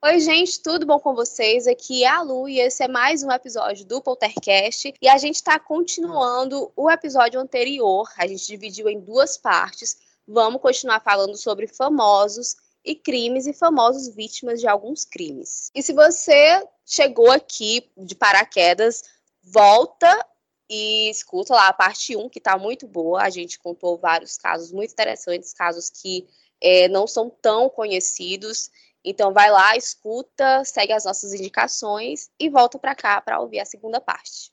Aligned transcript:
Oi, 0.00 0.20
gente, 0.20 0.62
tudo 0.62 0.86
bom 0.86 1.00
com 1.00 1.12
vocês? 1.12 1.66
Aqui 1.66 2.04
é 2.04 2.06
a 2.06 2.22
Lu 2.22 2.48
e 2.48 2.60
esse 2.60 2.84
é 2.84 2.86
mais 2.86 3.24
um 3.24 3.32
episódio 3.32 3.84
do 3.84 4.00
Poltercast. 4.00 4.94
E 5.02 5.08
a 5.08 5.18
gente 5.18 5.34
está 5.34 5.58
continuando 5.58 6.72
o 6.76 6.88
episódio 6.88 7.40
anterior, 7.40 8.08
a 8.16 8.24
gente 8.24 8.46
dividiu 8.46 8.88
em 8.88 9.00
duas 9.00 9.36
partes. 9.36 9.98
Vamos 10.24 10.62
continuar 10.62 11.00
falando 11.00 11.36
sobre 11.36 11.66
famosos 11.66 12.54
e 12.84 12.94
crimes 12.94 13.48
e 13.48 13.52
famosos 13.52 14.14
vítimas 14.14 14.60
de 14.60 14.68
alguns 14.68 15.04
crimes. 15.04 15.68
E 15.74 15.82
se 15.82 15.92
você 15.92 16.64
chegou 16.86 17.32
aqui 17.32 17.90
de 17.96 18.14
paraquedas, 18.14 19.02
volta 19.42 20.24
e 20.70 21.10
escuta 21.10 21.54
lá 21.54 21.66
a 21.66 21.72
parte 21.72 22.16
1, 22.16 22.28
que 22.28 22.38
está 22.38 22.56
muito 22.56 22.86
boa. 22.86 23.22
A 23.22 23.30
gente 23.30 23.58
contou 23.58 23.98
vários 23.98 24.36
casos 24.36 24.70
muito 24.70 24.92
interessantes, 24.92 25.52
casos 25.52 25.90
que 25.90 26.24
é, 26.60 26.86
não 26.86 27.04
são 27.08 27.28
tão 27.28 27.68
conhecidos. 27.68 28.70
Então 29.08 29.32
vai 29.32 29.50
lá, 29.50 29.74
escuta, 29.74 30.62
segue 30.66 30.92
as 30.92 31.06
nossas 31.06 31.32
indicações 31.32 32.28
e 32.38 32.50
volta 32.50 32.78
para 32.78 32.94
cá 32.94 33.22
para 33.22 33.40
ouvir 33.40 33.58
a 33.58 33.64
segunda 33.64 34.02
parte. 34.02 34.52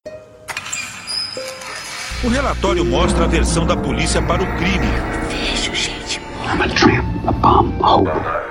O 2.23 2.29
relatório 2.29 2.85
mostra 2.85 3.25
a 3.25 3.27
versão 3.27 3.67
da 3.67 3.75
polícia 3.75 4.21
para 4.21 4.41
o 4.41 4.57
crime. 4.57 4.87
Vejo 5.27 5.75
gente 5.75 6.21
I'm 6.45 6.61
a 6.61 6.69
tramp, 6.73 7.27
a 7.27 7.31
bomb, 7.33 7.75
a 7.83 8.45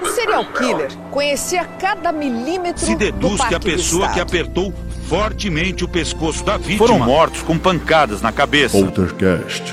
O 0.00 0.06
serial 0.06 0.44
killer 0.52 0.96
conhecia 1.10 1.64
cada 1.64 2.12
milímetro 2.12 2.86
Se 2.86 2.94
deduz 2.94 3.40
do 3.40 3.48
que 3.48 3.54
a 3.54 3.60
pessoa 3.60 4.08
que 4.10 4.20
apertou 4.20 4.72
fortemente 5.08 5.82
o 5.84 5.88
pescoço 5.88 6.44
da 6.44 6.56
vítima 6.56 6.86
Foram 6.86 7.00
mortos 7.00 7.42
com 7.42 7.58
pancadas 7.58 8.22
na 8.22 8.30
cabeça. 8.30 8.78
Poltercast, 8.78 9.64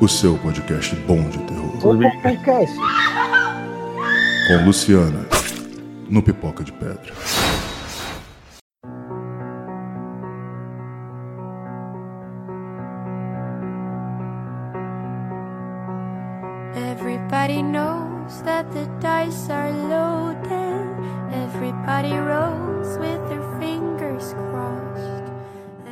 o 0.00 0.08
seu 0.08 0.38
podcast 0.38 0.96
bom 0.96 1.28
de 1.28 1.38
terror. 1.40 1.70
Com 4.50 4.64
Luciana, 4.64 5.28
no 6.08 6.20
Pipoca 6.20 6.64
de 6.64 6.72
Pedra. 6.72 7.14
Everybody 16.74 17.62
knows 17.62 18.42
that 18.42 18.66
the 18.72 18.86
dice 18.98 19.48
are 19.52 19.70
loaded. 19.70 20.50
Everybody 21.32 22.18
rolls 22.18 22.98
with 22.98 23.20
their 23.28 23.44
fingers 23.60 24.34
crossed. 24.50 25.30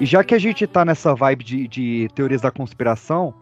E 0.01 0.05
já 0.05 0.25
que 0.25 0.35
a 0.35 0.39
gente 0.41 0.67
tá 0.67 0.85
nessa 0.85 1.15
vibe 1.15 1.45
de, 1.45 1.69
de 1.69 2.09
teorias 2.13 2.41
da 2.41 2.51
conspiração, 2.51 3.33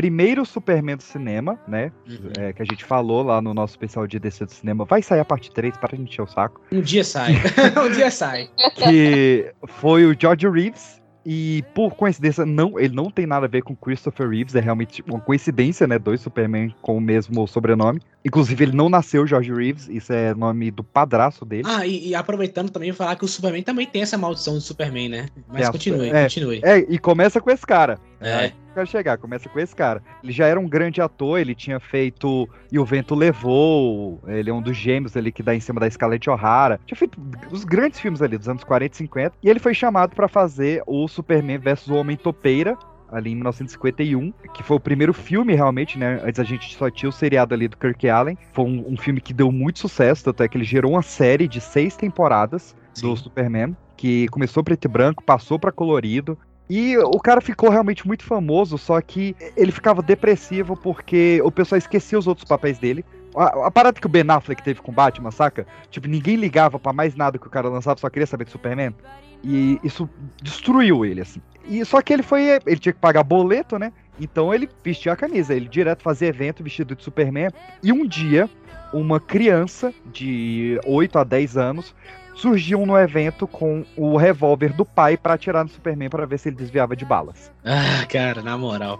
primeiro 0.00 0.40
o 0.40 0.46
Superman 0.46 0.96
do 0.96 1.02
cinema, 1.02 1.60
né? 1.68 1.92
é, 2.38 2.54
que 2.54 2.62
a 2.62 2.64
gente 2.64 2.86
falou 2.86 3.22
lá 3.22 3.42
no 3.42 3.52
nosso 3.52 3.74
especial 3.74 4.06
de 4.06 4.18
DC 4.18 4.46
do 4.46 4.50
cinema. 4.50 4.86
Vai 4.86 5.02
sair 5.02 5.20
a 5.20 5.24
parte 5.26 5.50
3 5.50 5.76
para 5.76 5.90
a 5.92 5.96
gente 5.96 6.08
encher 6.08 6.22
o 6.22 6.26
saco. 6.26 6.58
Um 6.72 6.80
dia 6.80 7.04
sai. 7.04 7.34
um 7.76 7.92
dia 7.92 8.10
sai. 8.10 8.48
Que 8.76 9.52
foi 9.66 10.06
o 10.06 10.16
George 10.18 10.48
Reeves. 10.48 10.98
E 11.26 11.62
por 11.74 11.94
coincidência, 11.94 12.46
não, 12.46 12.80
ele 12.80 12.94
não 12.94 13.10
tem 13.10 13.26
nada 13.26 13.44
a 13.44 13.48
ver 13.48 13.62
com 13.62 13.76
Christopher 13.76 14.30
Reeves, 14.30 14.54
é 14.54 14.60
realmente 14.60 15.04
uma 15.06 15.20
coincidência, 15.20 15.86
né? 15.86 15.98
Dois 15.98 16.22
Superman 16.22 16.74
com 16.80 16.96
o 16.96 17.00
mesmo 17.00 17.46
sobrenome. 17.46 18.00
Inclusive, 18.24 18.64
ele 18.64 18.74
não 18.74 18.88
nasceu 18.88 19.26
George 19.26 19.52
Reeves, 19.52 19.86
isso 19.90 20.10
é 20.14 20.32
nome 20.32 20.70
do 20.70 20.82
padraço 20.82 21.44
dele. 21.44 21.64
Ah, 21.66 21.86
e, 21.86 22.08
e 22.08 22.14
aproveitando 22.14 22.70
também, 22.70 22.90
vou 22.90 22.96
falar 22.96 23.16
que 23.16 23.24
o 23.26 23.28
Superman 23.28 23.62
também 23.62 23.86
tem 23.86 24.00
essa 24.00 24.16
maldição 24.16 24.54
do 24.54 24.62
Superman, 24.62 25.10
né? 25.10 25.28
Mas 25.46 25.68
É 25.68 25.70
continue, 25.70 26.08
é. 26.08 26.22
continue. 26.22 26.60
É, 26.64 26.78
e 26.88 26.98
começa 26.98 27.38
com 27.38 27.50
esse 27.50 27.66
cara. 27.66 28.00
É. 28.20 28.52
Quero 28.74 28.86
chegar, 28.86 29.18
começa 29.18 29.48
com 29.48 29.58
esse 29.58 29.74
cara. 29.74 30.02
Ele 30.22 30.32
já 30.32 30.46
era 30.46 30.60
um 30.60 30.68
grande 30.68 31.00
ator, 31.00 31.40
ele 31.40 31.54
tinha 31.54 31.80
feito 31.80 32.48
E 32.70 32.78
o 32.78 32.84
Vento 32.84 33.14
Levou, 33.14 34.20
ele 34.26 34.50
é 34.50 34.52
um 34.52 34.62
dos 34.62 34.76
gêmeos 34.76 35.16
ali 35.16 35.32
que 35.32 35.42
dá 35.42 35.54
em 35.54 35.60
cima 35.60 35.80
da 35.80 35.90
Scarlett 35.90 36.28
O'Hara. 36.30 36.78
Tinha 36.86 36.96
feito 36.96 37.18
os 37.50 37.64
grandes 37.64 37.98
filmes 37.98 38.22
ali 38.22 38.38
dos 38.38 38.48
anos 38.48 38.62
40 38.62 38.94
e 38.94 38.96
50. 38.96 39.34
E 39.42 39.48
ele 39.48 39.58
foi 39.58 39.74
chamado 39.74 40.14
pra 40.14 40.28
fazer 40.28 40.82
o 40.86 41.08
Superman 41.08 41.58
versus 41.58 41.88
o 41.88 41.94
Homem 41.94 42.16
Topeira. 42.16 42.76
Ali 43.12 43.32
em 43.32 43.34
1951, 43.34 44.32
que 44.54 44.62
foi 44.62 44.76
o 44.76 44.80
primeiro 44.80 45.12
filme 45.12 45.52
realmente, 45.52 45.98
né? 45.98 46.20
Antes 46.24 46.38
a 46.38 46.44
gente 46.44 46.76
só 46.76 46.88
tinha 46.88 47.08
o 47.08 47.12
seriado 47.12 47.52
ali 47.52 47.66
do 47.66 47.76
Kirk 47.76 48.08
Allen. 48.08 48.38
Foi 48.52 48.64
um, 48.64 48.92
um 48.92 48.96
filme 48.96 49.20
que 49.20 49.34
deu 49.34 49.50
muito 49.50 49.80
sucesso, 49.80 50.22
tanto 50.22 50.44
é 50.44 50.48
que 50.48 50.56
ele 50.56 50.62
gerou 50.62 50.92
uma 50.92 51.02
série 51.02 51.48
de 51.48 51.60
seis 51.60 51.96
temporadas 51.96 52.72
do 53.00 53.16
Sim. 53.16 53.24
Superman, 53.24 53.76
que 53.96 54.28
começou 54.28 54.62
preto 54.62 54.84
e 54.84 54.88
branco, 54.88 55.24
passou 55.24 55.58
pra 55.58 55.72
colorido. 55.72 56.38
E 56.70 56.96
o 56.96 57.18
cara 57.18 57.40
ficou 57.40 57.68
realmente 57.68 58.06
muito 58.06 58.22
famoso, 58.22 58.78
só 58.78 59.00
que 59.00 59.34
ele 59.56 59.72
ficava 59.72 60.00
depressivo 60.00 60.76
porque 60.76 61.42
o 61.42 61.50
pessoal 61.50 61.76
esquecia 61.76 62.16
os 62.16 62.28
outros 62.28 62.46
papéis 62.46 62.78
dele. 62.78 63.04
A, 63.34 63.66
a 63.66 63.70
parada 63.72 64.00
que 64.00 64.06
o 64.06 64.08
Ben 64.08 64.24
Affleck 64.28 64.62
teve 64.62 64.80
com 64.80 64.92
Batman, 64.92 65.32
saca? 65.32 65.66
Tipo, 65.90 66.06
ninguém 66.06 66.36
ligava 66.36 66.78
pra 66.78 66.92
mais 66.92 67.16
nada 67.16 67.38
que 67.40 67.46
o 67.46 67.50
cara 67.50 67.68
lançava, 67.68 67.98
só 67.98 68.08
queria 68.08 68.26
saber 68.26 68.44
de 68.44 68.52
Superman. 68.52 68.94
E 69.42 69.80
isso 69.82 70.08
destruiu 70.40 71.04
ele, 71.04 71.22
assim. 71.22 71.42
E 71.66 71.84
só 71.84 72.00
que 72.00 72.12
ele 72.12 72.22
foi. 72.22 72.60
Ele 72.64 72.78
tinha 72.78 72.92
que 72.92 73.00
pagar 73.00 73.24
boleto, 73.24 73.76
né? 73.76 73.92
Então 74.20 74.54
ele 74.54 74.68
vestia 74.84 75.12
a 75.12 75.16
camisa, 75.16 75.52
ele 75.52 75.68
direto 75.68 76.04
fazia 76.04 76.28
evento 76.28 76.62
vestido 76.62 76.94
de 76.94 77.02
Superman. 77.02 77.50
E 77.82 77.90
um 77.90 78.06
dia, 78.06 78.48
uma 78.92 79.18
criança 79.18 79.92
de 80.06 80.78
8 80.86 81.18
a 81.18 81.24
10 81.24 81.56
anos 81.56 81.94
surgiu 82.40 82.86
no 82.86 82.98
evento 82.98 83.46
com 83.46 83.84
o 83.96 84.16
revólver 84.16 84.72
do 84.72 84.84
pai 84.84 85.16
pra 85.16 85.34
atirar 85.34 85.62
no 85.62 85.70
Superman 85.70 86.08
pra 86.08 86.24
ver 86.24 86.38
se 86.38 86.48
ele 86.48 86.56
desviava 86.56 86.96
de 86.96 87.04
balas. 87.04 87.52
Ah, 87.64 88.06
cara, 88.06 88.42
na 88.42 88.56
moral. 88.56 88.98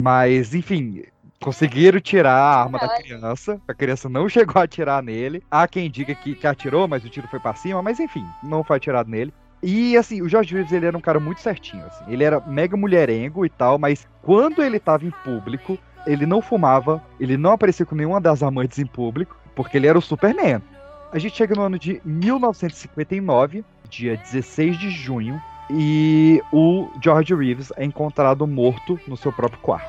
Mas, 0.00 0.54
enfim, 0.54 1.02
conseguiram 1.40 2.00
tirar 2.00 2.34
a 2.34 2.60
arma 2.62 2.78
da 2.78 2.88
criança. 2.96 3.60
A 3.66 3.74
criança 3.74 4.08
não 4.08 4.28
chegou 4.30 4.60
a 4.60 4.64
atirar 4.64 5.02
nele. 5.02 5.42
Há 5.50 5.66
quem 5.66 5.90
diga 5.90 6.14
que, 6.14 6.36
que 6.36 6.46
atirou, 6.46 6.86
mas 6.86 7.04
o 7.04 7.08
tiro 7.08 7.26
foi 7.28 7.40
pra 7.40 7.54
cima. 7.54 7.82
Mas, 7.82 7.98
enfim, 7.98 8.24
não 8.42 8.62
foi 8.62 8.76
atirado 8.76 9.10
nele. 9.10 9.34
E, 9.60 9.96
assim, 9.96 10.22
o 10.22 10.28
George 10.28 10.54
Reeves, 10.54 10.70
ele 10.70 10.86
era 10.86 10.96
um 10.96 11.00
cara 11.00 11.18
muito 11.18 11.40
certinho, 11.40 11.84
assim. 11.84 12.04
Ele 12.06 12.22
era 12.22 12.40
mega 12.40 12.76
mulherengo 12.76 13.44
e 13.44 13.48
tal, 13.48 13.76
mas 13.76 14.06
quando 14.22 14.62
ele 14.62 14.78
tava 14.78 15.04
em 15.04 15.10
público, 15.10 15.76
ele 16.06 16.26
não 16.26 16.40
fumava, 16.40 17.02
ele 17.18 17.36
não 17.36 17.52
aparecia 17.52 17.84
com 17.84 17.96
nenhuma 17.96 18.20
das 18.20 18.40
amantes 18.40 18.78
em 18.78 18.86
público, 18.86 19.36
porque 19.56 19.76
ele 19.76 19.88
era 19.88 19.98
o 19.98 20.02
Superman. 20.02 20.62
A 21.10 21.18
gente 21.18 21.36
chega 21.36 21.54
no 21.54 21.62
ano 21.62 21.78
de 21.78 22.02
1959, 22.04 23.64
dia 23.88 24.14
16 24.18 24.78
de 24.78 24.90
junho, 24.90 25.40
e 25.70 26.42
o 26.52 26.90
George 27.02 27.34
Reeves 27.34 27.72
é 27.76 27.84
encontrado 27.84 28.46
morto 28.46 29.00
no 29.08 29.16
seu 29.16 29.32
próprio 29.32 29.58
quarto. 29.60 29.88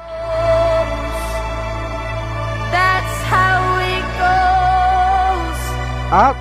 A 6.12 6.34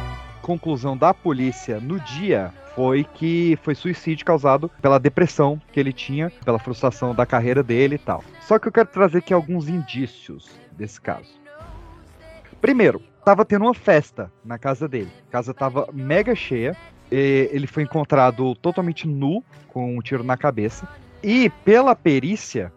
conclusão 0.43 0.97
da 0.97 1.13
polícia 1.13 1.81
no 1.81 1.99
dia 1.99 2.55
foi 2.77 3.03
que 3.03 3.59
foi 3.65 3.75
suicídio 3.75 4.25
causado 4.25 4.71
pela 4.81 5.01
depressão 5.01 5.61
que 5.73 5.81
ele 5.81 5.93
tinha, 5.93 6.31
pela 6.45 6.59
frustração 6.61 7.13
da 7.13 7.27
carreira 7.27 7.65
dele 7.65 7.97
e 7.97 7.99
tal. 7.99 8.23
Só 8.43 8.61
que 8.61 8.69
eu 8.69 8.73
quero 8.73 8.89
trazer 8.89 9.19
aqui 9.19 9.35
alguns 9.35 9.69
indícios 9.69 10.49
desse 10.71 11.01
caso. 11.01 11.37
Primeiro, 12.61 13.03
tava 13.29 13.45
tendo 13.45 13.67
uma 13.67 13.75
festa 13.75 14.33
na 14.43 14.57
casa 14.57 14.89
dele. 14.89 15.11
A 15.29 15.33
casa 15.33 15.53
tava 15.53 15.87
mega 15.93 16.35
cheia. 16.35 16.75
ele 17.11 17.67
foi 17.67 17.83
encontrado 17.83 18.55
totalmente 18.55 19.07
nu, 19.07 19.45
com 19.69 19.99
um 19.99 20.01
tiro 20.01 20.25
na 20.25 20.35
cabeça. 20.35 20.89
E 21.23 21.51
pela 21.63 21.95
perícia, 21.95 22.73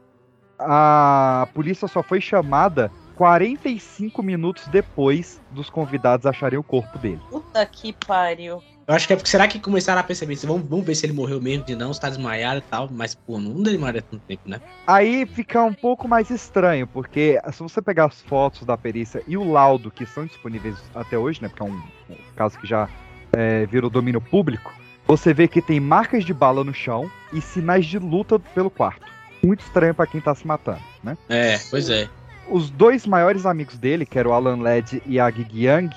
a 0.60 1.48
polícia 1.54 1.88
só 1.88 2.04
foi 2.04 2.20
chamada 2.20 2.92
45 3.16 4.22
minutos 4.22 4.68
depois 4.68 5.40
dos 5.52 5.70
convidados 5.70 6.26
acharem 6.26 6.60
o 6.60 6.64
corpo 6.64 6.98
dele. 6.98 7.22
Puta 7.30 7.66
que 7.66 7.94
pariu. 7.94 8.62
Eu 8.92 8.96
acho 8.96 9.08
que 9.08 9.14
é 9.14 9.16
porque 9.16 9.30
será 9.30 9.48
que 9.48 9.58
começaram 9.58 10.02
a 10.02 10.04
perceber 10.04 10.34
isso? 10.34 10.46
Vamos, 10.46 10.68
vamos 10.68 10.86
ver 10.86 10.96
se 10.96 11.06
ele 11.06 11.14
morreu 11.14 11.40
mesmo 11.40 11.64
de 11.64 11.78
não, 11.78 11.94
se 11.94 12.02
tá 12.02 12.10
desmaiado 12.10 12.58
e 12.58 12.70
tal. 12.70 12.90
Mas, 12.92 13.16
pô, 13.16 13.40
não 13.40 13.64
demoraria 13.64 14.02
tanto 14.02 14.22
tempo, 14.28 14.42
né? 14.46 14.60
Aí 14.86 15.26
fica 15.26 15.64
um 15.64 15.74
pouco 15.74 16.10
mais 16.10 16.30
estranho, 16.30 16.86
porque 16.86 17.40
se 17.54 17.60
você 17.64 17.82
pegar 17.82 18.08
as 18.08 18.20
fotos 18.20 18.66
da 18.66 18.78
perícia 18.78 19.24
e 19.26 19.38
o 19.38 19.50
laudo 19.50 19.90
que 19.90 20.06
são 20.06 20.26
disponíveis 20.26 20.76
até 20.94 21.18
hoje, 21.18 21.42
né? 21.42 21.48
Porque 21.48 21.64
é 21.64 21.66
um, 21.66 21.82
um 22.10 22.18
caso 22.36 22.60
que 22.60 22.68
já 22.68 22.90
é, 23.32 23.66
virou 23.66 23.90
domínio 23.90 24.20
público, 24.20 24.74
você 25.08 25.34
vê 25.34 25.48
que 25.48 25.62
tem 25.62 25.80
marcas 25.80 26.26
de 26.26 26.34
bala 26.34 26.62
no 26.62 26.74
chão 26.74 27.10
e 27.32 27.40
sinais 27.40 27.86
de 27.86 27.98
luta 27.98 28.38
pelo 28.40 28.70
quarto. 28.70 29.06
Muito 29.42 29.62
estranho 29.62 29.96
pra 29.96 30.06
quem 30.06 30.20
tá 30.20 30.36
se 30.36 30.46
matando, 30.46 30.82
né? 31.02 31.18
É, 31.30 31.58
pois 31.70 31.90
é. 31.90 32.10
Os 32.50 32.70
dois 32.70 33.08
maiores 33.08 33.46
amigos 33.46 33.78
dele, 33.78 34.06
que 34.06 34.20
era 34.20 34.28
o 34.28 34.34
Alan 34.34 34.62
Led 34.62 35.02
e 35.06 35.18
a 35.18 35.32
Gig 35.32 35.66
Young, 35.66 35.92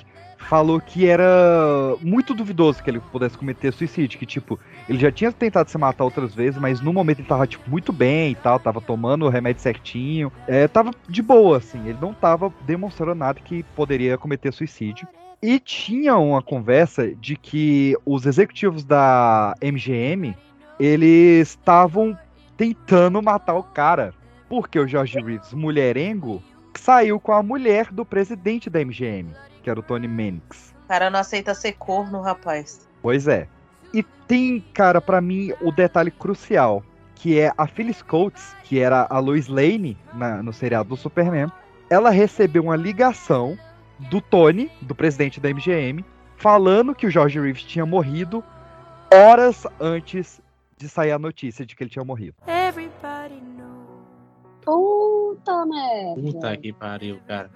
falou 0.44 0.80
que 0.80 1.06
era 1.06 1.24
muito 2.00 2.34
duvidoso 2.34 2.82
que 2.82 2.90
ele 2.90 3.00
pudesse 3.00 3.36
cometer 3.36 3.72
suicídio, 3.72 4.18
que 4.18 4.26
tipo, 4.26 4.58
ele 4.88 4.98
já 4.98 5.10
tinha 5.10 5.32
tentado 5.32 5.70
se 5.70 5.78
matar 5.78 6.04
outras 6.04 6.34
vezes, 6.34 6.60
mas 6.60 6.80
no 6.80 6.92
momento 6.92 7.20
ele 7.20 7.28
tava 7.28 7.46
tipo 7.46 7.68
muito 7.68 7.92
bem 7.92 8.32
e 8.32 8.34
tal, 8.34 8.58
tava 8.60 8.80
tomando 8.80 9.24
o 9.24 9.28
remédio 9.28 9.62
certinho, 9.62 10.30
é, 10.46 10.68
tava 10.68 10.90
de 11.08 11.22
boa 11.22 11.58
assim, 11.58 11.80
ele 11.88 11.98
não 12.00 12.12
tava 12.12 12.52
demonstrando 12.66 13.14
nada 13.14 13.40
que 13.40 13.62
poderia 13.74 14.18
cometer 14.18 14.52
suicídio. 14.52 15.08
E 15.42 15.58
tinha 15.58 16.16
uma 16.16 16.40
conversa 16.40 17.14
de 17.14 17.36
que 17.36 17.96
os 18.04 18.24
executivos 18.24 18.84
da 18.84 19.54
MGM, 19.62 20.34
eles 20.80 21.48
estavam 21.48 22.16
tentando 22.56 23.20
matar 23.22 23.54
o 23.54 23.62
cara, 23.62 24.14
porque 24.48 24.78
o 24.78 24.86
George 24.86 25.18
Reeves, 25.18 25.52
mulherengo, 25.52 26.42
saiu 26.74 27.20
com 27.20 27.32
a 27.32 27.42
mulher 27.42 27.92
do 27.92 28.04
presidente 28.04 28.70
da 28.70 28.80
MGM, 28.80 29.32
que 29.64 29.70
era 29.70 29.80
o 29.80 29.82
Tony 29.82 30.06
Mannix. 30.06 30.72
O 30.84 30.88
cara 30.88 31.08
não 31.10 31.18
aceita 31.18 31.54
ser 31.54 31.72
corno, 31.72 32.20
rapaz. 32.20 32.86
Pois 33.02 33.26
é. 33.26 33.48
E 33.92 34.02
tem, 34.02 34.60
cara, 34.74 35.00
pra 35.00 35.20
mim, 35.20 35.52
o 35.62 35.72
detalhe 35.72 36.10
crucial, 36.10 36.84
que 37.14 37.40
é 37.40 37.52
a 37.56 37.66
Phyllis 37.66 38.02
Coates, 38.02 38.54
que 38.64 38.78
era 38.78 39.06
a 39.08 39.18
Lois 39.18 39.48
Lane 39.48 39.96
na- 40.12 40.42
no 40.42 40.52
seriado 40.52 40.90
do 40.90 40.96
Superman. 40.96 41.50
Ela 41.88 42.10
recebeu 42.10 42.62
uma 42.64 42.76
ligação 42.76 43.58
do 44.10 44.20
Tony, 44.20 44.70
do 44.82 44.94
presidente 44.94 45.40
da 45.40 45.48
MGM, 45.48 46.04
falando 46.36 46.94
que 46.94 47.06
o 47.06 47.10
George 47.10 47.40
Reeves 47.40 47.62
tinha 47.62 47.86
morrido 47.86 48.44
horas 49.12 49.66
antes 49.80 50.40
de 50.76 50.88
sair 50.88 51.12
a 51.12 51.18
notícia 51.18 51.64
de 51.64 51.74
que 51.74 51.82
ele 51.84 51.90
tinha 51.90 52.04
morrido. 52.04 52.34
Everybody 52.46 53.40
knows. 53.56 54.64
Puta 54.64 55.64
merda. 55.66 56.20
Puta 56.20 56.56
que 56.56 56.72
pariu, 56.72 57.20
cara. 57.26 57.50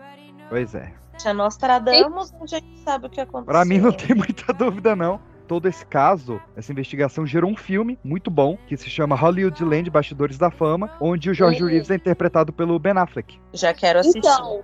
Pois 0.49 0.75
é. 0.75 0.93
Já 1.23 1.35
Nostradamus, 1.35 2.33
a 2.41 2.47
gente 2.47 2.79
sabe 2.85 3.07
o 3.07 3.11
que 3.11 3.21
aconteceu. 3.21 3.53
Pra 3.53 3.65
mim 3.65 3.79
não 3.79 3.93
tem 3.93 4.15
muita 4.15 4.53
dúvida, 4.53 4.95
não. 4.95 5.21
Todo 5.47 5.67
esse 5.67 5.85
caso, 5.87 6.41
essa 6.55 6.71
investigação 6.71 7.27
gerou 7.27 7.51
um 7.51 7.57
filme 7.57 7.99
muito 8.05 8.31
bom, 8.31 8.59
que 8.67 8.77
se 8.77 8.91
chama 8.91 9.17
Hollywoodland 9.17 9.89
Bastidores 9.91 10.37
da 10.37 10.51
Fama, 10.51 10.91
onde 11.01 11.31
o 11.31 11.35
George 11.35 11.63
Uhum. 11.63 11.71
Reeves 11.71 11.91
é 11.91 11.95
interpretado 11.95 12.53
pelo 12.53 12.79
Ben 12.79 12.93
Affleck. 12.93 13.41
Já 13.55 13.73
quero 13.73 14.01
assistir. 14.01 14.19
Então, 14.19 14.63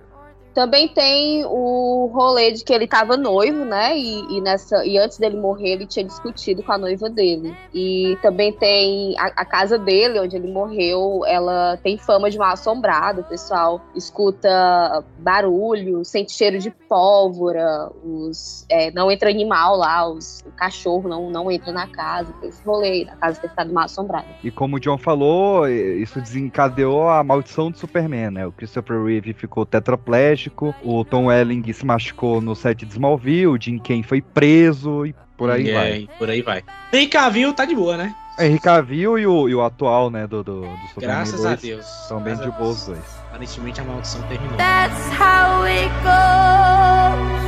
também 0.55 0.87
tem 0.87 1.43
o 1.45 2.09
rolê 2.13 2.53
de 2.53 2.63
que 2.63 2.73
ele 2.73 2.87
tava 2.87 3.17
noivo, 3.17 3.65
né? 3.65 3.95
E, 3.97 4.37
e 4.37 4.41
nessa, 4.41 4.85
e 4.85 4.97
antes 4.97 5.17
dele 5.17 5.35
morrer, 5.35 5.73
ele 5.73 5.85
tinha 5.85 6.05
discutido 6.05 6.63
com 6.63 6.71
a 6.71 6.77
noiva 6.77 7.09
dele. 7.09 7.53
E 7.73 8.17
também 8.21 8.53
tem 8.53 9.19
a, 9.19 9.25
a 9.25 9.45
casa 9.45 9.77
dele, 9.77 10.17
onde 10.17 10.37
ele 10.37 10.49
morreu, 10.49 11.23
ela 11.27 11.77
tem 11.83 11.97
fama 11.97 12.31
de 12.31 12.37
mal 12.37 12.53
assombrado. 12.53 13.19
O 13.19 13.25
pessoal 13.25 13.81
escuta 13.93 15.03
barulho, 15.19 16.05
sente 16.05 16.31
cheiro 16.31 16.57
de 16.57 16.71
pólvora, 16.71 17.91
os, 18.01 18.65
é, 18.69 18.91
não 18.91 19.11
entra 19.11 19.29
animal 19.29 19.75
lá, 19.75 20.07
os, 20.07 20.41
o 20.45 20.51
cachorro 20.51 21.09
não, 21.09 21.29
não 21.29 21.51
entra 21.51 21.73
na 21.73 21.87
casa. 21.87 22.31
Tem 22.39 22.47
esse 22.47 22.63
rolê 22.63 23.03
da 23.03 23.15
casa 23.17 23.41
ter 23.41 23.49
ficado 23.49 23.73
mal 23.73 23.83
assombrada. 23.83 24.27
E 24.41 24.49
como 24.49 24.77
o 24.77 24.79
John 24.79 24.97
falou, 24.97 25.67
isso 25.67 26.21
desencadeou 26.21 27.09
a 27.09 27.21
maldição 27.25 27.69
do 27.69 27.77
Superman, 27.77 28.31
né? 28.31 28.47
O 28.47 28.53
Christopher 28.53 29.03
Reeve 29.03 29.33
ficou 29.33 29.65
tetraplégico, 29.65 30.44
o 30.83 31.03
Tom 31.05 31.25
Welling 31.25 31.63
se 31.73 31.85
machucou 31.85 32.41
no 32.41 32.55
set 32.55 32.85
de 32.85 32.91
Smallville, 32.93 33.47
o 33.47 33.57
Jim 33.61 33.77
Kane 33.79 34.03
foi 34.03 34.21
preso 34.21 35.05
e 35.05 35.15
por 35.37 35.49
aí 35.49 35.67
E 35.69 35.73
vai. 35.73 36.09
por 36.17 36.29
aí 36.29 36.41
vai. 36.41 36.63
Henry 36.93 37.07
Cavill 37.07 37.53
tá 37.53 37.65
de 37.65 37.75
boa, 37.75 37.97
né? 37.97 38.15
Henry 38.39 38.59
Cavill 38.59 39.17
e 39.17 39.25
o, 39.25 39.47
e 39.49 39.55
o 39.55 39.63
atual, 39.63 40.09
né, 40.09 40.27
do, 40.27 40.43
do, 40.43 40.61
do 40.61 40.67
Superman 40.93 41.15
Graças 41.17 41.45
a 41.45 41.49
2 41.49 41.61
Deus. 41.61 41.85
São 42.07 42.19
bem 42.21 42.35
de 42.35 42.43
a 42.43 42.51
boas 42.51 42.79
os 42.79 42.85
dois. 42.87 43.17
Aparentemente 43.29 43.79
a 43.79 43.83
maldição 43.83 44.21
terminou. 44.23 44.57
That's 44.57 45.09
how 45.11 45.63
it 45.63 45.89
goes. 46.03 47.45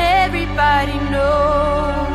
Everybody 0.00 0.98
knows. 1.10 2.05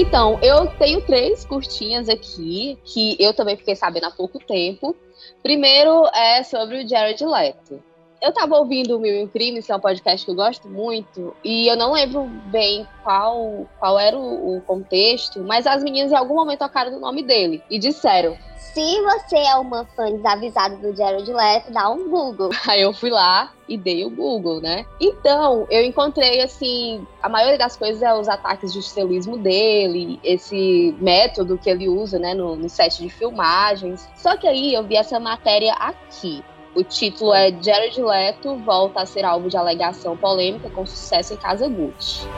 Então, 0.00 0.38
eu 0.40 0.66
tenho 0.66 1.02
três 1.02 1.44
curtinhas 1.44 2.08
aqui 2.08 2.78
que 2.84 3.18
eu 3.20 3.34
também 3.34 3.54
fiquei 3.54 3.76
sabendo 3.76 4.06
há 4.06 4.10
pouco 4.10 4.38
tempo. 4.38 4.96
Primeiro 5.42 6.06
é 6.14 6.42
sobre 6.42 6.82
o 6.82 6.88
Jared 6.88 7.22
Leto. 7.22 7.82
Eu 8.22 8.32
tava 8.32 8.56
ouvindo 8.56 8.96
o 8.96 8.98
Mil 8.98 9.14
e 9.14 9.22
um 9.22 9.28
Crimes, 9.28 9.66
que 9.66 9.72
é 9.72 9.76
um 9.76 9.80
podcast 9.80 10.24
que 10.24 10.30
eu 10.30 10.34
gosto 10.34 10.70
muito, 10.70 11.36
e 11.44 11.70
eu 11.70 11.76
não 11.76 11.92
lembro 11.92 12.24
bem 12.46 12.88
qual, 13.04 13.68
qual 13.78 13.98
era 13.98 14.16
o, 14.16 14.56
o 14.56 14.62
contexto, 14.62 15.40
mas 15.40 15.66
as 15.66 15.84
meninas 15.84 16.12
em 16.12 16.16
algum 16.16 16.34
momento 16.34 16.60
tocaram 16.60 16.92
no 16.92 16.98
nome 16.98 17.22
dele 17.22 17.62
e 17.68 17.78
disseram: 17.78 18.38
Se 18.72 19.02
você 19.02 19.36
é 19.36 19.56
uma 19.56 19.84
fã 19.84 20.12
desavisada 20.12 20.76
do 20.76 20.94
Jared 20.96 21.32
Leto, 21.32 21.72
dá 21.72 21.90
um 21.90 22.08
Google. 22.08 22.50
Aí 22.68 22.82
eu 22.82 22.92
fui 22.92 23.10
lá 23.10 23.52
e 23.68 23.76
dei 23.76 24.04
o 24.04 24.10
Google, 24.10 24.60
né? 24.60 24.86
Então, 25.00 25.66
eu 25.68 25.82
encontrei, 25.82 26.40
assim, 26.40 27.04
a 27.20 27.28
maioria 27.28 27.58
das 27.58 27.76
coisas 27.76 28.00
é 28.00 28.14
os 28.14 28.28
ataques 28.28 28.72
de 28.72 28.78
estilismo 28.78 29.36
dele, 29.36 30.20
esse 30.22 30.94
método 31.00 31.58
que 31.58 31.68
ele 31.68 31.88
usa, 31.88 32.18
né, 32.18 32.32
no, 32.32 32.54
no 32.54 32.68
set 32.68 33.02
de 33.02 33.08
filmagens. 33.08 34.08
Só 34.14 34.36
que 34.36 34.46
aí 34.46 34.72
eu 34.72 34.84
vi 34.84 34.96
essa 34.96 35.18
matéria 35.18 35.72
aqui. 35.74 36.44
O 36.74 36.84
título 36.84 37.34
é 37.34 37.50
Jared 37.60 38.00
Leto 38.00 38.56
volta 38.58 39.02
a 39.02 39.06
ser 39.06 39.24
alvo 39.24 39.48
de 39.48 39.56
alegação 39.56 40.16
polêmica 40.16 40.70
com 40.70 40.86
sucesso 40.86 41.34
em 41.34 41.36
Casa 41.36 41.68
Gucci. 41.68 42.28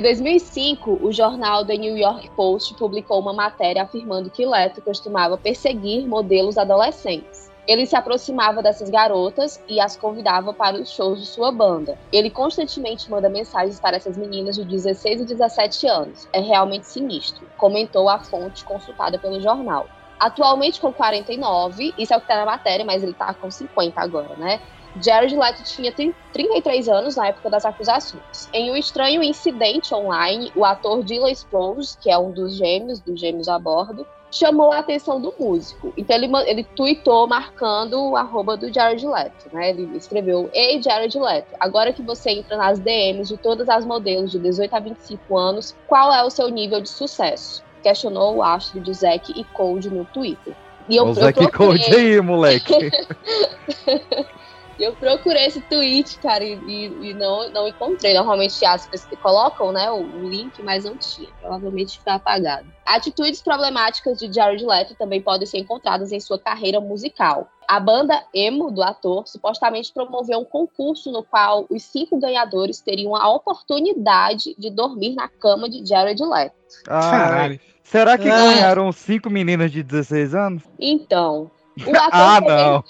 Em 0.00 0.02
2005, 0.02 0.98
o 1.02 1.12
jornal 1.12 1.62
The 1.62 1.76
New 1.76 1.94
York 1.94 2.30
Post 2.30 2.72
publicou 2.72 3.20
uma 3.20 3.34
matéria 3.34 3.82
afirmando 3.82 4.30
que 4.30 4.46
Leto 4.46 4.80
costumava 4.80 5.36
perseguir 5.36 6.08
modelos 6.08 6.56
adolescentes. 6.56 7.50
Ele 7.68 7.84
se 7.84 7.94
aproximava 7.94 8.62
dessas 8.62 8.88
garotas 8.88 9.62
e 9.68 9.78
as 9.78 9.98
convidava 9.98 10.54
para 10.54 10.80
os 10.80 10.90
shows 10.90 11.20
de 11.20 11.26
sua 11.26 11.52
banda. 11.52 11.98
Ele 12.10 12.30
constantemente 12.30 13.10
manda 13.10 13.28
mensagens 13.28 13.78
para 13.78 13.98
essas 13.98 14.16
meninas 14.16 14.56
de 14.56 14.64
16 14.64 15.20
e 15.20 15.24
17 15.26 15.86
anos. 15.86 16.26
É 16.32 16.40
realmente 16.40 16.86
sinistro, 16.86 17.46
comentou 17.58 18.08
a 18.08 18.20
fonte 18.20 18.64
consultada 18.64 19.18
pelo 19.18 19.38
jornal. 19.38 19.86
Atualmente 20.18 20.80
com 20.80 20.94
49, 20.94 21.92
isso 21.98 22.14
é 22.14 22.16
o 22.16 22.20
que 22.22 22.26
tá 22.26 22.36
na 22.36 22.46
matéria, 22.46 22.86
mas 22.86 23.02
ele 23.02 23.12
tá 23.12 23.34
com 23.34 23.50
50 23.50 24.00
agora, 24.00 24.34
né? 24.36 24.60
Jared 25.00 25.36
Leto 25.36 25.62
tinha 25.62 25.92
33 25.92 26.88
anos 26.88 27.16
na 27.16 27.28
época 27.28 27.50
das 27.50 27.64
acusações. 27.64 28.48
Em 28.52 28.70
um 28.70 28.76
estranho 28.76 29.22
incidente 29.22 29.94
online, 29.94 30.50
o 30.54 30.64
ator 30.64 31.02
Dylan 31.02 31.30
Sprouse, 31.30 31.96
que 31.98 32.10
é 32.10 32.18
um 32.18 32.30
dos 32.30 32.54
gêmeos, 32.54 33.00
dos 33.00 33.20
gêmeos 33.20 33.48
a 33.48 33.58
bordo, 33.58 34.06
chamou 34.30 34.72
a 34.72 34.78
atenção 34.78 35.20
do 35.20 35.34
músico. 35.38 35.92
Então 35.96 36.16
ele, 36.16 36.30
ele 36.46 36.64
tweetou 36.64 37.26
marcando 37.26 38.00
o 38.00 38.16
arroba 38.16 38.56
do 38.56 38.72
Jared 38.72 39.04
Leto, 39.04 39.48
né? 39.52 39.70
Ele 39.70 39.96
escreveu, 39.96 40.48
Ei, 40.52 40.80
Jared 40.80 41.18
Leto, 41.18 41.54
agora 41.58 41.92
que 41.92 42.02
você 42.02 42.30
entra 42.30 42.56
nas 42.56 42.78
DMs 42.78 43.28
de 43.28 43.36
todas 43.36 43.68
as 43.68 43.84
modelos 43.84 44.30
de 44.30 44.38
18 44.38 44.74
a 44.74 44.80
25 44.80 45.36
anos, 45.36 45.76
qual 45.86 46.12
é 46.12 46.24
o 46.24 46.30
seu 46.30 46.48
nível 46.48 46.80
de 46.80 46.88
sucesso? 46.88 47.62
Questionou 47.82 48.36
o 48.36 48.42
astro 48.42 48.80
de 48.80 48.92
Zack 48.92 49.32
e 49.38 49.42
Code 49.44 49.90
no 49.90 50.04
Twitter. 50.04 50.54
E 50.88 50.96
eu, 50.96 51.06
o 51.06 51.14
Zack 51.14 51.50
Code 51.52 51.94
aí, 51.94 52.20
moleque. 52.20 52.72
Eu 54.80 54.94
procurei 54.94 55.44
esse 55.46 55.60
tweet, 55.60 56.18
cara, 56.18 56.42
e, 56.42 56.54
e- 56.66 57.10
e 57.10 57.14
não, 57.14 57.50
não 57.50 57.68
encontrei. 57.68 58.14
Normalmente 58.14 58.64
as 58.64 58.86
pessoas 58.86 59.20
colocam 59.20 59.72
né, 59.72 59.90
o, 59.90 60.00
o 60.02 60.28
link, 60.28 60.62
mas 60.62 60.84
não 60.84 60.96
tinha. 60.96 61.28
Provavelmente 61.40 62.00
foi 62.02 62.12
apagado. 62.12 62.66
Atitudes 62.86 63.42
problemáticas 63.42 64.18
de 64.18 64.32
Jared 64.32 64.64
Leto 64.64 64.94
também 64.94 65.20
podem 65.20 65.46
ser 65.46 65.58
encontradas 65.58 66.12
em 66.12 66.18
sua 66.20 66.38
carreira 66.38 66.80
musical. 66.80 67.48
A 67.68 67.78
banda 67.78 68.20
emo 68.34 68.70
do 68.72 68.82
ator 68.82 69.28
supostamente 69.28 69.92
promoveu 69.92 70.40
um 70.40 70.44
concurso 70.44 71.12
no 71.12 71.22
qual 71.22 71.66
os 71.70 71.82
cinco 71.84 72.18
ganhadores 72.18 72.80
teriam 72.80 73.14
a 73.14 73.28
oportunidade 73.32 74.54
de 74.58 74.70
dormir 74.70 75.14
na 75.14 75.28
cama 75.28 75.68
de 75.68 75.84
Jared 75.86 76.20
Leto. 76.22 76.54
Caralho. 76.84 77.60
será 77.84 78.16
que 78.18 78.24
ganharam 78.24 78.90
cinco 78.92 79.30
meninas 79.30 79.70
de 79.70 79.82
16 79.82 80.34
anos? 80.34 80.62
Então, 80.78 81.50
o 81.86 81.90
ator 81.96 82.08
Ah, 82.12 82.40
também- 82.42 82.82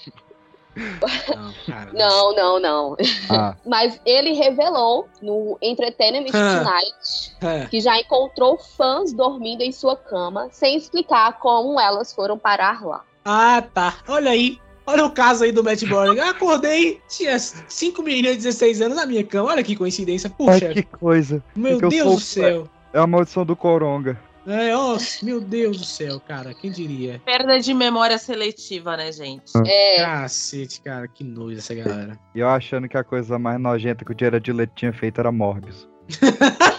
não. 0.75 1.43
Não, 1.43 1.53
cara. 1.67 1.91
Não, 1.93 2.35
não, 2.35 2.59
não. 2.59 2.97
Ah, 3.29 3.55
Mas 3.65 3.99
ele 4.05 4.31
revelou 4.33 5.07
no 5.21 5.57
Entertainment 5.61 6.25
Ah. 6.33 6.63
Tonight 6.63 7.35
É. 7.41 7.65
que 7.67 7.79
já 7.81 7.97
encontrou 7.99 8.57
fãs 8.57 9.11
dormindo 9.13 9.61
em 9.61 9.71
sua 9.71 9.95
cama 9.95 10.47
sem 10.51 10.77
explicar 10.77 11.39
como 11.39 11.79
elas 11.79 12.13
foram 12.13 12.37
parar 12.37 12.83
lá. 12.85 13.03
Ah, 13.25 13.61
tá. 13.73 13.95
Olha 14.07 14.31
aí. 14.31 14.59
Olha 14.85 15.05
o 15.05 15.11
caso 15.11 15.43
aí 15.43 15.51
do 15.51 15.63
Matt 15.63 15.83
Borg. 15.85 16.17
Eu 16.17 16.25
acordei, 16.27 16.99
tinha 17.07 17.37
cinco 17.39 18.01
meninas 18.01 18.31
de 18.31 18.37
16 18.43 18.81
anos 18.81 18.97
na 18.97 19.05
minha 19.05 19.23
cama. 19.23 19.49
Olha 19.51 19.63
que 19.63 19.75
coincidência. 19.75 20.29
ai, 20.39 20.45
Puxa, 20.59 20.73
que 20.73 20.83
coisa. 20.83 21.43
meu 21.55 21.77
Deus 21.77 21.93
sou- 22.03 22.15
do 22.15 22.19
céu. 22.19 22.69
É 22.93 22.99
a 22.99 23.05
maldição 23.07 23.45
do 23.45 23.55
Coronga. 23.55 24.19
É, 24.47 24.75
ó, 24.75 24.97
meu 25.21 25.39
Deus 25.39 25.77
do 25.77 25.85
céu, 25.85 26.19
cara, 26.19 26.53
quem 26.53 26.71
diria? 26.71 27.21
Perda 27.23 27.59
de 27.59 27.73
memória 27.73 28.17
seletiva, 28.17 28.97
né, 28.97 29.11
gente? 29.11 29.51
É, 29.67 29.97
Cacete, 29.97 30.81
cara, 30.81 31.07
que 31.07 31.23
nojo 31.23 31.57
essa 31.57 31.75
galera. 31.75 32.19
E 32.33 32.39
eu 32.39 32.49
achando 32.49 32.89
que 32.89 32.97
a 32.97 33.03
coisa 33.03 33.37
mais 33.37 33.59
nojenta 33.59 34.03
que 34.03 34.11
o 34.11 34.15
Jared 34.19 34.51
Leto 34.51 34.73
tinha 34.75 34.91
feito 34.91 35.19
era 35.19 35.31
Morbius. 35.31 35.87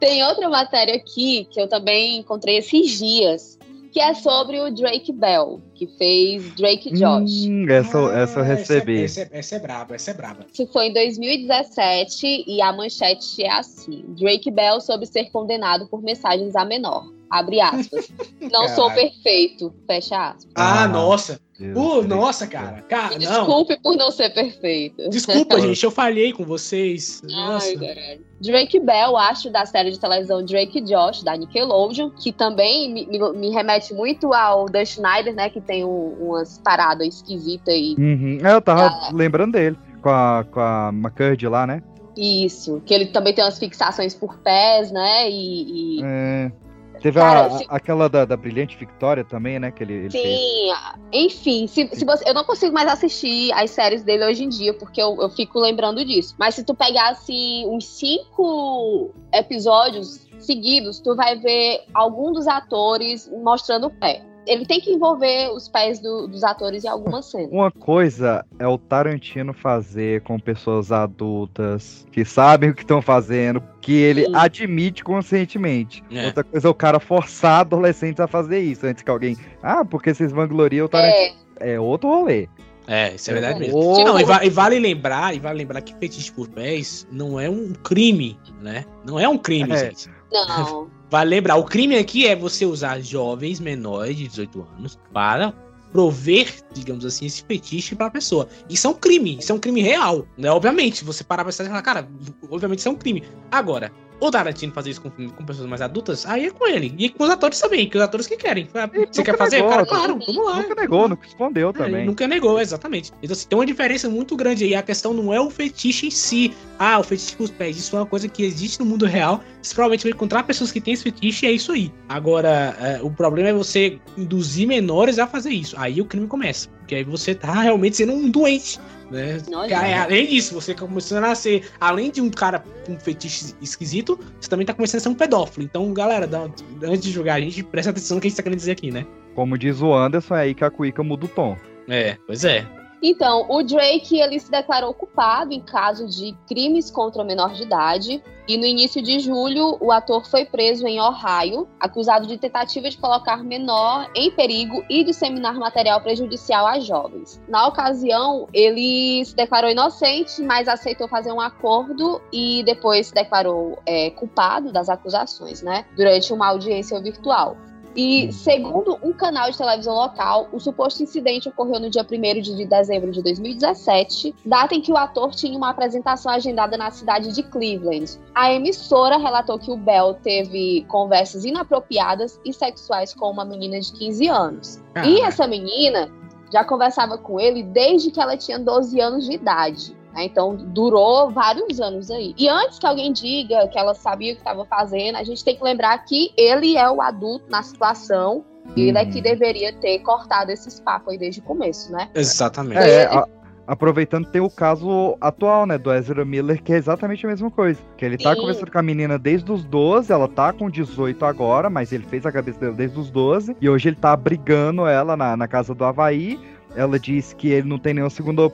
tem 0.00 0.24
outra 0.24 0.48
matéria 0.48 0.96
aqui 0.96 1.46
que 1.50 1.60
eu 1.60 1.68
também 1.68 2.18
encontrei 2.18 2.58
esses 2.58 2.98
dias, 2.98 3.58
que 3.96 4.00
é 4.02 4.12
sobre 4.12 4.60
o 4.60 4.70
Drake 4.70 5.10
Bell, 5.10 5.58
que 5.74 5.86
fez 5.86 6.54
Drake 6.54 6.90
Josh. 6.92 7.46
Hum, 7.46 7.66
essa, 7.66 7.98
Ah, 7.98 8.20
essa 8.20 8.40
eu 8.40 8.44
recebi. 8.44 9.02
Essa, 9.04 9.22
é- 9.22 9.28
essa 9.32 9.56
é 9.56 9.58
braba, 9.58 9.94
essa 9.94 10.10
é 10.10 10.14
braba. 10.14 10.44
Isso 10.52 10.66
foi 10.70 10.88
em 10.88 10.92
2017 10.92 12.44
e 12.46 12.60
a 12.60 12.74
manchete 12.74 13.42
é 13.42 13.50
assim: 13.50 14.04
Drake 14.08 14.50
Bell 14.50 14.82
soube 14.82 15.06
ser 15.06 15.30
condenado 15.30 15.88
por 15.88 16.02
mensagens 16.02 16.54
a 16.54 16.62
menor. 16.62 17.10
Abre 17.30 17.60
aspas. 17.60 18.08
Não 18.52 18.68
sou 18.68 18.88
Caralho. 18.88 19.10
perfeito. 19.10 19.74
Fecha 19.86 20.28
aspas. 20.30 20.46
Ah, 20.54 20.84
Ah, 20.84 20.88
nossa. 20.88 21.40
Deus 21.58 21.76
Uh, 21.76 22.02
nossa, 22.06 22.46
cara. 22.46 22.82
Cara, 22.82 23.16
Me 23.18 23.24
não. 23.24 23.32
Desculpe 23.46 23.80
por 23.82 23.96
não 23.96 24.10
ser 24.10 24.28
perfeito. 24.34 25.08
Desculpa, 25.08 25.58
gente, 25.60 25.82
eu 25.82 25.90
falhei 25.90 26.30
com 26.32 26.44
vocês. 26.44 27.22
Nossa. 27.24 27.68
Ai, 27.68 27.76
caralho. 27.76 28.20
Drake 28.42 28.78
Bell, 28.78 29.16
acho 29.16 29.48
da 29.50 29.64
série 29.64 29.90
de 29.90 29.98
televisão 29.98 30.44
Drake 30.44 30.78
e 30.78 30.82
Josh, 30.82 31.22
da 31.22 31.34
Nickelodeon, 31.34 32.10
que 32.10 32.30
também 32.30 32.92
me, 32.92 33.06
me- 33.06 33.32
me 33.32 33.50
remete 33.50 33.94
muito 33.94 34.34
ao 34.34 34.66
Dan 34.66 34.84
Schneider, 34.84 35.34
né? 35.34 35.48
Que 35.48 35.60
tem 35.62 35.82
um- 35.82 36.14
umas 36.20 36.58
paradas 36.58 37.06
esquisitas 37.08 37.74
e 37.74 37.94
Uhum. 37.98 38.38
É, 38.46 38.52
eu 38.52 38.60
tava 38.60 38.88
Ah. 38.88 39.10
lembrando 39.14 39.52
dele. 39.52 39.78
Com 40.02 40.10
a, 40.10 40.44
com 40.48 40.60
a 40.60 40.90
McCurdy 40.92 41.48
lá, 41.48 41.66
né? 41.66 41.82
isso. 42.18 42.80
Que 42.86 42.94
ele 42.94 43.06
também 43.06 43.34
tem 43.34 43.44
umas 43.44 43.58
fixações 43.58 44.14
por 44.14 44.38
pés, 44.38 44.90
né? 44.90 45.28
E. 45.30 45.98
e- 45.98 46.02
É, 46.04 46.52
Teve 47.00 47.20
Cara, 47.20 47.46
a- 47.46 47.50
se- 47.50 47.66
aquela 47.68 48.08
da, 48.08 48.24
da 48.24 48.36
Brilhante 48.36 48.76
Victoria 48.76 49.24
também, 49.24 49.58
né? 49.58 49.70
Que 49.70 49.82
ele, 49.84 49.92
ele 49.94 50.10
fez. 50.10 50.38
Sim, 50.40 50.72
enfim, 51.12 51.66
se, 51.66 51.88
se 51.92 52.04
você, 52.04 52.28
eu 52.28 52.34
não 52.34 52.44
consigo 52.44 52.72
mais 52.74 52.88
assistir 52.88 53.52
as 53.52 53.70
séries 53.70 54.02
dele 54.02 54.24
hoje 54.24 54.44
em 54.44 54.48
dia, 54.48 54.72
porque 54.74 55.00
eu, 55.00 55.16
eu 55.20 55.28
fico 55.30 55.58
lembrando 55.58 56.04
disso. 56.04 56.34
Mas 56.38 56.54
se 56.54 56.64
tu 56.64 56.74
pegasse 56.74 57.32
uns 57.66 57.86
cinco 57.86 59.10
episódios 59.32 60.26
seguidos, 60.38 61.00
tu 61.00 61.14
vai 61.14 61.38
ver 61.38 61.84
algum 61.94 62.32
dos 62.32 62.46
atores 62.46 63.30
mostrando 63.42 63.86
o 63.86 63.90
pé. 63.90 64.22
Ele 64.46 64.64
tem 64.64 64.80
que 64.80 64.90
envolver 64.92 65.50
os 65.50 65.68
pés 65.68 65.98
do- 65.98 66.28
dos 66.28 66.44
atores 66.44 66.84
em 66.84 66.88
alguma 66.88 67.20
cena. 67.22 67.48
Uma 67.50 67.70
coisa 67.70 68.44
é 68.58 68.66
o 68.66 68.78
Tarantino 68.78 69.52
fazer 69.52 70.20
com 70.22 70.38
pessoas 70.38 70.92
adultas 70.92 72.06
que 72.12 72.24
sabem 72.24 72.70
o 72.70 72.74
que 72.74 72.82
estão 72.82 73.02
fazendo, 73.02 73.62
que 73.80 73.92
ele 73.92 74.24
Sim. 74.26 74.32
admite 74.34 75.02
conscientemente. 75.04 76.02
É. 76.10 76.26
Outra 76.26 76.44
coisa 76.44 76.68
é 76.68 76.70
o 76.70 76.74
cara 76.74 77.00
forçar 77.00 77.60
adolescentes 77.60 78.20
a 78.20 78.26
fazer 78.26 78.60
isso, 78.60 78.86
antes 78.86 79.02
que 79.02 79.10
alguém. 79.10 79.36
Ah, 79.62 79.84
porque 79.84 80.14
vocês 80.14 80.30
vangloriam 80.32 80.86
o 80.86 80.88
Tarantino. 80.88 81.36
É, 81.58 81.72
É, 81.74 81.80
outro 81.80 82.08
rolê. 82.08 82.48
É, 82.86 83.14
isso 83.14 83.30
é 83.30 83.34
verdade 83.34 83.58
mesmo. 83.58 83.78
Ô, 83.78 84.04
Não, 84.04 84.20
e, 84.20 84.22
va- 84.24 84.44
e 84.44 84.50
vale 84.50 84.78
lembrar, 84.78 85.34
e 85.34 85.40
vale 85.40 85.58
lembrar 85.58 85.80
que 85.80 85.92
fetiche 85.96 86.30
por 86.30 86.48
pés 86.48 87.04
não 87.10 87.40
é 87.40 87.50
um 87.50 87.72
crime, 87.72 88.38
né? 88.60 88.84
Não 89.04 89.18
é 89.18 89.26
um 89.28 89.36
crime, 89.36 89.72
É. 89.72 89.76
gente. 89.76 90.08
não. 90.30 90.88
Vale 91.08 91.30
lembrar, 91.30 91.56
o 91.56 91.64
crime 91.64 91.96
aqui 91.96 92.26
é 92.26 92.34
você 92.34 92.66
usar 92.66 93.00
jovens 93.00 93.60
menores 93.60 94.16
de 94.16 94.26
18 94.26 94.66
anos 94.76 94.98
para 95.12 95.54
prover, 95.92 96.52
digamos 96.74 97.04
assim, 97.06 97.26
esse 97.26 97.44
fetiche 97.44 97.94
pra 97.94 98.10
pessoa. 98.10 98.48
Isso 98.68 98.86
é 98.86 98.90
um 98.90 98.94
crime, 98.94 99.38
isso 99.38 99.52
é 99.52 99.54
um 99.54 99.58
crime 99.58 99.80
real, 99.80 100.26
né? 100.36 100.50
Obviamente, 100.50 101.04
você 101.04 101.22
parar 101.24 101.44
pra 101.44 101.52
pensar 101.52 101.82
cara, 101.82 102.08
obviamente 102.50 102.80
isso 102.80 102.88
é 102.88 102.90
um 102.90 102.96
crime. 102.96 103.22
Agora, 103.50 103.92
o 104.18 104.30
Tarantino 104.30 104.72
fazer 104.72 104.90
isso 104.90 105.00
com, 105.02 105.10
com 105.10 105.44
pessoas 105.44 105.68
mais 105.68 105.80
adultas, 105.82 106.24
aí 106.26 106.46
é 106.46 106.50
com 106.50 106.66
ele. 106.66 106.94
E 106.98 107.08
com 107.10 107.24
os 107.24 107.30
atores 107.30 107.60
também, 107.60 107.88
que 107.88 107.96
os 107.96 108.02
atores 108.02 108.26
que 108.26 108.36
querem. 108.36 108.68
Ele 108.94 109.06
Você 109.10 109.22
quer 109.22 109.36
fazer? 109.36 109.56
negou, 109.56 109.70
Cara, 109.70 109.82
né? 109.82 109.88
claro, 109.88 110.18
vamos 110.26 110.46
lá. 110.46 110.56
Nunca 110.62 110.74
negou, 110.80 111.08
nunca 111.08 111.26
escondeu 111.26 111.70
É, 111.70 111.72
também. 111.72 112.06
nunca 112.06 112.26
negou, 112.26 112.60
exatamente. 112.60 113.12
Então, 113.22 113.34
assim, 113.34 113.46
tem 113.48 113.58
uma 113.58 113.66
diferença 113.66 114.08
muito 114.08 114.34
grande 114.36 114.64
aí. 114.64 114.74
A 114.74 114.82
questão 114.82 115.12
não 115.12 115.32
é 115.32 115.40
o 115.40 115.50
fetiche 115.50 116.06
em 116.06 116.10
si. 116.10 116.54
Ah, 116.78 116.98
o 116.98 117.02
fetiche 117.02 117.36
com 117.36 117.44
os 117.44 117.50
pés. 117.50 117.76
Isso 117.76 117.94
é 117.96 118.00
uma 118.00 118.06
coisa 118.06 118.28
que 118.28 118.42
existe 118.42 118.78
no 118.80 118.86
mundo 118.86 119.04
real. 119.06 119.42
Você 119.62 119.74
provavelmente 119.74 120.04
vai 120.04 120.12
encontrar 120.12 120.42
pessoas 120.44 120.72
que 120.72 120.80
têm 120.80 120.94
esse 120.94 121.02
fetiche 121.02 121.46
e 121.46 121.48
é 121.48 121.52
isso 121.52 121.72
aí. 121.72 121.92
Agora, 122.08 122.76
é, 122.80 123.00
o 123.02 123.10
problema 123.10 123.48
é 123.50 123.52
você 123.52 123.98
induzir 124.16 124.66
menores 124.66 125.18
a 125.18 125.26
fazer 125.26 125.50
isso. 125.50 125.74
Aí 125.78 126.00
o 126.00 126.04
crime 126.04 126.26
começa. 126.26 126.68
Porque 126.78 126.94
aí 126.94 127.04
você 127.04 127.34
tá 127.34 127.52
realmente 127.52 127.96
sendo 127.96 128.12
um 128.12 128.30
doente. 128.30 128.78
Né? 129.10 129.40
Nojento. 129.48 129.68
Cara, 129.74 130.02
Além 130.02 130.26
disso, 130.26 130.54
você 130.54 130.74
tá 130.74 130.80
começando 130.80 131.24
a 131.24 131.34
ser, 131.34 131.68
além 131.80 132.10
de 132.10 132.20
um 132.20 132.28
cara 132.30 132.64
com 132.84 132.98
fetiche 132.98 133.54
esquisito, 133.62 134.18
você 134.40 134.48
também 134.50 134.66
tá 134.66 134.74
começando 134.74 134.98
a 134.98 135.02
ser 135.02 135.08
um 135.10 135.14
pedófilo. 135.14 135.64
Então, 135.64 135.92
galera, 135.92 136.26
dá- 136.26 136.48
antes 136.82 137.02
de 137.02 137.12
julgar 137.12 137.36
a 137.36 137.40
gente, 137.40 137.62
presta 137.62 137.90
atenção 137.90 138.16
no 138.16 138.20
que 138.20 138.26
a 138.26 138.30
gente 138.30 138.36
tá 138.36 138.42
querendo 138.42 138.58
dizer 138.58 138.72
aqui, 138.72 138.90
né? 138.90 139.06
Como 139.34 139.56
diz 139.56 139.80
o 139.80 139.94
Anderson, 139.94 140.34
é 140.34 140.40
aí 140.42 140.54
que 140.54 140.64
a 140.64 140.70
cuíca 140.70 141.02
muda 141.02 141.26
o 141.26 141.28
tom. 141.28 141.56
É, 141.88 142.16
pois 142.26 142.44
é. 142.44 142.66
Então, 143.02 143.46
o 143.48 143.62
Drake 143.62 144.20
ele 144.20 144.38
se 144.40 144.50
declarou 144.50 144.92
culpado 144.94 145.52
em 145.52 145.60
caso 145.60 146.06
de 146.08 146.36
crimes 146.48 146.90
contra 146.90 147.24
menor 147.24 147.52
de 147.52 147.62
idade. 147.62 148.22
E 148.48 148.56
no 148.56 148.64
início 148.64 149.02
de 149.02 149.18
julho, 149.18 149.76
o 149.80 149.90
ator 149.90 150.24
foi 150.24 150.44
preso 150.44 150.86
em 150.86 151.00
Ohio, 151.00 151.68
acusado 151.80 152.28
de 152.28 152.38
tentativa 152.38 152.88
de 152.88 152.96
colocar 152.96 153.42
menor 153.42 154.08
em 154.14 154.30
perigo 154.30 154.84
e 154.88 155.02
disseminar 155.02 155.54
material 155.54 156.00
prejudicial 156.00 156.64
a 156.64 156.78
jovens. 156.78 157.42
Na 157.48 157.66
ocasião, 157.66 158.46
ele 158.52 159.24
se 159.24 159.34
declarou 159.34 159.68
inocente, 159.68 160.40
mas 160.42 160.68
aceitou 160.68 161.08
fazer 161.08 161.32
um 161.32 161.40
acordo 161.40 162.22
e 162.32 162.62
depois 162.64 163.08
se 163.08 163.14
declarou 163.14 163.78
é, 163.84 164.10
culpado 164.10 164.72
das 164.72 164.88
acusações, 164.88 165.60
né? 165.60 165.84
Durante 165.96 166.32
uma 166.32 166.46
audiência 166.46 167.00
virtual. 167.00 167.56
E, 167.96 168.30
segundo 168.30 168.98
um 169.02 169.12
canal 169.12 169.50
de 169.50 169.56
televisão 169.56 169.94
local, 169.94 170.48
o 170.52 170.60
suposto 170.60 171.02
incidente 171.02 171.48
ocorreu 171.48 171.80
no 171.80 171.88
dia 171.88 172.02
1 172.02 172.40
de 172.42 172.66
dezembro 172.66 173.10
de 173.10 173.22
2017, 173.22 174.34
data 174.44 174.74
em 174.74 174.82
que 174.82 174.92
o 174.92 174.96
ator 174.96 175.30
tinha 175.30 175.56
uma 175.56 175.70
apresentação 175.70 176.30
agendada 176.30 176.76
na 176.76 176.90
cidade 176.90 177.32
de 177.32 177.42
Cleveland. 177.42 178.18
A 178.34 178.52
emissora 178.52 179.16
relatou 179.16 179.58
que 179.58 179.70
o 179.70 179.76
Bell 179.76 180.14
teve 180.14 180.84
conversas 180.88 181.44
inapropriadas 181.44 182.38
e 182.44 182.52
sexuais 182.52 183.14
com 183.14 183.30
uma 183.30 183.44
menina 183.44 183.80
de 183.80 183.92
15 183.92 184.28
anos. 184.28 184.76
E 184.76 184.92
Caraca. 184.92 185.26
essa 185.26 185.46
menina 185.46 186.10
já 186.52 186.64
conversava 186.64 187.16
com 187.16 187.40
ele 187.40 187.62
desde 187.62 188.10
que 188.10 188.20
ela 188.20 188.36
tinha 188.36 188.58
12 188.58 189.00
anos 189.00 189.24
de 189.24 189.32
idade. 189.32 189.96
Né? 190.16 190.24
Então, 190.24 190.56
durou 190.56 191.30
vários 191.30 191.78
anos 191.80 192.10
aí. 192.10 192.34
E 192.38 192.48
antes 192.48 192.78
que 192.78 192.86
alguém 192.86 193.12
diga 193.12 193.68
que 193.68 193.78
ela 193.78 193.94
sabia 193.94 194.32
o 194.32 194.34
que 194.36 194.40
estava 194.40 194.64
fazendo, 194.64 195.16
a 195.16 195.22
gente 195.22 195.44
tem 195.44 195.54
que 195.54 195.62
lembrar 195.62 195.96
que 195.98 196.32
ele 196.36 196.76
é 196.76 196.90
o 196.90 197.00
adulto 197.02 197.44
na 197.50 197.62
situação. 197.62 198.44
E 198.74 198.88
ele 198.88 198.98
é 198.98 199.02
Uhum. 199.04 199.10
que 199.10 199.20
deveria 199.20 199.72
ter 199.74 200.00
cortado 200.00 200.50
esses 200.50 200.80
papos 200.80 201.12
aí 201.12 201.18
desde 201.18 201.40
o 201.40 201.42
começo, 201.44 201.92
né? 201.92 202.08
Exatamente. 202.14 202.78
É, 202.78 203.04
a- 203.04 203.26
aproveitando 203.66 204.26
tem 204.26 204.40
o 204.40 204.50
caso 204.50 205.16
atual, 205.20 205.66
né, 205.66 205.78
do 205.78 205.92
Ezra 205.92 206.24
Miller, 206.24 206.60
que 206.62 206.72
é 206.72 206.76
exatamente 206.76 207.24
a 207.24 207.28
mesma 207.28 207.50
coisa. 207.50 207.80
Que 207.96 208.04
ele 208.04 208.18
tá 208.18 208.34
Sim. 208.34 208.40
conversando 208.40 208.70
com 208.72 208.78
a 208.78 208.82
menina 208.82 209.18
desde 209.18 209.50
os 209.52 209.64
12, 209.64 210.12
ela 210.12 210.26
tá 210.26 210.52
com 210.52 210.68
18 210.68 211.24
agora, 211.24 211.70
mas 211.70 211.92
ele 211.92 212.04
fez 212.04 212.26
a 212.26 212.32
cabeça 212.32 212.58
dela 212.58 212.72
desde 212.74 212.98
os 212.98 213.08
12, 213.10 213.56
e 213.60 213.68
hoje 213.68 213.88
ele 213.88 213.96
tá 213.96 214.16
brigando 214.16 214.84
ela 214.86 215.16
na, 215.16 215.36
na 215.36 215.46
casa 215.46 215.72
do 215.74 215.84
Havaí. 215.84 216.38
Ela 216.74 216.98
disse 216.98 217.34
que 217.36 217.48
ele 217.48 217.68
não 217.68 217.78
tem 217.78 217.94
nenhuma 217.94 218.10
segunda 218.10 218.50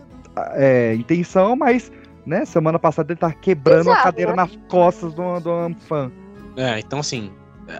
é, 0.55 0.95
intenção, 0.95 1.55
mas, 1.57 1.91
né, 2.27 2.45
semana 2.45 2.79
passada 2.79 3.13
ele 3.13 3.21
tá 3.21 3.33
quebrando 3.33 3.89
a 3.89 3.93
Exato, 3.93 4.03
cadeira 4.03 4.31
né? 4.33 4.37
nas 4.37 4.51
costas 4.69 5.13
do, 5.15 5.41
do 5.41 5.75
fã. 5.89 6.11
É, 6.57 6.79
então 6.81 6.99
assim, 6.99 7.31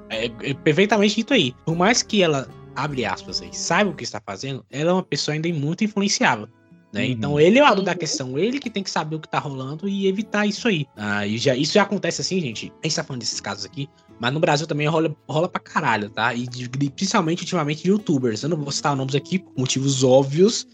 é, 0.09 0.27
é 0.43 0.55
perfeitamente 0.55 1.17
dito 1.17 1.35
aí. 1.35 1.55
Por 1.65 1.77
mais 1.77 2.03
que 2.03 2.23
ela, 2.23 2.49
abre 2.75 3.05
aspas 3.05 3.43
aí, 3.43 3.51
saiba 3.53 3.91
o 3.91 3.95
que 3.95 4.05
está 4.05 4.21
fazendo, 4.25 4.65
ela 4.71 4.91
é 4.91 4.93
uma 4.95 5.03
pessoa 5.03 5.35
ainda 5.35 5.49
muito 5.51 5.85
influenciável. 5.85 6.49
Né? 6.93 7.05
Uhum. 7.05 7.11
Então 7.11 7.41
ele 7.41 7.59
é 7.59 7.63
o 7.63 7.65
adulto 7.67 7.85
da 7.85 7.93
Uhum. 7.93 7.99
questão, 7.99 8.39
ele 8.39 8.59
que 8.59 8.69
tem 8.69 8.83
que 8.83 8.91
saber 8.91 9.17
o 9.17 9.21
que 9.21 9.29
tá 9.29 9.39
rolando 9.39 9.89
e 9.89 10.07
evitar 10.07 10.47
isso 10.47 10.69
aí. 10.69 10.87
Ah, 10.97 11.27
e 11.27 11.39
já, 11.39 11.55
isso 11.57 11.73
já 11.75 11.83
acontece 11.85 12.21
assim, 12.21 12.39
gente. 12.41 12.71
A 12.83 12.87
gente 12.87 12.97
tá 12.97 13.03
falando 13.03 13.21
desses 13.21 13.41
casos 13.41 13.65
aqui, 13.65 13.89
mas 14.21 14.33
no 14.33 14.39
Brasil 14.41 14.67
também 14.67 14.87
rola, 14.87 15.15
rola 15.29 15.49
pra 15.49 15.59
caralho, 15.61 16.11
tá? 16.11 16.35
E 16.35 16.47
de- 16.47 16.69
de- 16.69 16.91
principalmente 16.91 17.41
ultimamente 17.41 17.83
de 17.83 17.89
youtubers. 17.91 18.43
Eu 18.43 18.51
não 18.51 18.59
vou 18.59 18.71
citar 18.71 18.95
nomes 18.95 19.15
aqui 19.15 19.39
por 19.39 19.53
motivos 19.57 20.05
óbvios, 20.05 20.67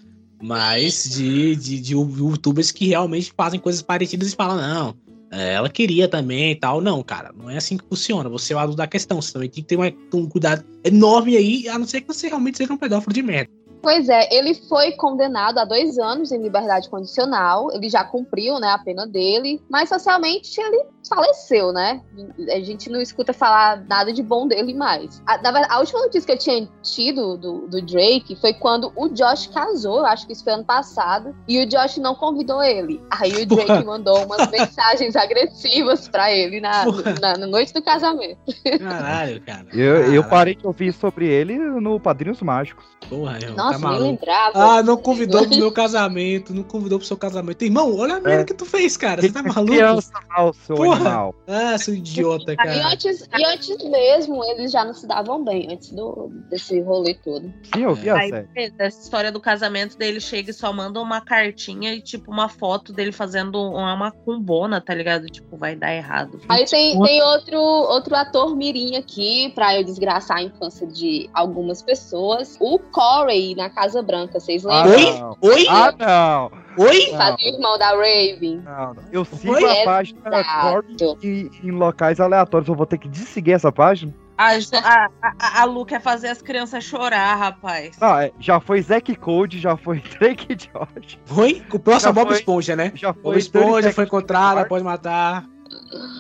mas 0.43 1.05
de, 1.05 1.57
de, 1.57 1.81
de 1.81 1.93
youtubers 1.95 2.71
que 2.71 2.87
realmente 2.87 3.33
fazem 3.37 3.61
coisas 3.61 3.83
parecidas 3.83 4.33
e 4.33 4.37
falam, 4.37 4.57
não, 4.57 4.97
é, 5.31 5.55
ela 5.55 5.69
queria 5.69 6.09
também 6.09 6.53
e 6.53 6.55
tal. 6.55 6.81
Não, 6.81 7.03
cara, 7.03 7.33
não 7.37 7.51
é 7.51 7.57
assim 7.57 7.77
que 7.77 7.85
funciona. 7.89 8.29
Você 8.29 8.53
é 8.53 8.57
o 8.57 8.59
adulto 8.59 8.79
da 8.79 8.87
questão. 8.87 9.21
Você 9.21 9.33
também 9.33 9.51
tem 9.51 9.63
que 9.63 9.77
ter 9.77 10.17
um 10.17 10.27
cuidado 10.27 10.65
enorme 10.85 11.37
aí, 11.37 11.69
a 11.69 11.79
não 11.79 11.87
ser 11.87 12.01
que 12.01 12.09
você 12.09 12.29
realmente 12.29 12.59
seja 12.59 12.73
um 12.73 12.79
pedófilo 12.79 13.13
de 13.13 13.23
merda. 13.23 13.51
Pois 13.83 14.09
é, 14.09 14.29
ele 14.35 14.55
foi 14.55 14.93
condenado 14.93 15.59
a 15.59 15.65
dois 15.65 15.99
anos 15.99 16.33
em 16.33 16.43
liberdade 16.43 16.89
condicional. 16.89 17.71
Ele 17.73 17.89
já 17.89 18.05
cumpriu, 18.05 18.59
né, 18.59 18.69
a 18.69 18.79
pena 18.79 19.07
dele, 19.07 19.63
mas 19.71 19.89
socialmente 19.89 20.61
ele 20.61 20.85
faleceu, 21.09 21.73
né? 21.73 22.03
A 22.51 22.61
gente 22.61 22.91
não 22.91 23.01
escuta 23.01 23.33
falar 23.33 23.85
nada 23.89 24.13
de 24.13 24.23
bom 24.23 24.47
dele 24.47 24.75
mais. 24.75 25.23
A, 25.27 25.35
a, 25.35 25.75
a 25.75 25.81
última 25.81 26.01
notícia 26.03 26.27
que 26.27 26.33
eu 26.33 26.39
tinha 26.39 26.69
tido 26.83 27.37
do, 27.37 27.67
do, 27.67 27.83
Drake 27.83 28.37
foi 28.37 28.53
quando 28.53 28.93
o 28.95 29.09
Josh 29.09 29.47
casou, 29.47 30.05
acho 30.05 30.27
que 30.27 30.33
isso 30.33 30.45
foi 30.45 30.53
ano 30.53 30.65
passado, 30.65 31.35
e 31.47 31.63
o 31.63 31.67
Josh 31.67 31.97
não 31.99 32.15
convidou 32.15 32.63
ele. 32.63 33.01
Aí 33.11 33.43
o 33.43 33.47
Drake 33.47 33.67
Porra. 33.67 33.85
mandou 33.85 34.25
umas 34.25 34.49
mensagens 34.53 35.17
agressivas 35.17 36.09
para 36.09 36.33
ele 36.33 36.61
na, 36.61 36.85
na, 37.21 37.39
na, 37.39 37.47
noite 37.47 37.73
do 37.73 37.83
casamento. 37.83 38.39
Caralho, 38.79 39.41
cara. 39.43 39.67
Eu, 39.73 39.95
Caralho. 39.95 40.15
eu 40.15 40.25
parei 40.25 40.55
de 40.55 40.67
ouvir 40.67 40.93
sobre 40.93 41.27
ele 41.27 41.57
no 41.59 41.99
Padrinhos 41.99 42.43
Mágicos. 42.43 42.85
Porra, 43.09 43.39
eu, 43.41 43.55
Nossa, 43.55 43.68
tá 43.73 43.91
nem 43.91 44.01
lembrava. 44.01 44.53
Ah, 44.55 44.83
não 44.83 44.97
convidou 44.97 45.47
pro 45.47 45.57
meu 45.57 45.73
casamento, 45.73 46.55
não 46.55 46.63
convidou 46.63 46.99
pro 46.99 47.07
seu 47.07 47.17
casamento. 47.17 47.65
Irmão, 47.65 47.97
olha 47.97 48.17
a 48.17 48.21
merda 48.21 48.43
é. 48.43 48.45
que 48.45 48.55
tu 48.55 48.65
fez, 48.65 48.97
cara. 48.97 49.21
Você 49.21 49.33
tá 49.33 49.43
maluco? 49.43 49.73
Criança, 49.73 50.13
seu 50.67 50.77
Porra. 50.77 50.95
animal. 50.97 51.35
Ah, 51.47 51.79
seu 51.79 51.95
idiota, 51.95 52.57
cara. 52.57 52.77
E 52.77 52.81
antes, 52.81 53.29
e 53.37 53.45
antes 53.45 53.85
mesmo, 53.85 54.45
eles 54.45 54.73
já 54.73 54.85
não 54.85 54.95
se 54.95 55.07
davam 55.07 55.45
bem, 55.45 55.73
antes 55.73 55.91
do, 55.91 56.31
desse 56.51 56.81
rolê 56.81 57.15
todo. 57.15 57.53
Sim, 57.75 57.83
eu 57.83 57.95
vi 57.95 58.11
a 58.11 58.19
Aí, 58.19 58.33
essa 58.79 59.01
história 59.01 59.31
do 59.31 59.41
casamento 59.41 59.97
dele 59.97 60.21
chega 60.21 60.51
e 60.51 60.55
só 60.55 60.73
manda 60.73 61.01
uma 61.01 61.21
cartinha 61.21 61.95
e, 61.95 62.01
tipo, 62.01 62.31
uma 62.31 62.49
foto 62.49 62.93
dele 62.93 63.13
fazendo 63.13 63.61
uma 63.61 63.97
macumbona, 63.97 64.81
tá 64.81 64.95
ligado? 64.95 65.27
Tipo, 65.27 65.57
vai 65.57 65.77
dar 65.77 65.95
errado. 65.95 66.41
Aí 66.49 66.65
tem, 66.65 67.01
tem 67.01 67.23
outro, 67.23 67.59
outro 67.59 68.15
ator 68.15 68.57
mirim 68.57 68.97
aqui, 68.97 69.53
pra 69.55 69.77
eu 69.77 69.85
desgraçar 69.85 70.39
a 70.39 70.43
infância 70.43 70.87
de 70.87 71.29
algumas 71.33 71.83
pessoas. 71.83 72.57
O 72.61 72.79
Corey, 72.79 73.55
na 73.59 73.69
Casa 73.69 74.01
Branca, 74.01 74.39
vocês 74.39 74.65
Ah, 74.65 74.85
lembram? 74.85 75.37
Oi? 75.43 75.51
Oi? 75.53 75.67
Ah, 75.69 75.93
não. 75.99 76.85
Oi? 76.87 77.11
Fazia 77.11 77.53
o 77.53 77.55
irmão 77.57 77.77
da 77.77 77.91
Raven. 77.91 78.63
Não, 78.65 78.95
não. 78.95 79.03
Eu 79.11 79.25
sigo 79.25 79.53
Oi? 79.53 79.83
a 79.83 79.85
página 79.85 80.21
Corey 80.23 81.51
em 81.63 81.71
locais 81.73 82.21
aleatórios. 82.21 82.69
Eu 82.69 82.77
vou 82.77 82.87
ter 82.87 82.99
que 82.99 83.09
desseguir 83.09 83.55
essa 83.55 83.73
página. 83.73 84.15
A, 84.39 84.53
a, 84.53 85.09
a, 85.21 85.63
a 85.63 85.65
Lu 85.65 85.85
quer 85.85 86.01
fazer 86.01 86.29
as 86.29 86.41
crianças 86.41 86.85
chorar, 86.85 87.35
rapaz. 87.35 87.99
Não, 88.01 88.17
é, 88.21 88.31
já 88.39 88.61
foi 88.61 88.81
Zack 88.81 89.17
Code, 89.17 89.59
já 89.59 89.77
foi 89.77 90.01
Drake 90.21 90.55
Josh. 90.55 91.19
Foi? 91.25 91.61
O 91.73 91.79
próximo 91.81 92.13
Bob 92.13 92.33
Esponja, 92.33 92.77
né? 92.77 92.93
Já 92.95 93.13
foi. 93.13 93.23
Bob 93.23 93.39
Esponja 93.39 93.93
foi 93.93 94.05
encontrada, 94.05 94.65
pode 94.65 94.85
matar. 94.85 95.45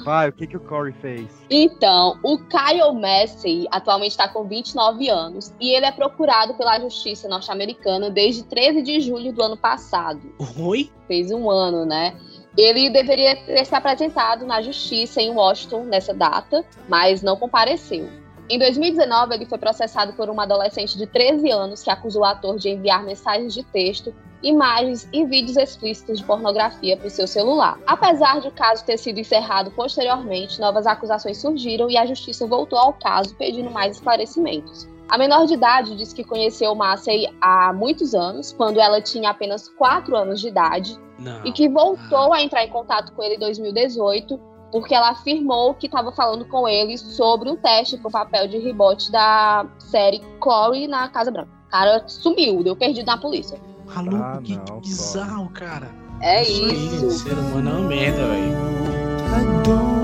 Vai, 0.04 0.28
o 0.28 0.32
que, 0.32 0.46
que 0.46 0.56
o 0.56 0.60
Corey 0.60 0.92
fez? 0.92 1.28
Então, 1.50 2.18
o 2.22 2.38
Kyle 2.38 2.92
Massey 2.94 3.66
atualmente 3.70 4.12
está 4.12 4.28
com 4.28 4.44
29 4.44 5.08
anos 5.08 5.52
e 5.60 5.70
ele 5.70 5.87
é 5.87 5.92
procurado 5.92 6.54
pela 6.54 6.78
justiça 6.80 7.28
norte-americana 7.28 8.10
desde 8.10 8.44
13 8.44 8.82
de 8.82 9.00
julho 9.00 9.32
do 9.32 9.42
ano 9.42 9.56
passado. 9.56 10.20
Oi? 10.58 10.90
Fez 11.06 11.30
um 11.30 11.50
ano, 11.50 11.84
né? 11.84 12.16
Ele 12.56 12.90
deveria 12.90 13.37
ter 13.37 13.64
se 13.64 13.75
apresentado 13.75 14.44
na 14.44 14.60
justiça 14.60 15.20
em 15.20 15.30
Washington 15.30 15.84
nessa 15.84 16.12
data, 16.12 16.64
mas 16.88 17.22
não 17.22 17.37
compareceu. 17.37 18.08
Em 18.50 18.58
2019, 18.58 19.34
ele 19.34 19.46
foi 19.46 19.58
processado 19.58 20.12
por 20.14 20.30
uma 20.30 20.44
adolescente 20.44 20.96
de 20.96 21.06
13 21.06 21.50
anos 21.50 21.82
que 21.82 21.90
acusou 21.90 22.22
o 22.22 22.24
ator 22.24 22.56
de 22.56 22.70
enviar 22.70 23.04
mensagens 23.04 23.52
de 23.52 23.62
texto 23.62 24.14
imagens 24.42 25.08
e 25.12 25.24
vídeos 25.24 25.56
explícitos 25.56 26.18
de 26.18 26.24
pornografia 26.24 26.96
para 26.96 27.06
o 27.06 27.10
seu 27.10 27.26
celular. 27.26 27.78
Apesar 27.86 28.40
de 28.40 28.48
o 28.48 28.52
caso 28.52 28.84
ter 28.84 28.96
sido 28.96 29.18
encerrado 29.18 29.70
posteriormente, 29.72 30.60
novas 30.60 30.86
acusações 30.86 31.38
surgiram 31.38 31.90
e 31.90 31.96
a 31.96 32.06
justiça 32.06 32.46
voltou 32.46 32.78
ao 32.78 32.92
caso 32.92 33.34
pedindo 33.34 33.70
mais 33.70 33.96
esclarecimentos. 33.96 34.88
A 35.08 35.16
menor 35.16 35.46
de 35.46 35.54
idade 35.54 35.96
disse 35.96 36.14
que 36.14 36.22
conheceu 36.22 36.74
Massey 36.74 37.26
há 37.40 37.72
muitos 37.72 38.14
anos, 38.14 38.52
quando 38.52 38.78
ela 38.78 39.00
tinha 39.00 39.30
apenas 39.30 39.68
4 39.68 40.14
anos 40.14 40.40
de 40.40 40.48
idade, 40.48 40.98
Não. 41.18 41.44
e 41.46 41.50
que 41.50 41.68
voltou 41.68 42.32
a 42.32 42.42
entrar 42.42 42.62
em 42.62 42.68
contato 42.68 43.12
com 43.12 43.22
ele 43.22 43.36
em 43.36 43.38
2018, 43.38 44.38
porque 44.70 44.94
ela 44.94 45.10
afirmou 45.10 45.75
que 45.75 45.87
estava 45.87 46.12
falando 46.12 46.44
com 46.44 46.68
ele 46.68 46.96
sobre 46.98 47.50
um 47.50 47.56
teste 47.56 47.96
para 47.96 48.08
o 48.08 48.12
papel 48.12 48.48
de 48.48 48.58
rebote 48.58 49.10
da 49.10 49.66
série 49.78 50.20
Corey 50.38 50.87
na 50.87 51.08
Casa 51.08 51.30
Branca. 51.30 51.50
O 51.66 51.70
cara 51.70 52.02
sumiu, 52.06 52.62
deu 52.62 52.76
perdido 52.76 53.06
na 53.06 53.18
polícia. 53.18 53.58
Maluco, 53.87 54.16
ah, 54.16 54.40
que, 54.42 54.58
que 54.58 54.80
bizarro, 54.80 55.48
cara. 55.50 55.90
É 56.20 56.42
isso. 56.42 56.64
isso. 56.64 57.04
Aí, 57.04 57.10
ser 57.10 57.32
humano 57.34 57.70
é 57.70 57.72
uma 57.72 57.88
merda, 57.88 58.26
velho. 58.26 59.97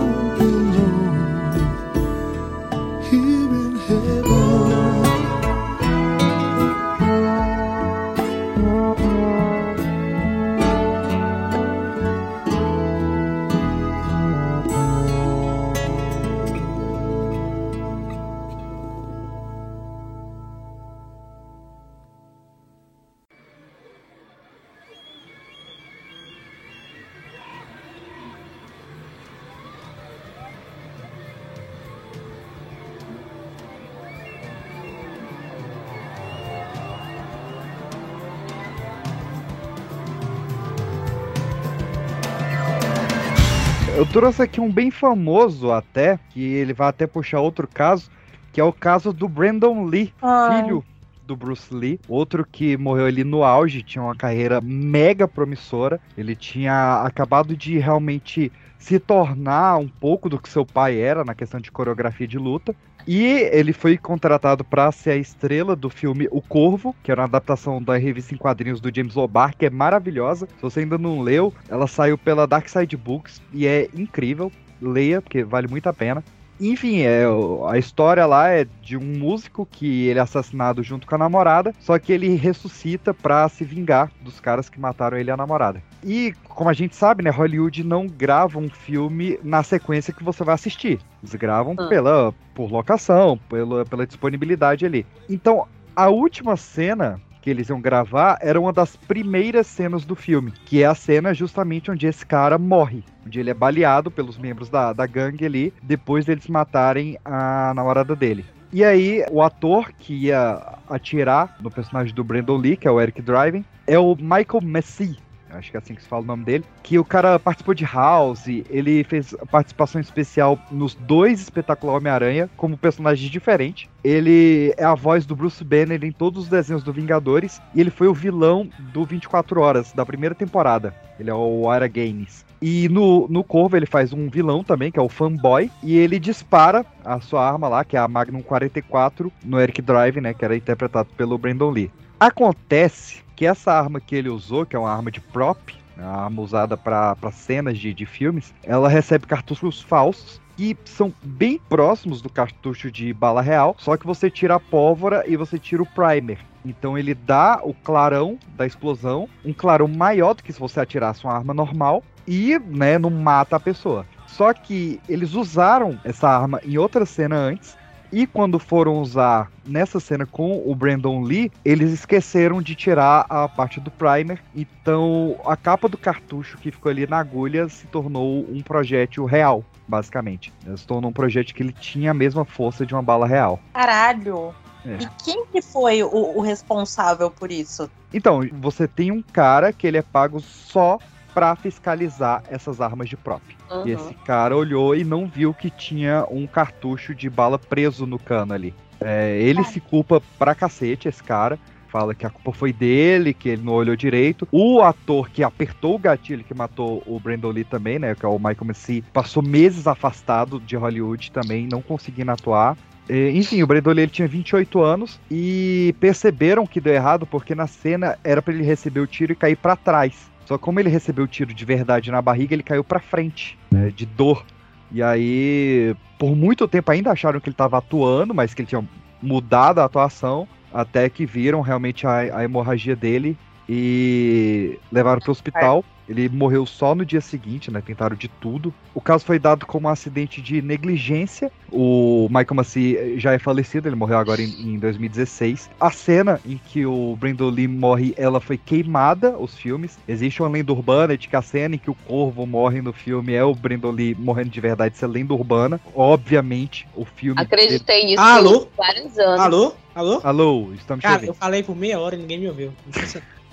Eu 43.97 44.05
trouxe 44.07 44.43
aqui 44.43 44.61
um 44.61 44.71
bem 44.71 44.91
famoso 44.91 45.71
até, 45.71 46.19
que 46.31 46.43
ele 46.43 46.73
vai 46.73 46.89
até 46.89 47.07
puxar 47.07 47.41
outro 47.41 47.69
caso, 47.69 48.11
que 48.53 48.61
é 48.61 48.65
o 48.65 48.73
caso 48.73 49.13
do 49.13 49.29
Brandon 49.29 49.85
Lee, 49.85 50.13
Ah. 50.21 50.61
filho 50.63 50.85
do 51.25 51.37
Bruce 51.37 51.73
Lee, 51.73 52.01
outro 52.09 52.45
que 52.45 52.77
morreu 52.77 53.07
ali 53.07 53.25
no 53.25 53.45
auge, 53.45 53.83
tinha 53.83 54.03
uma 54.03 54.15
carreira 54.17 54.61
mega 54.61 55.27
promissora. 55.29 56.01
Ele 56.19 56.35
tinha 56.37 57.03
acabado 57.03 57.57
de 57.57 57.79
realmente 57.79 58.53
se 58.85 58.99
tornar 58.99 59.79
um 59.79 59.89
pouco 59.89 60.29
do 60.29 60.39
que 60.39 60.47
seu 60.47 60.67
pai 60.67 61.01
era 61.01 61.25
na 61.25 61.35
questão 61.35 61.59
de 61.59 61.73
coreografia 61.73 62.29
de 62.29 62.37
luta. 62.37 62.77
E 63.07 63.49
ele 63.51 63.73
foi 63.73 63.97
contratado 63.97 64.63
para 64.63 64.93
ser 64.93 65.13
a 65.13 65.17
estrela 65.17 65.75
do 65.75 65.89
filme 65.89 66.29
O 66.31 66.43
Corvo, 66.43 66.95
que 67.03 67.11
era 67.11 67.23
uma 67.23 67.27
adaptação 67.27 67.83
da 67.83 67.97
revista 67.97 68.35
em 68.35 68.37
quadrinhos 68.37 68.83
do 68.83 68.95
James 68.95 69.17
O'Barr, 69.17 69.57
que 69.57 69.65
é 69.65 69.71
maravilhosa. 69.71 70.47
Se 70.57 70.63
você 70.63 70.81
ainda 70.81 70.99
não 70.99 71.23
leu, 71.23 71.53
ela 71.67 71.87
saiu 71.87 72.19
pela 72.19 72.47
Dark 72.47 72.69
Side 72.69 72.97
Books 72.97 73.41
e 73.55 73.67
é 73.67 73.89
incrível. 73.95 74.53
Leia, 74.83 75.23
porque 75.23 75.43
vale 75.43 75.67
muito 75.67 75.87
a 75.87 75.93
pena. 75.93 76.23
Enfim, 76.61 77.01
é, 77.01 77.25
a 77.69 77.77
história 77.79 78.25
lá 78.27 78.49
é 78.49 78.67
de 78.83 78.97
um 78.97 79.19
músico 79.19 79.67
que 79.67 80.07
ele 80.07 80.19
é 80.19 80.23
assassinado 80.23 80.83
junto 80.83 81.07
com 81.07 81.15
a 81.15 81.19
namorada, 81.19 81.75
só 81.81 81.99
que 81.99 82.13
ele 82.13 82.35
ressuscita 82.37 83.13
pra 83.13 83.49
se 83.49 83.65
vingar 83.65 84.11
dos 84.21 84.39
caras 84.41 84.69
que 84.69 84.79
mataram 84.79 85.17
ele 85.19 85.31
e 85.31 85.33
a 85.33 85.37
namorada. 85.37 85.83
E, 86.05 86.33
como 86.49 86.71
a 86.71 86.73
gente 86.73 86.95
sabe, 86.95 87.25
né, 87.25 87.31
Hollywood 87.31 87.83
não 87.83 88.07
grava 88.07 88.59
um 88.59 88.69
filme 88.71 89.39
na 89.43 89.63
sequência 89.63 90.13
que 90.15 90.23
você 90.23 90.45
vai 90.45 90.55
assistir. 90.55 91.01
Eles 91.23 91.35
gravam 91.35 91.75
Ah. 91.79 91.89
pela, 91.89 92.35
por 92.55 92.71
locação, 92.71 93.39
pela, 93.49 93.85
pela 93.85 94.07
disponibilidade 94.07 94.87
ali. 94.87 95.05
Então, 95.29 95.67
a 95.97 96.09
última 96.09 96.57
cena 96.57 97.21
que 97.45 97.51
eles 97.51 97.69
iam 97.69 97.79
gravar 97.79 98.39
era 98.41 98.59
uma 98.59 98.73
das 98.73 98.97
primeiras 98.97 99.67
cenas 99.67 100.07
do 100.07 100.17
filme, 100.17 100.51
que 100.65 100.83
é 100.83 100.87
a 100.87 100.95
cena 100.95 101.35
justamente 101.35 101.91
onde 101.91 102.07
esse 102.07 102.25
cara 102.25 102.57
morre, 102.57 103.05
onde 103.25 103.39
ele 103.39 103.51
é 103.51 103.55
baleado 103.55 104.11
pelos 104.11 104.39
membros 104.39 104.71
da, 104.71 104.95
da 104.95 105.07
gangue 105.07 105.45
ali, 105.45 105.75
depois 105.83 106.25
deles 106.25 106.49
matarem 106.49 107.19
a 107.23 107.75
namorada 107.75 108.17
dele. 108.17 108.47
E 108.73 108.83
aí, 108.83 109.23
o 109.31 109.43
ator 109.43 109.93
que 109.93 110.15
ia 110.15 110.59
atirar 110.89 111.59
no 111.61 111.71
personagem 111.71 112.15
do 112.15 112.25
Brandon 112.25 112.57
Lee, 112.57 112.79
que 112.79 112.89
é 112.89 112.91
o 112.91 112.99
Eric 112.99 113.21
Driven, 113.21 113.63
é 113.87 113.99
o 113.99 114.17
Michael 114.17 114.63
Messi. 114.63 115.19
Acho 115.57 115.71
que 115.71 115.77
é 115.77 115.81
assim 115.81 115.95
que 115.95 116.03
se 116.03 116.09
fala 116.09 116.23
o 116.23 116.27
nome 116.27 116.45
dele. 116.45 116.65
Que 116.83 116.99
o 116.99 117.05
cara 117.05 117.39
participou 117.39 117.75
de 117.75 117.85
House, 117.85 118.47
ele 118.69 119.05
fez 119.05 119.35
participação 119.51 120.01
especial 120.01 120.59
nos 120.71 120.95
dois 120.95 121.41
espetacular 121.41 121.97
Homem-Aranha, 121.97 122.51
como 122.57 122.77
personagem 122.77 123.31
diferente. 123.31 123.89
Ele 124.03 124.75
é 124.77 124.85
a 124.85 124.95
voz 124.95 125.25
do 125.25 125.35
Bruce 125.35 125.65
Banner 125.65 126.05
em 126.05 126.13
todos 126.13 126.45
os 126.45 126.49
desenhos 126.49 126.83
do 126.83 126.93
Vingadores. 126.93 127.61
E 127.75 127.81
ele 127.81 127.91
foi 127.91 128.09
o 128.09 128.15
vilão 128.15 128.69
do 128.93 129.05
24 129.05 129.61
Horas, 129.61 129.93
da 129.93 130.05
primeira 130.05 130.35
temporada. 130.35 130.95
Ele 131.19 131.31
é 131.31 131.35
o 131.35 131.71
Ara 131.71 131.87
Gaines. 131.87 132.45
E 132.61 132.89
no, 132.89 133.29
no 133.29 133.45
Corvo 133.45 133.77
ele 133.77 133.87
faz 133.87 134.13
um 134.13 134.29
vilão 134.29 134.65
também, 134.65 134.91
que 134.91 134.99
é 134.99 135.03
o 135.03 135.09
Fanboy. 135.09 135.71
E 135.83 135.97
ele 135.97 136.19
dispara 136.19 136.85
a 137.05 137.21
sua 137.21 137.47
arma 137.47 137.69
lá, 137.69 137.85
que 137.85 137.97
é 137.97 138.01
a 138.01 138.09
Magnum 138.09 138.43
44, 138.43 139.33
no 139.45 139.61
Eric 139.61 139.81
Drive, 139.83 140.21
né? 140.21 140.35
Que 140.35 140.45
era 140.45 140.57
interpretado 140.57 141.09
pelo 141.17 141.39
Brandon 141.39 141.71
Lee. 141.71 141.91
Acontece 142.19 143.24
que 143.37 143.47
essa 143.47 143.73
arma 143.73 144.01
que 144.01 144.15
ele 144.15 144.29
usou, 144.29 144.65
que 144.65 144.77
é 144.77 144.79
uma 144.79 144.93
arma 144.93 145.11
de 145.11 145.21
prop, 145.21 145.75
né, 145.97 146.05
a 146.05 146.25
arma 146.25 146.43
usada 146.43 146.77
para 146.77 147.17
cenas 147.33 147.79
de, 147.79 147.93
de 147.93 148.07
filmes, 148.07 148.55
ela 148.63 148.89
recebe 148.89 149.27
cartuchos 149.27 149.81
falsos 149.81 150.41
que 150.57 150.77
são 150.85 151.13
bem 151.23 151.61
próximos 151.69 152.23
do 152.23 152.31
cartucho 152.31 152.91
de 152.91 153.13
bala 153.13 153.43
real, 153.43 153.75
só 153.79 153.97
que 153.97 154.07
você 154.07 154.31
tira 154.31 154.55
a 154.55 154.61
pólvora 154.61 155.25
e 155.27 155.37
você 155.37 155.59
tira 155.59 155.83
o 155.83 155.87
primer. 155.87 156.39
Então 156.65 156.97
ele 156.97 157.15
dá 157.15 157.61
o 157.63 157.75
clarão 157.75 158.39
da 158.57 158.65
explosão, 158.65 159.29
um 159.45 159.53
clarão 159.53 159.89
maior 159.89 160.35
do 160.35 160.43
que 160.43 160.53
se 160.53 160.61
você 160.61 160.81
atirasse 160.81 161.25
uma 161.25 161.35
arma 161.35 161.53
normal 161.53 162.03
e, 162.27 162.59
né, 162.59 162.99
não 162.99 163.11
mata 163.11 163.57
a 163.57 163.61
pessoa. 163.61 164.07
Só 164.27 164.53
que 164.53 165.01
eles 165.09 165.35
usaram 165.35 165.99
essa 166.05 166.29
arma 166.29 166.61
em 166.65 166.79
outra 166.79 167.05
cena 167.05 167.37
antes 167.37 167.77
e 168.15 168.29
quando 168.29 168.61
foram 168.61 169.01
usar 169.01 169.51
nessa 169.67 169.99
cena 169.99 170.25
com 170.25 170.63
o 170.65 170.73
Brandon 170.73 171.21
Lee, 171.23 171.51
eles 171.65 171.91
esqueceram 171.91 172.63
de 172.63 172.77
tirar 172.77 173.27
a 173.29 173.49
parte 173.49 173.81
do 173.81 173.91
primer. 173.91 174.41
Então 174.55 175.37
a 175.45 175.57
capa 175.57 175.89
do 175.89 175.99
cartucho 175.99 176.57
que 176.59 176.71
ficou 176.71 176.91
ali 176.91 177.09
na 177.09 177.19
agulha 177.19 177.69
se 177.69 177.89
tornou 177.89 178.47
um 178.49 178.63
projétil 178.63 179.25
real, 179.25 179.65
basicamente. 179.89 180.53
Se 180.77 180.87
tornou 180.87 181.11
um 181.11 181.13
projétil 181.13 181.57
que 181.57 181.63
ele 181.65 181.73
tinha 181.73 182.13
a 182.13 182.15
mesma 182.15 182.45
força 182.45 182.87
de 182.87 182.95
uma 182.95 183.03
bala 183.03 183.27
real. 183.27 183.59
Caralho. 183.73 184.55
É. 184.87 185.03
E 185.03 185.09
quem 185.25 185.45
que 185.47 185.61
foi 185.61 186.05
o, 186.05 186.37
o 186.37 186.41
responsável 186.41 187.31
por 187.31 187.51
isso? 187.51 187.91
Então, 188.13 188.43
você 188.53 188.87
tem 188.87 189.11
um 189.11 189.23
cara 189.23 189.73
que 189.73 189.87
ele 189.87 189.97
é 189.97 190.03
pago 190.03 190.39
só 190.39 190.99
pra 191.35 191.57
fiscalizar 191.57 192.43
essas 192.49 192.81
armas 192.81 193.09
de 193.09 193.17
prop. 193.17 193.43
Uhum. 193.71 193.87
E 193.87 193.91
esse 193.91 194.15
cara 194.25 194.57
olhou 194.57 194.95
e 194.95 195.05
não 195.05 195.27
viu 195.27 195.53
que 195.53 195.69
tinha 195.69 196.25
um 196.31 196.47
cartucho 196.47 197.15
de 197.15 197.29
bala 197.29 197.59
preso 197.59 198.07
no 198.07 198.19
cano 198.19 198.55
ali. 198.55 198.73
É, 199.01 199.39
ele 199.43 199.65
se 199.65 199.81
culpa 199.81 200.23
pra 200.39 200.55
cacete, 200.55 201.09
esse 201.09 201.23
cara. 201.23 201.59
Fala 201.89 202.15
que 202.15 202.27
a 202.27 202.31
culpa 202.31 202.53
foi 202.53 202.73
dele, 202.73 203.33
que 203.33 203.49
ele 203.49 203.63
não 203.63 203.75
olhou 203.75 203.95
direito. 203.95 204.49
O 204.51 204.81
ator 204.81 205.31
que 205.31 205.45
apertou 205.45 205.95
o 205.95 205.99
gatilho 205.99 206.43
que 206.43 206.53
matou 206.53 207.03
o 207.07 207.21
Brandon 207.21 207.51
Lee 207.51 207.65
também, 207.65 208.01
né? 208.01 208.15
Que 208.17 208.27
é 208.27 208.29
o 208.29 208.37
Michael 208.37 208.65
Massey, 208.65 209.05
passou 209.13 209.43
meses 209.43 209.87
afastado 209.87 210.59
de 210.59 210.75
Hollywood 210.75 211.31
também, 211.31 211.69
não 211.71 211.81
conseguindo 211.81 212.33
atuar. 212.33 212.77
É, 213.09 213.31
Enfim, 213.31 213.63
o 213.63 213.67
Brandon 213.67 213.93
Lee 213.93 214.05
ele 214.05 214.11
tinha 214.11 214.27
28 214.27 214.83
anos 214.83 215.21
e 215.31 215.95
perceberam 216.01 216.67
que 216.67 216.81
deu 216.81 216.95
errado 216.95 217.27
porque 217.27 217.55
na 217.55 217.67
cena 217.67 218.19
era 218.25 218.43
pra 218.43 218.53
ele 218.53 218.65
receber 218.65 219.01
o 219.01 219.07
tiro 219.07 219.33
e 219.33 219.37
cair 219.37 219.57
pra 219.57 219.77
trás. 219.77 220.34
Só 220.47 220.59
como 220.59 220.79
ele 220.79 220.89
recebeu 220.89 221.25
o 221.25 221.29
tiro 221.29 221.55
de 221.55 221.65
verdade 221.65 222.11
na 222.11 222.21
barriga, 222.21 222.55
ele 222.55 222.63
caiu 222.63 222.85
pra 222.85 223.01
frente, 223.01 223.59
né, 223.71 223.91
de 223.95 224.05
dor. 224.05 224.45
E 224.93 225.03
aí, 225.03 225.95
por 226.19 226.37
muito 226.37 226.69
tempo 226.69 226.91
ainda 226.91 227.11
acharam 227.11 227.41
que 227.41 227.49
ele 227.49 227.57
tava 227.57 227.79
atuando, 227.79 228.35
mas 228.35 228.55
que 228.55 228.63
ele 228.63 228.69
tinha 228.69 228.87
mudado 229.21 229.81
a 229.81 229.85
atuação, 229.85 230.47
até 230.73 231.09
que 231.09 231.25
viram 231.25 231.61
realmente 231.61 232.07
a, 232.07 232.39
a 232.39 232.45
hemorragia 232.45 232.95
dele 232.95 233.37
e 233.69 234.79
levaram 234.93 235.21
pro 235.21 235.33
hospital. 235.33 235.85
Ele 236.09 236.29
morreu 236.29 236.67
só 236.67 236.95
no 236.95 237.05
dia 237.05 237.21
seguinte, 237.21 237.71
né? 237.71 237.83
Tentaram 237.85 238.17
de 238.17 238.29
tudo. 238.29 238.73
O 238.95 239.01
caso 239.01 239.25
foi 239.25 239.39
dado 239.39 239.67
como 239.67 239.89
um 239.89 239.91
acidente 239.91 240.41
de 240.41 240.61
negligência. 240.61 241.51
O 241.71 242.29
Michael 242.29 242.55
Massey 242.55 243.19
já 243.19 243.33
é 243.33 243.39
falecido, 243.39 243.89
ele 243.89 243.97
morreu 243.97 244.19
agora 244.19 244.41
em, 244.43 244.75
em 244.75 244.79
2016. 244.79 245.71
A 245.81 245.91
cena 245.91 246.41
em 246.45 246.59
que 246.59 246.85
o 246.85 247.17
Brandon 247.17 247.51
Lee 247.51 247.69
morre, 247.69 248.15
ela 248.17 248.41
foi 248.41 248.59
queimada, 248.59 249.37
os 249.39 249.57
filmes. 249.57 249.99
Existe 250.07 250.43
uma 250.43 250.49
lenda 250.49 250.73
urbana 250.73 251.17
de 251.17 251.29
que 251.29 251.37
a 251.37 251.43
cena 251.43 251.75
em 251.75 251.79
que 251.79 251.91
o 251.91 251.95
corvo 251.95 252.47
morre 252.47 252.81
no 252.81 252.93
filme 252.93 253.33
é 253.33 253.45
o 253.45 253.55
Brandon 253.55 253.91
Lee 253.91 254.15
morrendo 254.15 254.51
de 254.51 254.61
verdade, 254.61 254.95
isso 254.95 255.05
é 255.05 255.09
lenda 255.09 255.33
urbana. 255.35 255.81
Obviamente, 255.95 256.87
o 256.95 257.05
filme... 257.05 257.41
Acreditei 257.41 258.05
nisso 258.07 258.23
Alô? 258.23 258.69
vários 258.77 259.19
anos. 259.19 259.41
Alô? 259.41 259.75
Alô? 259.95 260.21
Alô, 260.25 260.73
estamos 260.75 261.03
Cara, 261.03 261.25
eu 261.25 261.35
falei 261.35 261.63
por 261.63 261.77
meia 261.77 262.01
hora 262.01 262.17
e 262.17 262.19
ninguém 262.19 262.41
me 262.41 262.49
ouviu. 262.49 262.73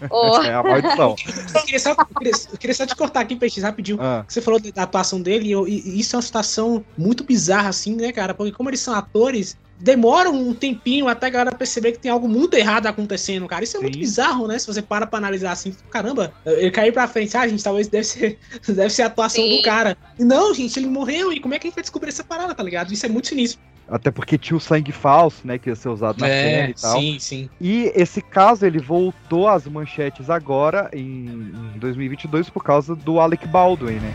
Ô, 0.10 0.42
É 0.44 0.54
a 0.54 0.64
maldição. 0.64 1.16
Eu 1.54 1.62
queria, 1.64 1.80
só, 1.80 1.90
eu 1.92 1.96
queria, 2.18 2.32
eu 2.52 2.58
queria 2.58 2.74
só 2.76 2.86
te 2.86 2.96
cortar 2.96 3.20
aqui, 3.22 3.36
Peixe, 3.36 3.60
rapidinho. 3.62 3.98
Ah. 4.02 4.26
Você 4.28 4.42
falou 4.42 4.60
da 4.60 4.84
atuação 4.84 5.22
dele, 5.22 5.48
e, 5.50 5.52
eu- 5.52 5.68
e- 5.68 6.00
isso 6.00 6.16
é 6.16 6.18
uma 6.18 6.22
situação 6.24 6.84
muito 6.98 7.24
bizarra, 7.24 7.70
assim, 7.70 7.96
né, 7.96 8.12
cara? 8.12 8.34
Porque 8.34 8.52
como 8.52 8.70
eles 8.70 8.80
são 8.80 8.94
atores, 8.94 9.56
demora 9.78 10.30
um 10.30 10.54
tempinho 10.54 11.08
até 11.08 11.28
a 11.28 11.30
galera 11.30 11.56
perceber 11.56 11.92
que 11.94 12.00
tem 12.00 12.12
algo 12.12 12.28
muito 12.28 12.54
errado 12.56 12.88
acontecendo, 12.88 13.48
cara. 13.48 13.64
Isso 13.64 13.78
é 13.78 13.80
muito 13.80 13.96
Sim. 13.96 14.00
bizarro, 14.00 14.48
né? 14.48 14.58
Se 14.60 14.68
você 14.68 14.82
para 14.82 15.06
pra 15.08 15.18
analisar 15.18 15.52
assim, 15.52 15.76
caramba, 15.90 16.34
ele 16.46 16.72
caiu 16.72 16.94
pra 16.94 17.08
frente, 17.08 17.36
ah, 17.36 17.48
gente, 17.48 17.64
talvez 17.64 17.88
deve 17.88 18.04
ser, 18.04 18.38
deve 18.68 18.90
ser 18.90 19.02
a 19.04 19.08
atuação 19.08 19.44
Sim. 19.44 19.58
do 19.58 19.62
cara. 19.64 19.98
E 20.20 20.24
não, 20.24 20.54
gente, 20.54 20.78
ele 20.78 20.88
morreu, 20.88 21.32
e 21.34 21.40
como 21.40 21.54
é 21.54 21.60
que 21.60 21.68
a 21.68 21.70
gente 21.70 21.76
vai 21.76 21.84
descobrir 21.84 22.10
essa 22.10 22.24
parada, 22.24 22.54
tá 22.54 22.64
ligado? 22.64 22.94
Isso 22.94 23.06
é 23.06 23.10
muito 23.10 23.28
sinistro. 23.28 23.60
Até 23.91 24.10
porque 24.10 24.38
tinha 24.38 24.56
o 24.56 24.60
sangue 24.60 24.93
falso, 24.93 25.45
né? 25.45 25.58
Que 25.58 25.69
ia 25.69 25.75
ser 25.75 25.89
usado 25.89 26.17
na 26.17 26.27
cena 26.27 26.69
e 26.69 26.73
tal. 26.73 26.97
É, 26.97 27.01
sim, 27.01 27.19
sim. 27.19 27.49
E 27.60 27.91
esse 27.93 28.21
caso 28.21 28.65
ele 28.65 28.80
voltou 28.80 29.49
às 29.49 29.67
manchetes 29.67 30.30
agora 30.30 30.89
em, 30.93 31.51
em 31.75 31.77
2022 31.77 32.49
por 32.49 32.63
causa 32.63 32.95
do 32.95 33.19
Alec 33.19 33.45
Baldwin, 33.49 33.95
né? 33.99 34.13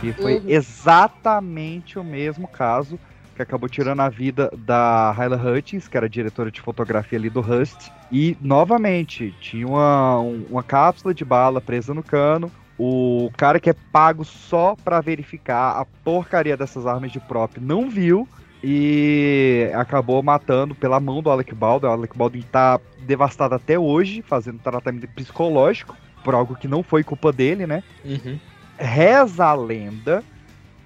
Que 0.00 0.12
foi 0.12 0.34
Uhum. 0.36 0.42
exatamente 0.46 1.98
o 1.98 2.04
mesmo 2.04 2.46
caso 2.46 2.98
que 3.34 3.42
acabou 3.42 3.68
tirando 3.68 4.00
a 4.00 4.08
vida 4.08 4.50
da 4.56 5.10
Hyla 5.12 5.36
Hutchins, 5.36 5.86
que 5.88 5.96
era 5.96 6.08
diretora 6.08 6.50
de 6.50 6.60
fotografia 6.60 7.18
ali 7.18 7.28
do 7.28 7.40
Rust. 7.42 7.90
E, 8.10 8.34
novamente, 8.40 9.34
tinha 9.40 9.66
uma, 9.66 10.18
um- 10.20 10.46
uma 10.48 10.62
cápsula 10.62 11.12
de 11.12 11.22
bala 11.24 11.60
presa 11.60 11.92
no 11.92 12.02
cano. 12.02 12.50
O 12.78 13.30
cara 13.36 13.58
que 13.58 13.70
é 13.70 13.74
pago 13.90 14.24
só 14.24 14.76
pra 14.84 15.00
verificar 15.00 15.80
a 15.80 15.84
porcaria 16.04 16.56
dessas 16.56 16.86
armas 16.86 17.10
de 17.10 17.18
prop 17.20 17.58
não 17.58 17.88
viu 17.88 18.28
e 18.62 19.70
acabou 19.74 20.22
matando 20.22 20.74
pela 20.74 21.00
mão 21.00 21.22
do 21.22 21.30
Alec 21.30 21.54
Baldwin. 21.54 21.88
O 21.88 21.92
Alec 21.92 22.16
Baldwin 22.16 22.42
tá 22.42 22.80
devastado 23.00 23.54
até 23.54 23.78
hoje, 23.78 24.22
fazendo 24.22 24.58
tratamento 24.58 25.08
psicológico 25.08 25.96
por 26.24 26.34
algo 26.34 26.56
que 26.56 26.66
não 26.66 26.82
foi 26.82 27.04
culpa 27.04 27.32
dele, 27.32 27.66
né? 27.66 27.82
Uhum. 28.04 28.38
reza 28.76 29.46
a 29.46 29.54
lenda, 29.54 30.24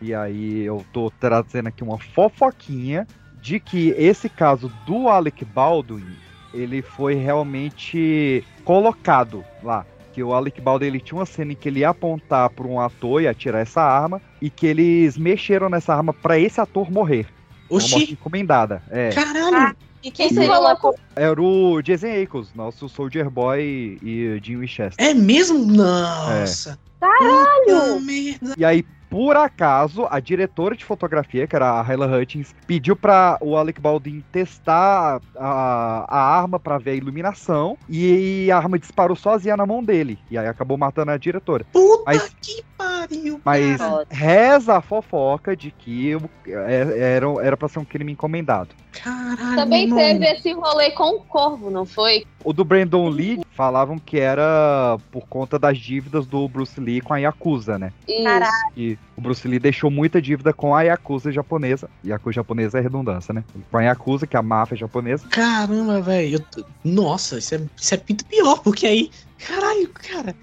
e 0.00 0.14
aí 0.14 0.61
eu 0.61 0.85
tô 0.92 1.11
trazendo 1.18 1.68
aqui 1.68 1.83
uma 1.83 1.98
fofoquinha, 1.98 3.07
de 3.40 3.59
que 3.59 3.88
esse 3.96 4.29
caso 4.29 4.70
do 4.87 5.09
Alec 5.09 5.44
Baldwin, 5.44 6.14
ele 6.53 6.83
foi 6.83 7.14
realmente 7.14 8.44
colocado 8.64 9.42
lá. 9.62 9.87
Que 10.20 10.22
o 10.22 10.35
Alec 10.35 10.61
Baldwin 10.61 10.88
ele 10.88 11.00
tinha 11.00 11.18
uma 11.18 11.24
cena 11.24 11.52
em 11.52 11.56
que 11.56 11.66
ele 11.66 11.80
ia 11.80 11.88
apontar 11.88 12.50
para 12.50 12.66
um 12.66 12.78
ator 12.78 13.22
e 13.22 13.26
atirar 13.26 13.62
essa 13.62 13.80
arma, 13.80 14.20
e 14.38 14.50
que 14.50 14.66
eles 14.66 15.16
mexeram 15.16 15.70
nessa 15.70 15.94
arma 15.94 16.12
para 16.12 16.38
esse 16.38 16.61
ator 16.61 16.92
morrer. 16.92 17.26
Uma 17.70 17.80
morte 17.80 17.94
Oxi, 17.94 18.12
encomendada. 18.12 18.83
É. 18.90 19.09
caralho. 19.12 19.74
E 20.04 20.11
quem 20.11 20.28
seria 20.28 20.61
o 20.61 20.66
ator? 20.66 20.94
Era 21.16 21.40
o 21.40 21.80
Jason 21.80 22.22
Ackles, 22.22 22.52
nosso 22.54 22.87
Soldier 22.87 23.30
Boy 23.30 23.98
e 24.02 24.38
Jim 24.42 24.59
Winchester. 24.59 25.02
É 25.02 25.14
mesmo? 25.14 25.64
Nossa. 25.64 26.78
Caralho! 27.00 27.64
Puta 27.64 28.00
merda. 28.00 28.54
E 28.59 28.62
aí, 28.62 28.85
por 29.11 29.37
acaso, 29.37 30.07
a 30.09 30.20
diretora 30.20 30.77
de 30.77 30.85
fotografia, 30.85 31.46
que 31.46 31.57
era 31.57 31.81
a 31.81 31.83
Hyla 31.83 32.07
Hutchins, 32.07 32.55
pediu 32.66 32.94
para 32.94 33.37
o 33.40 33.57
Alec 33.57 33.81
Baldwin 33.81 34.25
testar 34.33 35.20
a, 35.37 36.07
a 36.09 36.38
arma 36.40 36.61
para 36.61 36.79
ver 36.79 36.92
a 36.92 36.94
iluminação 36.94 37.77
e 37.88 38.49
a 38.53 38.57
arma 38.57 38.79
disparou 38.79 39.16
sozinha 39.16 39.57
na 39.57 39.66
mão 39.66 39.83
dele. 39.83 40.18
E 40.31 40.38
aí 40.38 40.46
acabou 40.46 40.79
matando 40.79 41.11
a 41.11 41.16
diretora. 41.18 41.64
Puta 41.73 42.05
Mas- 42.07 42.35
que 42.40 42.62
pariu. 42.79 43.40
Mas 43.44 43.77
cara. 43.79 44.07
reza 44.09 44.77
a 44.77 44.81
fofoca 44.81 45.57
de 45.57 45.70
que 45.73 46.16
é- 46.46 47.16
era, 47.16 47.27
era 47.42 47.57
pra 47.57 47.68
ser 47.68 47.81
um 47.81 47.85
crime 47.85 48.12
encomendado. 48.12 48.68
Caralho. 48.92 49.57
Também 49.57 49.87
mano. 49.88 50.00
teve 50.00 50.26
esse 50.26 50.53
rolê 50.53 50.90
com 50.90 51.16
o 51.16 51.20
Corvo, 51.20 51.70
não 51.70 51.87
foi? 51.87 52.26
O 52.44 52.53
do 52.53 52.64
Brandon 52.64 53.09
Lee 53.09 53.40
falavam 53.53 53.98
que 53.98 54.18
era 54.18 54.98
por 55.12 55.26
conta 55.29 55.59
das 55.59 55.79
dívidas 55.79 56.26
do 56.26 56.48
Bruce 56.48 56.81
Lee 56.81 57.00
com 57.00 57.14
a 57.14 57.18
Yakuza, 57.18 57.79
né? 57.79 57.92
Caralho. 58.24 58.53
E 58.76 58.98
o 59.16 59.20
Bruce 59.20 59.46
Lee 59.46 59.59
deixou 59.59 59.90
muita 59.90 60.20
dívida 60.20 60.53
com 60.53 60.74
a 60.74 60.83
Yakuza 60.83 61.31
japonesa. 61.31 61.88
Yakuza 62.05 62.35
japonesa 62.37 62.79
é 62.79 62.81
redundância, 62.81 63.33
né? 63.33 63.44
Com 63.70 63.76
a 63.79 63.83
Yakuza, 63.83 64.26
que 64.26 64.37
é 64.37 64.38
a 64.40 64.42
máfia 64.42 64.76
japonesa. 64.76 65.26
Caramba, 65.29 66.00
velho. 66.00 66.35
eu 66.37 66.40
tô- 66.40 66.64
Nossa, 66.85 67.38
isso 67.38 67.55
é, 67.55 67.61
isso 67.76 67.94
é 67.94 68.03
muito 68.09 68.24
pior, 68.26 68.61
porque 68.62 68.87
aí. 68.87 69.11
Caralho, 69.46 69.88
cara. 69.90 70.35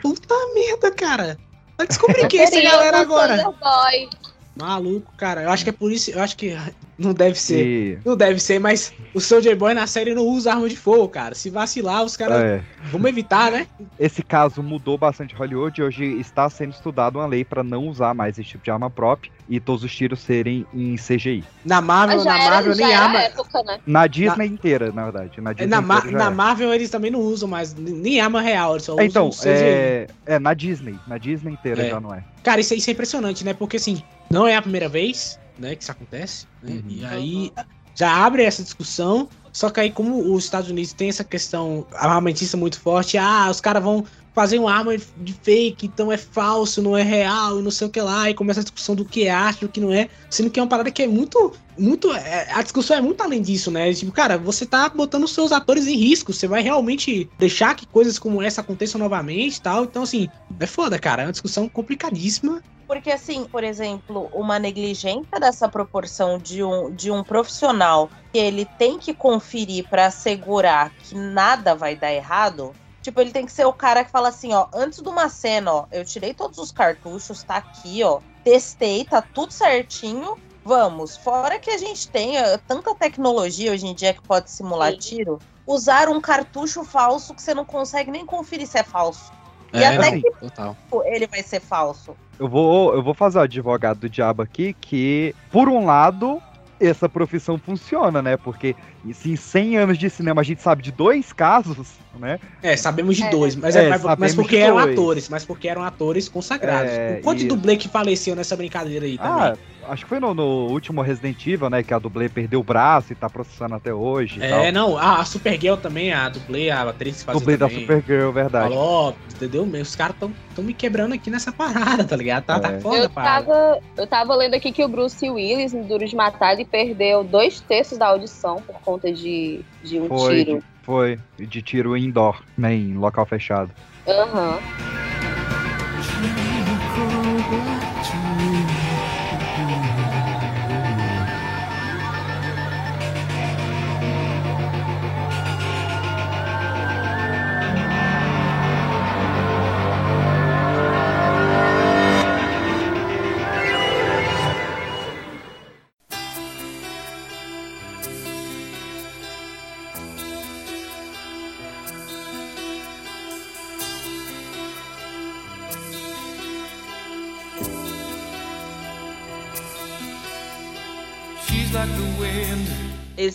Puta 0.00 0.34
merda, 0.54 0.90
cara. 0.92 1.38
Vai 1.76 1.86
descobrir 1.86 2.28
quem 2.28 2.40
é 2.40 2.44
essa 2.44 2.60
galera 2.62 2.98
o 2.98 3.00
agora. 3.00 3.36
Boy. 3.42 4.08
Maluco, 4.56 5.12
cara. 5.16 5.42
Eu 5.44 5.50
acho 5.50 5.64
que 5.64 5.70
é 5.70 5.72
por 5.72 5.90
isso. 5.90 6.10
Eu 6.10 6.20
acho 6.22 6.36
que. 6.36 6.54
Não 6.98 7.12
deve 7.14 7.40
ser. 7.40 7.66
E, 7.66 7.98
Não 8.04 8.16
deve 8.16 8.38
ser, 8.38 8.60
mas 8.60 8.92
o 9.14 9.20
Soldier 9.20 9.56
Boy 9.56 9.74
na 9.74 9.86
série 9.88 10.14
não 10.14 10.24
usa 10.24 10.52
arma 10.52 10.68
de 10.68 10.76
fogo, 10.76 11.08
cara. 11.08 11.34
Se 11.34 11.50
vacilar, 11.50 12.04
os 12.04 12.16
caras. 12.16 12.40
é, 12.40 12.62
Vamos 12.92 13.08
evitar, 13.08 13.50
né? 13.50 13.66
esse 13.98 14.22
caso 14.22 14.62
mudou 14.62 14.96
bastante 14.98 15.34
Hollywood 15.34 15.80
e 15.80 15.84
hoje 15.84 16.04
está 16.20 16.48
sendo 16.48 16.72
estudada 16.72 17.18
uma 17.18 17.26
lei 17.26 17.44
para 17.44 17.64
não 17.64 17.88
usar 17.88 18.14
mais 18.14 18.38
esse 18.38 18.50
tipo 18.50 18.62
de 18.62 18.70
arma 18.70 18.88
prop 18.90 19.24
e 19.48 19.58
todos 19.58 19.82
os 19.82 19.92
tiros 19.92 20.20
serem 20.20 20.64
em 20.72 20.94
CGI. 20.96 21.42
Na 21.64 21.80
Marvel, 21.80 22.18
já 22.20 22.24
na 22.32 22.40
era, 22.42 22.50
Marvel 22.56 22.74
já 22.74 22.86
nem 22.86 22.94
arma. 22.94 23.22
época, 23.22 23.62
né? 23.64 23.80
Na 23.84 24.06
Disney 24.06 24.46
inteira, 24.46 24.92
na 24.92 25.02
verdade. 25.04 25.40
Na 25.40 25.52
Disney 25.54 25.66
Na, 25.70 25.80
Ma- 25.80 26.04
na. 26.04 26.30
Marvel 26.30 26.72
eles 26.72 26.90
também 26.90 27.10
não 27.10 27.20
usam 27.20 27.48
mais 27.48 27.74
nem 27.74 28.20
arma 28.20 28.40
real, 28.40 28.74
eles 28.74 28.84
só 28.84 28.96
É, 29.00 29.06
Então, 29.06 29.28
usam 29.28 29.42
CGI. 29.42 29.64
é, 29.64 30.06
é 30.26 30.38
na 30.38 30.54
Disney. 30.54 30.94
Na 31.08 31.18
Disney 31.18 31.54
inteira 31.54 31.82
É. 31.84 31.90
já 31.90 31.98
não 31.98 32.14
é. 32.14 32.22
Cara, 32.44 32.60
isso, 32.60 32.74
é- 32.74 32.76
isso 32.76 32.90
é 32.90 32.92
impressionante, 32.92 33.44
né? 33.44 33.54
Porque 33.54 33.76
assim, 33.76 34.02
não 34.32 34.46
é 34.46 34.56
a 34.56 34.62
primeira 34.62 34.88
vez, 34.88 35.38
né, 35.58 35.76
que 35.76 35.82
isso 35.82 35.92
acontece, 35.92 36.46
né? 36.62 36.72
Uhum. 36.72 36.82
E 36.88 37.04
aí 37.04 37.52
já 37.94 38.24
abre 38.24 38.42
essa 38.42 38.62
discussão 38.62 39.28
Só 39.52 39.68
que 39.68 39.78
aí, 39.80 39.90
como 39.90 40.34
os 40.34 40.44
Estados 40.44 40.70
Unidos 40.70 40.94
tem 40.94 41.10
essa 41.10 41.22
questão 41.22 41.86
armamentista 41.92 42.56
muito 42.56 42.80
forte, 42.80 43.18
ah, 43.18 43.48
os 43.50 43.60
caras 43.60 43.82
vão 43.82 44.04
fazer 44.34 44.58
uma 44.58 44.72
arma 44.72 44.96
de 44.96 45.32
fake, 45.32 45.86
então 45.86 46.10
é 46.10 46.16
falso, 46.16 46.82
não 46.82 46.96
é 46.96 47.02
real, 47.02 47.58
e 47.58 47.62
não 47.62 47.70
sei 47.70 47.86
o 47.86 47.90
que 47.90 48.00
lá, 48.00 48.30
e 48.30 48.34
começa 48.34 48.60
a 48.60 48.62
discussão 48.62 48.94
do 48.94 49.04
que 49.04 49.24
é 49.24 49.30
arte, 49.30 49.68
que 49.68 49.80
não 49.80 49.92
é, 49.92 50.08
sendo 50.30 50.50
que 50.50 50.58
é 50.58 50.62
uma 50.62 50.68
parada 50.68 50.90
que 50.90 51.02
é 51.02 51.06
muito, 51.06 51.52
muito, 51.78 52.12
é, 52.12 52.50
a 52.52 52.62
discussão 52.62 52.96
é 52.96 53.00
muito 53.00 53.22
além 53.22 53.42
disso, 53.42 53.70
né, 53.70 53.92
tipo, 53.92 54.10
cara, 54.10 54.38
você 54.38 54.64
tá 54.64 54.88
botando 54.88 55.24
os 55.24 55.34
seus 55.34 55.52
atores 55.52 55.86
em 55.86 55.96
risco, 55.96 56.32
você 56.32 56.46
vai 56.46 56.62
realmente 56.62 57.28
deixar 57.38 57.74
que 57.74 57.86
coisas 57.86 58.18
como 58.18 58.40
essa 58.42 58.62
aconteçam 58.62 58.98
novamente 58.98 59.56
e 59.56 59.60
tal, 59.60 59.84
então 59.84 60.02
assim, 60.02 60.28
é 60.58 60.66
foda, 60.66 60.98
cara, 60.98 61.22
é 61.22 61.26
uma 61.26 61.32
discussão 61.32 61.68
complicadíssima, 61.68 62.62
Porque, 62.86 63.10
assim, 63.10 63.46
por 63.46 63.64
exemplo, 63.64 64.28
uma 64.34 64.58
negligência 64.58 65.40
dessa 65.40 65.66
proporção 65.66 66.36
de 66.38 66.62
um, 66.62 66.94
de 66.94 67.10
um 67.10 67.24
profissional 67.24 68.10
que 68.30 68.38
ele 68.38 68.66
tem 68.76 68.98
que 68.98 69.14
conferir 69.14 69.88
pra 69.88 70.06
assegurar 70.06 70.90
que 70.98 71.14
nada 71.14 71.74
vai 71.74 71.96
dar 71.96 72.12
errado. 72.12 72.74
Tipo, 73.02 73.20
ele 73.20 73.32
tem 73.32 73.44
que 73.44 73.52
ser 73.52 73.66
o 73.66 73.72
cara 73.72 74.04
que 74.04 74.10
fala 74.10 74.28
assim, 74.28 74.54
ó, 74.54 74.68
antes 74.72 75.02
de 75.02 75.08
uma 75.08 75.28
cena, 75.28 75.72
ó, 75.72 75.86
eu 75.90 76.04
tirei 76.04 76.32
todos 76.32 76.58
os 76.58 76.70
cartuchos, 76.70 77.42
tá 77.42 77.56
aqui, 77.56 78.02
ó, 78.04 78.20
testei, 78.44 79.04
tá 79.04 79.20
tudo 79.20 79.52
certinho. 79.52 80.36
Vamos, 80.64 81.16
fora 81.16 81.58
que 81.58 81.70
a 81.70 81.76
gente 81.76 82.08
tenha 82.08 82.56
tanta 82.58 82.94
tecnologia 82.94 83.72
hoje 83.72 83.84
em 83.84 83.94
dia 83.94 84.14
que 84.14 84.22
pode 84.22 84.48
simular 84.48 84.92
Sim. 84.92 84.98
tiro, 84.98 85.40
usar 85.66 86.08
um 86.08 86.20
cartucho 86.20 86.84
falso 86.84 87.34
que 87.34 87.42
você 87.42 87.52
não 87.52 87.64
consegue 87.64 88.12
nem 88.12 88.24
conferir 88.24 88.68
se 88.68 88.78
é 88.78 88.84
falso. 88.84 89.32
E 89.72 89.82
É, 89.82 89.88
até 89.88 90.08
assim, 90.08 90.20
que 90.20 90.30
total. 90.32 90.76
ele 91.06 91.26
vai 91.26 91.42
ser 91.42 91.58
falso. 91.60 92.16
Eu 92.38 92.48
vou, 92.48 92.94
eu 92.94 93.02
vou 93.02 93.14
fazer 93.14 93.38
o 93.38 93.42
advogado 93.42 94.00
do 94.00 94.08
diabo 94.08 94.42
aqui, 94.42 94.74
que, 94.74 95.34
por 95.50 95.68
um 95.68 95.84
lado, 95.84 96.40
essa 96.86 97.08
profissão 97.08 97.58
funciona, 97.58 98.20
né? 98.22 98.36
Porque 98.36 98.74
se 99.12 99.30
em 99.32 99.36
100 99.36 99.78
anos 99.78 99.98
de 99.98 100.08
cinema 100.10 100.40
a 100.40 100.44
gente 100.44 100.62
sabe 100.62 100.82
de 100.82 100.92
dois 100.92 101.32
casos, 101.32 101.98
né? 102.18 102.38
É, 102.62 102.76
sabemos 102.76 103.16
de 103.16 103.24
É. 103.24 103.30
dois, 103.30 103.56
mas, 103.56 103.76
É, 103.76 103.84
é, 103.86 103.88
mas, 103.88 104.02
mas 104.02 104.32
sabemos 104.32 104.34
porque 104.34 104.56
eram 104.56 104.78
atores, 104.78 105.28
mas 105.28 105.44
porque 105.44 105.68
eram 105.68 105.82
atores 105.82 106.28
consagrados. 106.28 106.92
É, 106.92 107.18
o 107.18 107.22
quanto 107.22 107.38
isso. 107.38 107.48
dublê 107.48 107.76
que 107.76 107.88
faleceu 107.88 108.34
nessa 108.36 108.56
brincadeira 108.56 109.06
aí 109.06 109.16
também? 109.16 109.32
Ah, 109.32 109.58
acho 109.88 110.04
que 110.04 110.08
foi 110.08 110.20
no, 110.20 110.32
no 110.34 110.66
último 110.68 111.02
Resident 111.02 111.46
Evil, 111.46 111.68
né? 111.70 111.82
Que 111.82 111.92
a 111.94 111.98
dublê 111.98 112.28
perdeu 112.28 112.60
o 112.60 112.62
braço 112.62 113.12
e 113.12 113.16
tá 113.16 113.28
processando 113.28 113.74
até 113.74 113.92
hoje. 113.92 114.42
É, 114.42 114.48
tal. 114.48 114.72
não, 114.72 114.98
a, 114.98 115.20
a 115.20 115.24
Supergirl 115.24 115.76
também, 115.76 116.12
a 116.12 116.28
dublê, 116.28 116.70
a 116.70 116.82
atriz 116.82 117.18
que 117.18 117.24
fazia 117.24 117.40
Dublê 117.40 117.56
da 117.56 117.68
também. 117.68 117.82
Supergirl, 117.82 118.30
verdade. 118.32 118.68
Falou, 118.68 118.84
ó, 118.84 119.12
entendeu? 119.34 119.62
Os 119.64 119.96
caras 119.96 120.16
tão, 120.18 120.32
tão 120.54 120.64
me 120.64 120.72
quebrando 120.74 121.14
aqui 121.14 121.30
nessa 121.30 121.52
parada, 121.52 122.04
tá 122.04 122.16
ligado? 122.16 122.44
Tá, 122.44 122.56
É. 122.56 122.58
tá 122.60 122.80
foda 122.80 122.96
Eu 122.98 123.04
a 123.04 123.08
parada. 123.08 123.46
tava, 123.46 123.78
eu 123.96 124.06
tava 124.06 124.34
lendo 124.36 124.54
aqui 124.54 124.72
que 124.72 124.84
o 124.84 124.88
Bruce 124.88 125.28
Willis, 125.28 125.72
no 125.72 125.84
Duro 125.84 126.06
de 126.06 126.14
Matar, 126.16 126.52
ele 126.54 126.64
perdeu 126.64 127.24
dois 127.24 127.60
terços 127.60 127.98
da 127.98 128.06
audição 128.08 128.56
por 128.62 128.74
conta 128.82 129.12
de, 129.12 129.60
de 129.82 129.98
um 130.00 130.08
Foi, 130.08 130.44
tiro. 130.44 130.58
de, 130.58 130.64
foi 130.82 131.18
de 131.38 131.62
tiro 131.62 131.96
indoor, 131.96 132.42
né? 132.56 132.74
Em 132.74 132.94
local 132.94 133.26
fechado. 133.26 133.70
Aham. 134.06 134.58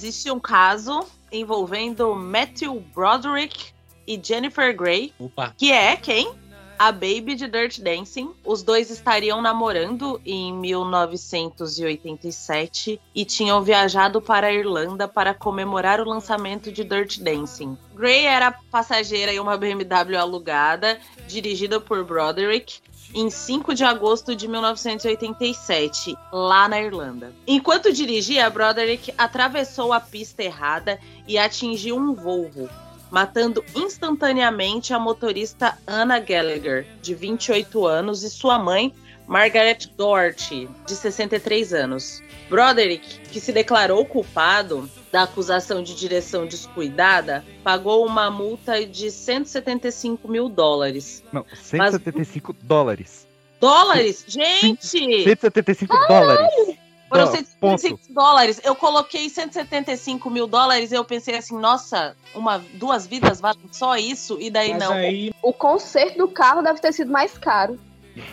Existe 0.07 0.31
um 0.31 0.39
caso 0.39 1.05
envolvendo 1.29 2.15
Matthew 2.15 2.81
Broderick 2.95 3.73
e 4.07 4.17
Jennifer 4.23 4.73
Grey, 4.73 5.13
Opa. 5.19 5.53
que 5.57 5.69
é 5.69 5.97
quem? 5.97 6.31
A 6.79 6.93
Baby 6.93 7.35
de 7.35 7.45
Dirt 7.45 7.81
Dancing. 7.81 8.33
Os 8.45 8.63
dois 8.63 8.89
estariam 8.89 9.41
namorando 9.41 10.21
em 10.25 10.53
1987 10.53 13.01
e 13.13 13.25
tinham 13.25 13.61
viajado 13.61 14.21
para 14.21 14.47
a 14.47 14.53
Irlanda 14.53 15.09
para 15.09 15.33
comemorar 15.33 15.99
o 15.99 16.07
lançamento 16.07 16.71
de 16.71 16.85
Dirt 16.85 17.19
Dancing. 17.19 17.77
Grey 17.93 18.25
era 18.25 18.53
passageira 18.71 19.33
em 19.33 19.41
uma 19.41 19.57
BMW 19.57 20.15
alugada, 20.15 20.97
dirigida 21.27 21.81
por 21.81 22.05
Broderick, 22.05 22.79
em 23.13 23.29
5 23.29 23.73
de 23.73 23.83
agosto 23.83 24.35
de 24.35 24.47
1987, 24.47 26.15
lá 26.31 26.67
na 26.67 26.81
Irlanda. 26.81 27.33
Enquanto 27.45 27.93
dirigia, 27.93 28.49
Broderick 28.49 29.13
atravessou 29.17 29.93
a 29.93 29.99
pista 29.99 30.43
errada 30.43 30.99
e 31.27 31.37
atingiu 31.37 31.97
um 31.97 32.13
Volvo, 32.13 32.69
matando 33.09 33.63
instantaneamente 33.75 34.93
a 34.93 34.99
motorista 34.99 35.77
Anna 35.87 36.19
Gallagher, 36.19 36.85
de 37.01 37.15
28 37.15 37.85
anos, 37.85 38.23
e 38.23 38.29
sua 38.29 38.59
mãe, 38.59 38.93
Margaret 39.27 39.89
Doherty, 39.95 40.69
de 40.85 40.95
63 40.95 41.73
anos. 41.73 42.23
Broderick, 42.49 43.19
que 43.29 43.41
se 43.41 43.51
declarou 43.51 44.05
culpado 44.05 44.89
da 45.11 45.23
acusação 45.23 45.81
de 45.81 45.95
direção 45.95 46.45
descuidada, 46.45 47.43
pagou 47.63 48.05
uma 48.05 48.29
multa 48.29 48.85
de 48.85 49.09
175 49.09 50.27
mil 50.27 50.49
dólares. 50.49 51.23
Não, 51.31 51.45
175 51.53 52.53
dólares. 52.61 53.27
Dólares? 53.59 54.23
Gente! 54.27 55.23
175 55.23 55.95
dólares. 56.07 56.77
Foram 57.09 57.25
Dó- 57.25 57.31
175 57.31 58.13
dólares. 58.13 58.61
Eu 58.63 58.75
coloquei 58.75 59.29
175 59.29 60.29
mil 60.29 60.45
dólares 60.45 60.91
e 60.91 60.95
eu 60.95 61.05
pensei 61.05 61.35
assim, 61.35 61.57
nossa, 61.57 62.15
uma, 62.35 62.57
duas 62.73 63.07
vidas 63.07 63.39
valem 63.39 63.61
só 63.71 63.95
isso? 63.95 64.37
E 64.41 64.49
daí 64.49 64.71
Mas 64.71 64.79
não. 64.79 64.93
aí, 64.93 65.31
O 65.41 65.53
conserto 65.53 66.17
do 66.17 66.27
carro 66.27 66.61
deve 66.61 66.81
ter 66.81 66.91
sido 66.91 67.11
mais 67.11 67.37
caro. 67.37 67.79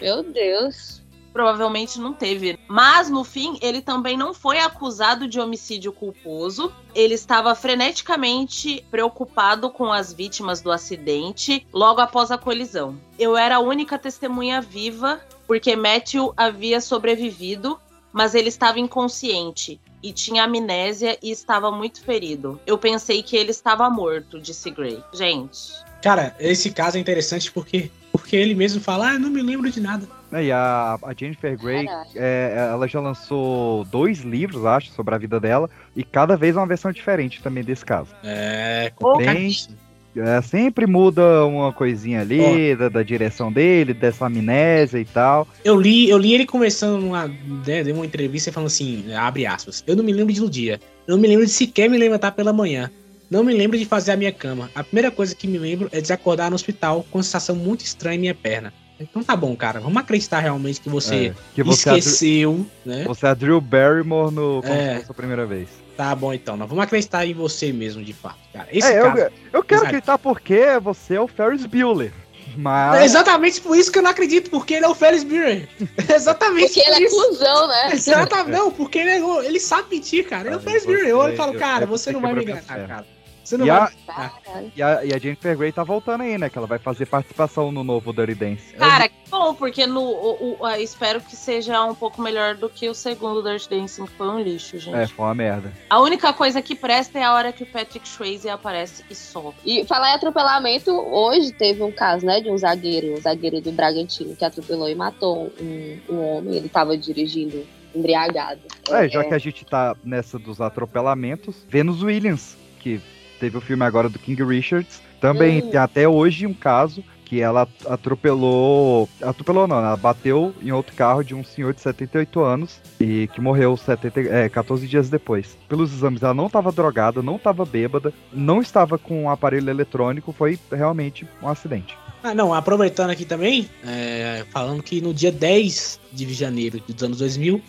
Meu 0.00 0.22
Deus. 0.24 1.03
Provavelmente 1.34 2.00
não 2.00 2.14
teve. 2.14 2.58
Mas, 2.68 3.10
no 3.10 3.24
fim, 3.24 3.58
ele 3.60 3.82
também 3.82 4.16
não 4.16 4.32
foi 4.32 4.60
acusado 4.60 5.28
de 5.28 5.40
homicídio 5.40 5.92
culposo. 5.92 6.72
Ele 6.94 7.14
estava 7.14 7.54
freneticamente 7.56 8.86
preocupado 8.90 9.68
com 9.68 9.92
as 9.92 10.12
vítimas 10.12 10.62
do 10.62 10.70
acidente 10.70 11.66
logo 11.72 12.00
após 12.00 12.30
a 12.30 12.38
colisão. 12.38 12.96
Eu 13.18 13.36
era 13.36 13.56
a 13.56 13.60
única 13.60 13.98
testemunha 13.98 14.60
viva, 14.60 15.20
porque 15.46 15.74
Matthew 15.74 16.32
havia 16.36 16.80
sobrevivido, 16.80 17.78
mas 18.12 18.34
ele 18.36 18.48
estava 18.48 18.78
inconsciente 18.78 19.80
e 20.04 20.12
tinha 20.12 20.44
amnésia 20.44 21.18
e 21.22 21.30
estava 21.30 21.70
muito 21.72 22.04
ferido. 22.04 22.60
Eu 22.66 22.76
pensei 22.76 23.22
que 23.22 23.36
ele 23.36 23.50
estava 23.50 23.88
morto, 23.88 24.38
disse 24.38 24.70
Gray. 24.70 25.02
Gente. 25.12 25.72
cara, 26.02 26.36
esse 26.38 26.70
caso 26.70 26.98
é 26.98 27.00
interessante 27.00 27.50
porque, 27.50 27.90
porque 28.12 28.36
ele 28.36 28.54
mesmo 28.54 28.82
fala, 28.82 29.12
ah, 29.12 29.18
não 29.18 29.30
me 29.30 29.42
lembro 29.42 29.70
de 29.70 29.80
nada. 29.80 30.06
E 30.42 30.50
a, 30.50 30.98
a 31.02 31.14
Jennifer 31.14 31.56
Grey, 31.58 31.86
é, 32.14 32.68
ela 32.72 32.86
já 32.88 33.00
lançou 33.00 33.84
dois 33.84 34.20
livros, 34.20 34.64
acho, 34.64 34.90
sobre 34.90 35.14
a 35.14 35.18
vida 35.18 35.38
dela, 35.38 35.68
e 35.94 36.02
cada 36.02 36.36
vez 36.36 36.56
uma 36.56 36.66
versão 36.66 36.90
diferente 36.90 37.42
também 37.42 37.62
desse 37.62 37.84
caso. 37.84 38.10
É, 38.24 38.92
complicadíssimo. 38.96 39.76
É, 40.16 40.40
sempre 40.42 40.86
muda 40.86 41.44
uma 41.44 41.72
coisinha 41.72 42.20
ali, 42.20 42.76
da, 42.76 42.88
da 42.88 43.02
direção 43.02 43.52
dele, 43.52 43.92
dessa 43.92 44.26
amnésia 44.26 44.98
e 44.98 45.04
tal. 45.04 45.46
Eu 45.64 45.80
li, 45.80 46.08
eu 46.08 46.16
li 46.16 46.32
ele 46.32 46.46
começando 46.46 47.00
numa, 47.00 47.26
né, 47.26 47.82
deu 47.82 47.96
uma 47.96 48.06
entrevista 48.06 48.52
falando 48.52 48.68
assim, 48.68 49.12
abre 49.12 49.44
aspas, 49.44 49.82
eu 49.86 49.96
não 49.96 50.04
me 50.04 50.12
lembro 50.12 50.32
de 50.32 50.40
um 50.40 50.48
dia, 50.48 50.80
eu 51.06 51.16
não 51.16 51.20
me 51.20 51.26
lembro 51.26 51.44
de 51.44 51.50
sequer 51.50 51.90
me 51.90 51.98
levantar 51.98 52.30
pela 52.30 52.52
manhã, 52.52 52.90
não 53.28 53.42
me 53.42 53.52
lembro 53.52 53.76
de 53.76 53.84
fazer 53.84 54.12
a 54.12 54.16
minha 54.16 54.30
cama. 54.30 54.70
A 54.72 54.84
primeira 54.84 55.10
coisa 55.10 55.34
que 55.34 55.48
me 55.48 55.58
lembro 55.58 55.88
é 55.90 56.00
de 56.00 56.12
acordar 56.12 56.48
no 56.48 56.54
hospital 56.54 57.04
com 57.10 57.18
uma 57.18 57.24
sensação 57.24 57.56
muito 57.56 57.84
estranha 57.84 58.14
em 58.14 58.20
minha 58.20 58.34
perna. 58.34 58.72
Então 58.98 59.22
tá 59.24 59.34
bom, 59.34 59.54
cara, 59.56 59.80
vamos 59.80 59.96
acreditar 59.98 60.38
realmente 60.38 60.80
que 60.80 60.88
você 60.88 61.26
É, 61.28 61.34
que 61.54 61.62
você, 61.62 61.88
é 61.88 61.92
a 61.92 61.98
esqueceu, 61.98 62.64
né? 62.86 63.04
você 63.04 63.26
é 63.26 63.30
a 63.30 63.34
Drew 63.34 63.60
Barrymore 63.60 64.32
no, 64.32 64.62
como 64.62 64.72
É. 64.74 64.94
se 64.94 65.00
fosse 65.00 65.10
a 65.10 65.14
primeira 65.14 65.44
vez. 65.46 65.68
Tá 65.96 66.14
bom 66.14 66.32
então, 66.32 66.56
nós 66.56 66.68
vamos 66.68 66.84
acreditar 66.84 67.24
em 67.26 67.34
você 67.34 67.72
mesmo, 67.72 68.02
de 68.04 68.12
fato, 68.12 68.38
cara. 68.52 68.68
Esse 68.70 68.88
É, 68.92 69.00
caso... 69.02 69.18
eu, 69.18 69.30
eu 69.52 69.62
quero 69.64 69.80
Exato. 69.80 69.86
acreditar 69.86 70.18
porque 70.18 70.78
você 70.80 71.14
é 71.16 71.20
o 71.20 71.26
Ferris 71.28 71.66
Bueller. 71.66 72.12
Mas. 72.56 73.00
É 73.00 73.04
exatamente 73.04 73.60
por 73.60 73.76
isso 73.76 73.90
que 73.90 73.98
eu 73.98 74.02
não 74.02 74.10
acredito, 74.10 74.48
porque 74.50 74.74
ele 74.74 74.84
é 74.84 74.88
o 74.88 74.94
Ferris 74.94 75.24
Bueller. 75.24 75.68
exatamente 76.14 76.74
Porque 76.74 76.88
ele 76.88 77.04
é 77.06 77.10
cuzão, 77.10 77.66
né? 77.68 77.90
Exatamente, 77.94 78.50
não, 78.56 78.70
porque 78.70 78.98
ele, 78.98 79.10
é- 79.10 79.46
ele 79.46 79.58
sabe 79.58 79.88
mentir, 79.96 80.28
cara. 80.28 80.46
Ele 80.46 80.54
é 80.54 80.58
o 80.58 80.60
Ferris 80.60 80.84
Bueller. 80.84 81.08
Eu 81.08 81.18
olho 81.18 81.34
e 81.34 81.36
falo, 81.36 81.54
cara, 81.54 81.82
é 81.82 81.86
você 81.86 82.12
não 82.12 82.20
vai 82.20 82.32
me 82.34 82.42
enganar, 82.44 82.62
cara. 82.62 83.06
Você 83.44 83.58
não 83.58 83.66
E 83.66 83.70
vai. 83.70 83.92
a, 84.08 84.30
e, 84.74 84.82
a, 84.82 85.04
e 85.04 85.12
a 85.14 85.18
Jennifer 85.18 85.56
Grey 85.56 85.70
tá 85.70 85.84
voltando 85.84 86.22
aí, 86.22 86.38
né? 86.38 86.48
Que 86.48 86.56
ela 86.56 86.66
vai 86.66 86.78
fazer 86.78 87.04
participação 87.06 87.70
no 87.70 87.84
novo 87.84 88.10
Dirty 88.12 88.34
Dance. 88.34 88.72
Cara, 88.74 89.08
que 89.08 89.14
bom, 89.30 89.54
porque 89.54 89.86
no, 89.86 90.00
o, 90.02 90.56
o- 90.60 90.68
espero 90.76 91.20
que 91.20 91.36
seja 91.36 91.84
um 91.84 91.94
pouco 91.94 92.22
melhor 92.22 92.54
do 92.54 92.70
que 92.70 92.88
o 92.88 92.94
segundo 92.94 93.42
Dirt 93.42 93.68
Dancing, 93.68 94.06
que 94.06 94.12
foi 94.12 94.28
um 94.28 94.40
lixo, 94.40 94.78
gente. 94.78 94.96
É, 94.96 95.06
foi 95.06 95.26
uma 95.26 95.34
merda. 95.34 95.72
A 95.90 96.00
única 96.00 96.32
coisa 96.32 96.62
que 96.62 96.74
presta 96.74 97.18
é 97.18 97.22
a 97.24 97.34
hora 97.34 97.52
que 97.52 97.62
o 97.62 97.66
Patrick 97.66 98.08
Swayze 98.08 98.48
aparece 98.48 99.04
e 99.10 99.14
só. 99.14 99.52
E 99.64 99.84
falar 99.84 100.12
em 100.12 100.14
atropelamento, 100.14 100.90
hoje 100.90 101.52
teve 101.52 101.82
um 101.82 101.92
caso, 101.92 102.24
né, 102.24 102.40
de 102.40 102.50
um 102.50 102.56
zagueiro, 102.56 103.12
um 103.12 103.20
zagueiro 103.20 103.60
do 103.60 103.70
Bragantino, 103.72 104.34
que 104.34 104.44
atropelou 104.44 104.88
e 104.88 104.94
matou 104.94 105.52
um, 105.60 105.98
um 106.08 106.20
homem. 106.24 106.54
Ele 106.56 106.68
tava 106.70 106.96
dirigindo 106.96 107.66
embriagado. 107.94 108.60
É, 108.88 109.08
já 109.08 109.22
que 109.22 109.34
a 109.34 109.38
gente 109.38 109.64
tá 109.64 109.94
nessa 110.02 110.38
dos 110.38 110.60
atropelamentos, 110.60 111.56
Venus 111.68 112.02
Williams, 112.02 112.56
que 112.80 113.00
teve 113.38 113.56
o 113.56 113.60
filme 113.60 113.84
agora 113.84 114.08
do 114.08 114.18
King 114.18 114.42
Richards, 114.44 115.00
também 115.20 115.62
Hum. 115.62 115.70
tem 115.70 115.80
até 115.80 116.08
hoje 116.08 116.46
um 116.46 116.54
caso 116.54 117.02
que 117.24 117.40
ela 117.40 117.66
atropelou. 117.86 119.08
Atropelou 119.22 119.66
não, 119.66 119.78
ela 119.78 119.96
bateu 119.96 120.54
em 120.62 120.70
outro 120.70 120.94
carro 120.94 121.22
de 121.22 121.34
um 121.34 121.42
senhor 121.42 121.72
de 121.72 121.80
78 121.80 122.40
anos 122.40 122.80
e 123.00 123.28
que 123.28 123.40
morreu 123.40 123.76
70, 123.76 124.20
é, 124.20 124.48
14 124.48 124.86
dias 124.86 125.08
depois. 125.08 125.56
Pelos 125.68 125.92
exames, 125.92 126.22
ela 126.22 126.34
não 126.34 126.46
estava 126.46 126.70
drogada, 126.70 127.22
não 127.22 127.36
estava 127.36 127.64
bêbada, 127.64 128.12
não 128.32 128.60
estava 128.60 128.98
com 128.98 129.24
um 129.24 129.30
aparelho 129.30 129.70
eletrônico, 129.70 130.32
foi 130.32 130.58
realmente 130.70 131.26
um 131.42 131.48
acidente. 131.48 131.96
Ah, 132.22 132.34
não, 132.34 132.54
aproveitando 132.54 133.10
aqui 133.10 133.24
também, 133.24 133.68
é, 133.86 134.44
falando 134.50 134.82
que 134.82 135.00
no 135.00 135.12
dia 135.12 135.32
10 135.32 136.00
de 136.12 136.32
janeiro 136.32 136.80
dos 136.86 137.02
anos 137.02 137.18
2000, 137.18 137.60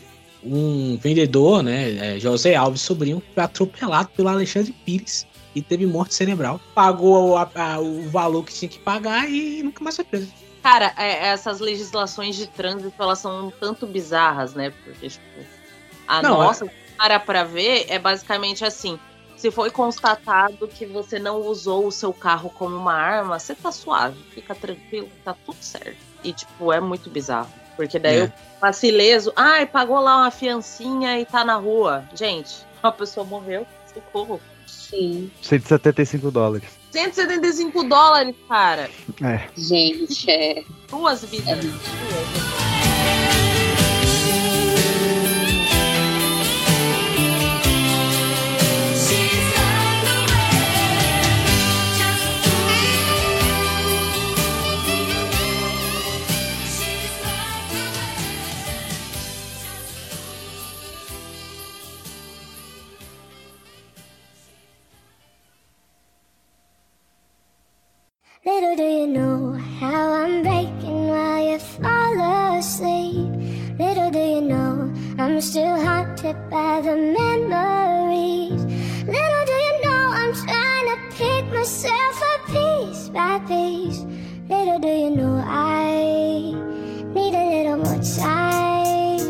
um 0.43 0.97
vendedor, 0.97 1.63
né, 1.63 2.15
é, 2.15 2.19
José 2.19 2.55
Alves 2.55 2.81
Sobrinho, 2.81 3.21
foi 3.33 3.43
atropelado 3.43 4.09
pelo 4.15 4.29
Alexandre 4.29 4.73
Pires 4.85 5.25
e 5.55 5.61
teve 5.61 5.85
morte 5.87 6.13
cerebral. 6.13 6.59
Pagou 6.75 7.37
a- 7.37 7.49
a- 7.55 7.79
o 7.79 8.09
valor 8.09 8.43
que 8.43 8.53
tinha 8.53 8.69
que 8.69 8.77
pagar 8.79 9.27
e 9.29 9.63
nunca 9.63 9.83
mais 9.83 9.95
foi 9.95 10.05
preso. 10.05 10.31
Cara, 10.61 10.93
é, 10.97 11.27
essas 11.27 11.59
legislações 11.59 12.35
de 12.35 12.47
trânsito, 12.47 12.93
elas 13.01 13.19
são 13.19 13.47
um 13.47 13.51
tanto 13.51 13.87
bizarras, 13.87 14.53
né? 14.53 14.71
Porque, 14.83 15.07
tipo, 15.09 15.23
a 16.07 16.21
Não, 16.21 16.39
nossa, 16.39 16.69
para 16.97 17.19
pra 17.19 17.43
ver, 17.43 17.85
é 17.87 17.97
basicamente 17.97 18.65
assim. 18.65 18.99
Se 19.37 19.51
foi 19.51 19.69
constatado 19.69 20.67
que 20.67 20.85
você 20.85 21.19
não 21.19 21.41
usou 21.41 21.85
o 21.87 21.91
seu 21.91 22.11
carro 22.13 22.49
como 22.49 22.75
uma 22.75 22.93
arma, 22.93 23.37
você 23.37 23.53
tá 23.53 23.71
suave, 23.71 24.17
fica 24.33 24.55
tranquilo, 24.55 25.09
tá 25.23 25.35
tudo 25.45 25.57
certo. 25.61 25.97
E, 26.23 26.33
tipo, 26.33 26.71
é 26.73 26.79
muito 26.79 27.09
bizarro. 27.09 27.49
Porque 27.75 27.99
daí 27.99 28.17
É. 28.19 28.23
eu 28.23 28.31
passo 28.59 28.85
ileso, 28.85 29.33
ai, 29.35 29.65
pagou 29.65 29.99
lá 29.99 30.17
uma 30.17 30.31
fiancinha 30.31 31.19
e 31.19 31.25
tá 31.25 31.43
na 31.43 31.55
rua. 31.57 32.05
Gente, 32.15 32.65
uma 32.81 32.91
pessoa 32.91 33.25
morreu, 33.25 33.67
socorro. 33.93 34.39
Sim. 34.65 35.31
175 35.41 36.31
dólares. 36.31 36.67
175 36.91 37.83
dólares, 37.83 38.35
cara. 38.47 38.89
É. 39.21 39.49
Gente, 39.57 40.29
é. 40.29 40.63
Duas 40.89 41.23
vidas. 41.25 41.63
Little 41.63 43.34
haunted 76.35 76.49
by 76.49 76.81
the 76.81 76.95
memories. 76.95 78.65
Little 79.05 79.45
do 79.45 79.51
you 79.51 79.81
know 79.83 80.11
I'm 80.13 80.33
trying 80.33 80.85
to 80.91 81.15
pick 81.15 81.45
myself 81.53 82.21
up 82.33 82.45
piece 82.47 83.09
by 83.09 83.39
piece. 83.39 84.05
Little 84.49 84.79
do 84.79 84.87
you 84.87 85.09
know 85.11 85.43
I 85.45 86.53
need 87.13 87.33
a 87.33 87.45
little 87.49 87.77
more 87.77 88.01
time. 88.03 89.21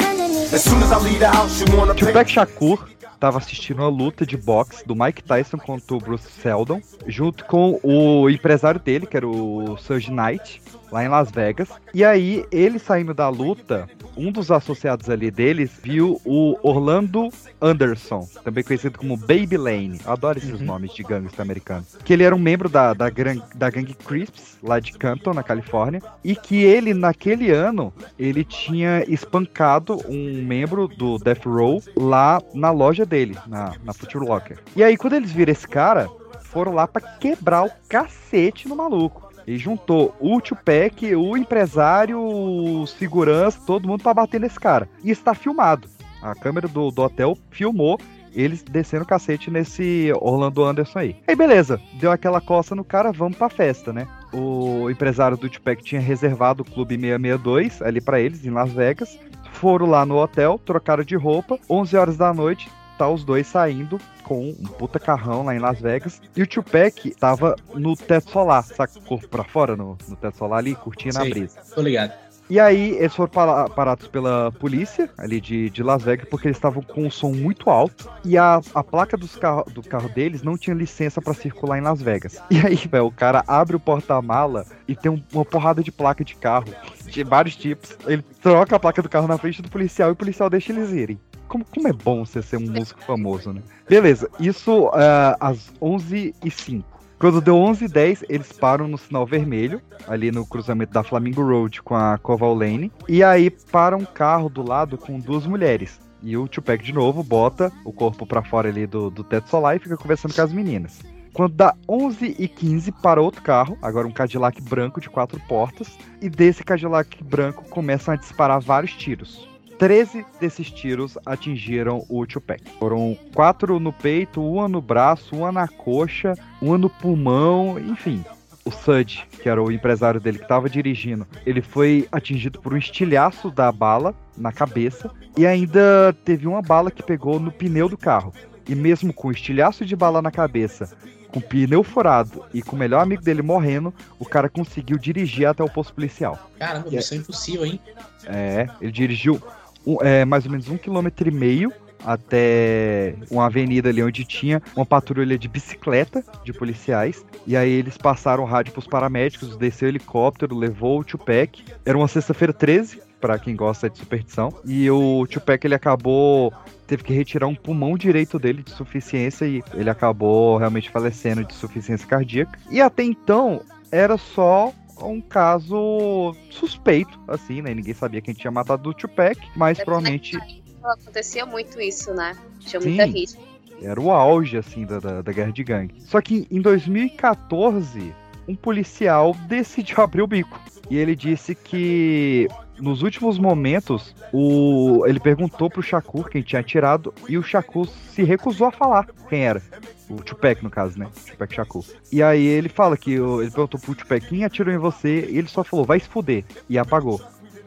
Underneath 0.00 0.52
As 0.52 0.62
soon 0.62 0.82
as 0.82 0.92
I 0.92 0.98
lead 0.98 1.22
out, 1.22 1.50
she 1.50 1.64
wanna 1.76 1.94
play. 1.94 2.08
Tupac 2.08 2.30
Shakur 2.30 2.88
estava 3.14 3.38
assistindo 3.38 3.82
a 3.82 3.88
luta 3.88 4.24
de 4.24 4.36
boxe 4.36 4.82
do 4.86 4.96
Mike 4.96 5.22
Tyson 5.22 5.58
contra 5.58 5.94
o 5.94 5.98
Bruce 5.98 6.30
Seldon, 6.42 6.80
junto 7.06 7.44
com 7.44 7.78
o 7.82 8.30
empresário 8.30 8.80
dele, 8.80 9.06
que 9.06 9.16
era 9.16 9.28
o 9.28 9.76
Surge 9.76 10.10
Knight, 10.10 10.62
lá 10.90 11.04
em 11.04 11.08
Las 11.08 11.30
Vegas. 11.30 11.68
E 11.94 12.04
aí, 12.04 12.44
ele 12.50 12.78
saindo 12.78 13.14
da 13.14 13.28
luta, 13.28 13.88
um 14.16 14.30
dos 14.32 14.50
associados 14.50 15.08
ali 15.08 15.30
deles 15.30 15.70
viu 15.82 16.20
o 16.24 16.56
Orlando 16.62 17.28
Anderson, 17.60 18.28
também 18.44 18.64
conhecido 18.64 18.98
como 18.98 19.16
Baby 19.16 19.56
Lane. 19.56 20.00
Adoro 20.04 20.38
esses 20.38 20.60
nomes 20.60 20.92
de 20.92 21.02
gangues 21.02 21.38
americanos. 21.38 21.96
Que 22.04 22.12
ele 22.12 22.24
era 22.24 22.34
um 22.34 22.38
membro 22.38 22.68
da, 22.68 22.92
da, 22.92 23.08
gran- 23.08 23.40
da 23.54 23.70
gangue 23.70 23.94
Crisps, 23.94 24.58
lá 24.62 24.80
de 24.80 24.92
Canton, 24.92 25.34
na 25.34 25.42
Califórnia, 25.42 26.02
e 26.24 26.34
que 26.34 26.62
ele, 26.62 26.92
naquele 26.94 27.50
ano, 27.50 27.92
ele 28.18 28.44
tinha 28.44 29.04
espancado 29.08 30.00
um 30.08 30.42
membro 30.42 30.88
do 30.88 31.18
Death 31.18 31.46
Row 31.46 31.82
lá 31.96 32.40
na 32.54 32.70
loja 32.70 33.06
dele, 33.06 33.36
na, 33.46 33.74
na 33.84 33.92
Future 33.92 34.24
Locker. 34.24 34.58
E 34.74 34.82
aí, 34.82 34.96
quando 34.96 35.14
eles 35.14 35.30
viram 35.30 35.52
esse 35.52 35.66
cara, 35.68 36.08
foram 36.40 36.72
lá 36.74 36.86
pra 36.86 37.00
quebrar 37.00 37.64
o 37.64 37.70
cacete 37.88 38.68
no 38.68 38.74
maluco. 38.76 39.29
E 39.46 39.56
juntou 39.56 40.14
o 40.20 40.40
Tupac, 40.40 41.14
o 41.14 41.36
empresário, 41.36 42.20
o 42.20 42.86
segurança, 42.86 43.58
todo 43.66 43.88
mundo 43.88 44.02
pra 44.02 44.14
bater 44.14 44.40
nesse 44.40 44.58
cara. 44.58 44.88
E 45.02 45.10
está 45.10 45.34
filmado. 45.34 45.88
A 46.22 46.34
câmera 46.34 46.68
do, 46.68 46.90
do 46.90 47.02
hotel 47.02 47.36
filmou 47.50 47.98
eles 48.34 48.62
descendo 48.62 49.04
o 49.04 49.06
cacete 49.06 49.50
nesse 49.50 50.12
Orlando 50.20 50.64
Anderson 50.64 50.98
aí. 50.98 51.16
Aí 51.26 51.34
beleza, 51.34 51.80
deu 51.94 52.10
aquela 52.10 52.40
coça 52.40 52.74
no 52.74 52.84
cara, 52.84 53.12
vamos 53.12 53.36
pra 53.36 53.48
festa, 53.48 53.92
né? 53.92 54.06
O 54.32 54.88
empresário 54.88 55.36
do 55.36 55.48
Tupac 55.48 55.82
tinha 55.82 56.00
reservado 56.00 56.62
o 56.62 56.64
Clube 56.64 56.94
662 56.94 57.82
ali 57.82 58.00
pra 58.00 58.20
eles, 58.20 58.44
em 58.44 58.50
Las 58.50 58.72
Vegas. 58.72 59.18
Foram 59.52 59.86
lá 59.86 60.06
no 60.06 60.16
hotel, 60.16 60.60
trocaram 60.64 61.02
de 61.02 61.16
roupa, 61.16 61.58
11 61.68 61.96
horas 61.96 62.16
da 62.16 62.32
noite, 62.32 62.70
tá 63.00 63.08
os 63.08 63.24
dois 63.24 63.46
saindo 63.46 63.98
com 64.24 64.50
um 64.50 64.54
puta 64.78 65.00
carrão 65.00 65.42
lá 65.42 65.54
em 65.54 65.58
Las 65.58 65.80
Vegas. 65.80 66.20
E 66.36 66.42
o 66.42 66.46
Tupac 66.46 67.10
tava 67.18 67.56
no 67.74 67.96
teto 67.96 68.30
solar, 68.30 68.62
saca 68.62 68.98
o 68.98 69.02
corpo 69.02 69.26
pra 69.28 69.42
fora 69.42 69.74
no, 69.74 69.96
no 70.06 70.16
teto 70.16 70.36
solar 70.36 70.58
ali, 70.58 70.74
curtindo 70.74 71.18
a 71.18 71.22
Sei, 71.22 71.30
brisa. 71.30 71.58
Tô 71.74 71.80
ligado. 71.80 72.12
E 72.50 72.58
aí 72.58 72.96
eles 72.98 73.14
foram 73.14 73.30
para- 73.30 73.68
parados 73.70 74.08
pela 74.08 74.50
polícia 74.50 75.08
ali 75.16 75.40
de, 75.40 75.70
de 75.70 75.82
Las 75.84 76.02
Vegas 76.02 76.26
porque 76.28 76.48
eles 76.48 76.56
estavam 76.56 76.82
com 76.82 77.04
um 77.06 77.10
som 77.10 77.30
muito 77.32 77.70
alto 77.70 78.10
e 78.24 78.36
a, 78.36 78.60
a 78.74 78.82
placa 78.82 79.16
dos 79.16 79.36
carro, 79.36 79.64
do 79.72 79.82
carro 79.84 80.08
deles 80.08 80.42
não 80.42 80.58
tinha 80.58 80.74
licença 80.74 81.22
para 81.22 81.32
circular 81.32 81.78
em 81.78 81.80
Las 81.80 82.02
Vegas. 82.02 82.42
E 82.50 82.58
aí, 82.58 82.74
velho, 82.76 83.06
o 83.06 83.12
cara 83.12 83.44
abre 83.46 83.76
o 83.76 83.80
porta-mala 83.80 84.66
e 84.88 84.96
tem 84.96 85.10
um- 85.12 85.22
uma 85.32 85.44
porrada 85.44 85.80
de 85.82 85.92
placa 85.92 86.24
de 86.24 86.34
carro 86.34 86.66
de 87.06 87.22
vários 87.22 87.54
tipos. 87.56 87.96
Ele 88.04 88.22
troca 88.42 88.74
a 88.76 88.80
placa 88.80 89.00
do 89.00 89.08
carro 89.08 89.28
na 89.28 89.38
frente 89.38 89.62
do 89.62 89.70
policial 89.70 90.08
e 90.10 90.12
o 90.12 90.16
policial 90.16 90.50
deixa 90.50 90.72
eles 90.72 90.90
irem. 90.90 91.20
Como, 91.50 91.64
como 91.64 91.88
é 91.88 91.92
bom 91.92 92.24
você 92.24 92.40
ser 92.40 92.58
um 92.58 92.70
músico 92.70 93.02
famoso, 93.02 93.52
né? 93.52 93.60
Beleza, 93.88 94.30
isso 94.38 94.88
ah, 94.94 95.36
às 95.40 95.72
11h05. 95.82 96.84
Quando 97.18 97.40
deu 97.40 97.56
11h10, 97.56 98.24
eles 98.28 98.52
param 98.52 98.86
no 98.86 98.96
sinal 98.96 99.26
vermelho, 99.26 99.82
ali 100.06 100.30
no 100.30 100.46
cruzamento 100.46 100.92
da 100.92 101.02
Flamingo 101.02 101.42
Road 101.42 101.82
com 101.82 101.96
a 101.96 102.16
Koval 102.18 102.54
Lane. 102.54 102.92
E 103.08 103.24
aí 103.24 103.50
para 103.50 103.96
um 103.96 104.04
carro 104.04 104.48
do 104.48 104.62
lado 104.62 104.96
com 104.96 105.18
duas 105.18 105.44
mulheres. 105.44 106.00
E 106.22 106.36
o 106.36 106.46
Tupac 106.46 106.84
de 106.84 106.92
novo 106.92 107.24
bota 107.24 107.72
o 107.84 107.92
corpo 107.92 108.24
pra 108.24 108.44
fora 108.44 108.68
ali 108.68 108.86
do, 108.86 109.10
do 109.10 109.24
teto 109.24 109.50
solar 109.50 109.74
e 109.74 109.80
fica 109.80 109.96
conversando 109.96 110.32
com 110.32 110.42
as 110.42 110.52
meninas. 110.52 111.00
Quando 111.32 111.54
dá 111.54 111.74
11h15 111.88 112.94
para 113.02 113.20
outro 113.20 113.42
carro, 113.42 113.76
agora 113.82 114.06
um 114.06 114.12
Cadillac 114.12 114.62
branco 114.62 115.00
de 115.00 115.10
quatro 115.10 115.40
portas. 115.48 115.98
E 116.22 116.30
desse 116.30 116.62
Cadillac 116.62 117.24
branco 117.24 117.64
começam 117.70 118.14
a 118.14 118.16
disparar 118.16 118.60
vários 118.60 118.92
tiros. 118.92 119.49
13 119.80 120.26
desses 120.38 120.70
tiros 120.70 121.16
atingiram 121.24 122.04
o 122.06 122.26
Tupac. 122.26 122.62
Foram 122.78 123.16
quatro 123.34 123.80
no 123.80 123.94
peito, 123.94 124.46
uma 124.46 124.68
no 124.68 124.82
braço, 124.82 125.34
uma 125.34 125.50
na 125.50 125.66
coxa, 125.66 126.34
uma 126.60 126.76
no 126.76 126.90
pulmão, 126.90 127.78
enfim. 127.78 128.22
O 128.62 128.70
Sud, 128.70 129.26
que 129.42 129.48
era 129.48 129.60
o 129.60 129.72
empresário 129.72 130.20
dele 130.20 130.36
que 130.36 130.44
estava 130.44 130.68
dirigindo, 130.68 131.26
ele 131.46 131.62
foi 131.62 132.06
atingido 132.12 132.60
por 132.60 132.74
um 132.74 132.76
estilhaço 132.76 133.50
da 133.50 133.72
bala 133.72 134.14
na 134.36 134.52
cabeça 134.52 135.10
e 135.34 135.46
ainda 135.46 136.14
teve 136.26 136.46
uma 136.46 136.60
bala 136.60 136.90
que 136.90 137.02
pegou 137.02 137.40
no 137.40 137.50
pneu 137.50 137.88
do 137.88 137.96
carro. 137.96 138.34
E 138.68 138.74
mesmo 138.74 139.14
com 139.14 139.28
o 139.28 139.32
estilhaço 139.32 139.86
de 139.86 139.96
bala 139.96 140.20
na 140.20 140.30
cabeça, 140.30 140.94
com 141.30 141.38
o 141.38 141.42
pneu 141.42 141.82
furado 141.82 142.44
e 142.52 142.60
com 142.60 142.76
o 142.76 142.78
melhor 142.78 143.00
amigo 143.00 143.22
dele 143.22 143.40
morrendo, 143.40 143.94
o 144.18 144.26
cara 144.26 144.50
conseguiu 144.50 144.98
dirigir 144.98 145.46
até 145.46 145.64
o 145.64 145.70
posto 145.70 145.94
policial. 145.94 146.38
Caramba, 146.58 146.90
missão 146.90 147.16
impossível, 147.16 147.64
hein? 147.64 147.80
É, 148.26 148.68
ele 148.78 148.92
dirigiu 148.92 149.40
um- 149.86 149.98
é, 150.02 150.24
mais 150.24 150.44
ou 150.44 150.50
menos 150.50 150.68
um 150.68 150.76
quilômetro 150.76 151.28
e 151.28 151.32
meio 151.32 151.72
até 152.04 153.14
uma 153.30 153.46
avenida 153.46 153.88
ali 153.90 154.02
onde 154.02 154.24
tinha 154.24 154.62
uma 154.74 154.86
patrulha 154.86 155.38
de 155.38 155.48
bicicleta 155.48 156.24
de 156.44 156.52
policiais. 156.52 157.24
E 157.46 157.56
aí 157.56 157.70
eles 157.70 157.96
passaram 157.98 158.42
o 158.42 158.46
rádio 158.46 158.72
pros 158.72 158.86
paramédicos, 158.86 159.56
desceu 159.56 159.86
o 159.86 159.90
helicóptero, 159.90 160.56
levou 160.56 161.00
o 161.00 161.04
Tupac. 161.04 161.62
Era 161.84 161.96
uma 161.96 162.08
sexta-feira 162.08 162.52
13, 162.52 163.02
para 163.20 163.38
quem 163.38 163.54
gosta 163.54 163.90
de 163.90 163.98
superstição. 163.98 164.52
E 164.64 164.90
o 164.90 165.26
Tupac 165.26 165.64
ele 165.66 165.74
acabou 165.74 166.52
teve 166.86 167.04
que 167.04 167.12
retirar 167.12 167.46
um 167.46 167.54
pulmão 167.54 167.96
direito 167.96 168.36
dele 168.36 168.64
de 168.64 168.72
suficiência 168.72 169.44
e 169.44 169.62
ele 169.74 169.88
acabou 169.88 170.56
realmente 170.56 170.90
falecendo 170.90 171.44
de 171.44 171.54
suficiência 171.54 172.04
cardíaca. 172.08 172.58
E 172.68 172.80
até 172.80 173.04
então 173.04 173.60
era 173.92 174.16
só 174.16 174.72
um 175.06 175.20
caso 175.20 176.34
suspeito, 176.50 177.18
assim, 177.28 177.62
né? 177.62 177.74
Ninguém 177.74 177.94
sabia 177.94 178.20
quem 178.20 178.34
tinha 178.34 178.50
matado 178.50 178.90
o 178.90 178.94
Tupac, 178.94 179.38
mas 179.56 179.78
Deve 179.78 179.86
provavelmente 179.86 180.38
Acontecia 180.82 181.44
muito 181.44 181.80
isso, 181.80 182.12
né? 182.14 182.36
Tinha 182.58 182.80
muita 182.80 183.04
risco. 183.04 183.42
era 183.82 184.00
o 184.00 184.10
auge, 184.10 184.56
assim, 184.56 184.86
da, 184.86 184.98
da, 184.98 185.22
da 185.22 185.32
guerra 185.32 185.52
de 185.52 185.62
gangue. 185.62 185.94
Só 186.00 186.20
que 186.20 186.46
em 186.50 186.60
2014, 186.60 188.14
um 188.50 188.54
policial 188.56 189.34
decidiu 189.46 190.00
abrir 190.02 190.22
o 190.22 190.26
bico. 190.26 190.60
E 190.90 190.96
ele 190.96 191.14
disse 191.14 191.54
que 191.54 192.48
nos 192.80 193.02
últimos 193.02 193.38
momentos, 193.38 194.14
o... 194.32 195.04
ele 195.06 195.20
perguntou 195.20 195.70
pro 195.70 195.82
Shakur 195.82 196.28
quem 196.28 196.42
tinha 196.42 196.60
atirado 196.60 197.14
e 197.28 197.38
o 197.38 197.42
Shakur 197.42 197.86
se 197.86 198.24
recusou 198.24 198.66
a 198.66 198.72
falar 198.72 199.06
quem 199.28 199.44
era. 199.44 199.62
O 200.08 200.16
Tupac, 200.16 200.62
no 200.64 200.70
caso, 200.70 200.98
né? 200.98 201.06
Tupac 201.26 201.54
Shakur. 201.54 201.84
E 202.10 202.22
aí 202.22 202.44
ele 202.44 202.68
fala 202.68 202.96
que 202.96 203.12
ele 203.12 203.50
perguntou 203.50 203.78
pro 203.78 203.94
Tupac 203.94 204.26
quem 204.26 204.44
atirou 204.44 204.74
em 204.74 204.78
você 204.78 205.28
e 205.30 205.38
ele 205.38 205.46
só 205.46 205.62
falou, 205.62 205.84
vai 205.84 206.00
se 206.00 206.08
fuder. 206.08 206.44
E 206.68 206.76
apagou. 206.76 207.20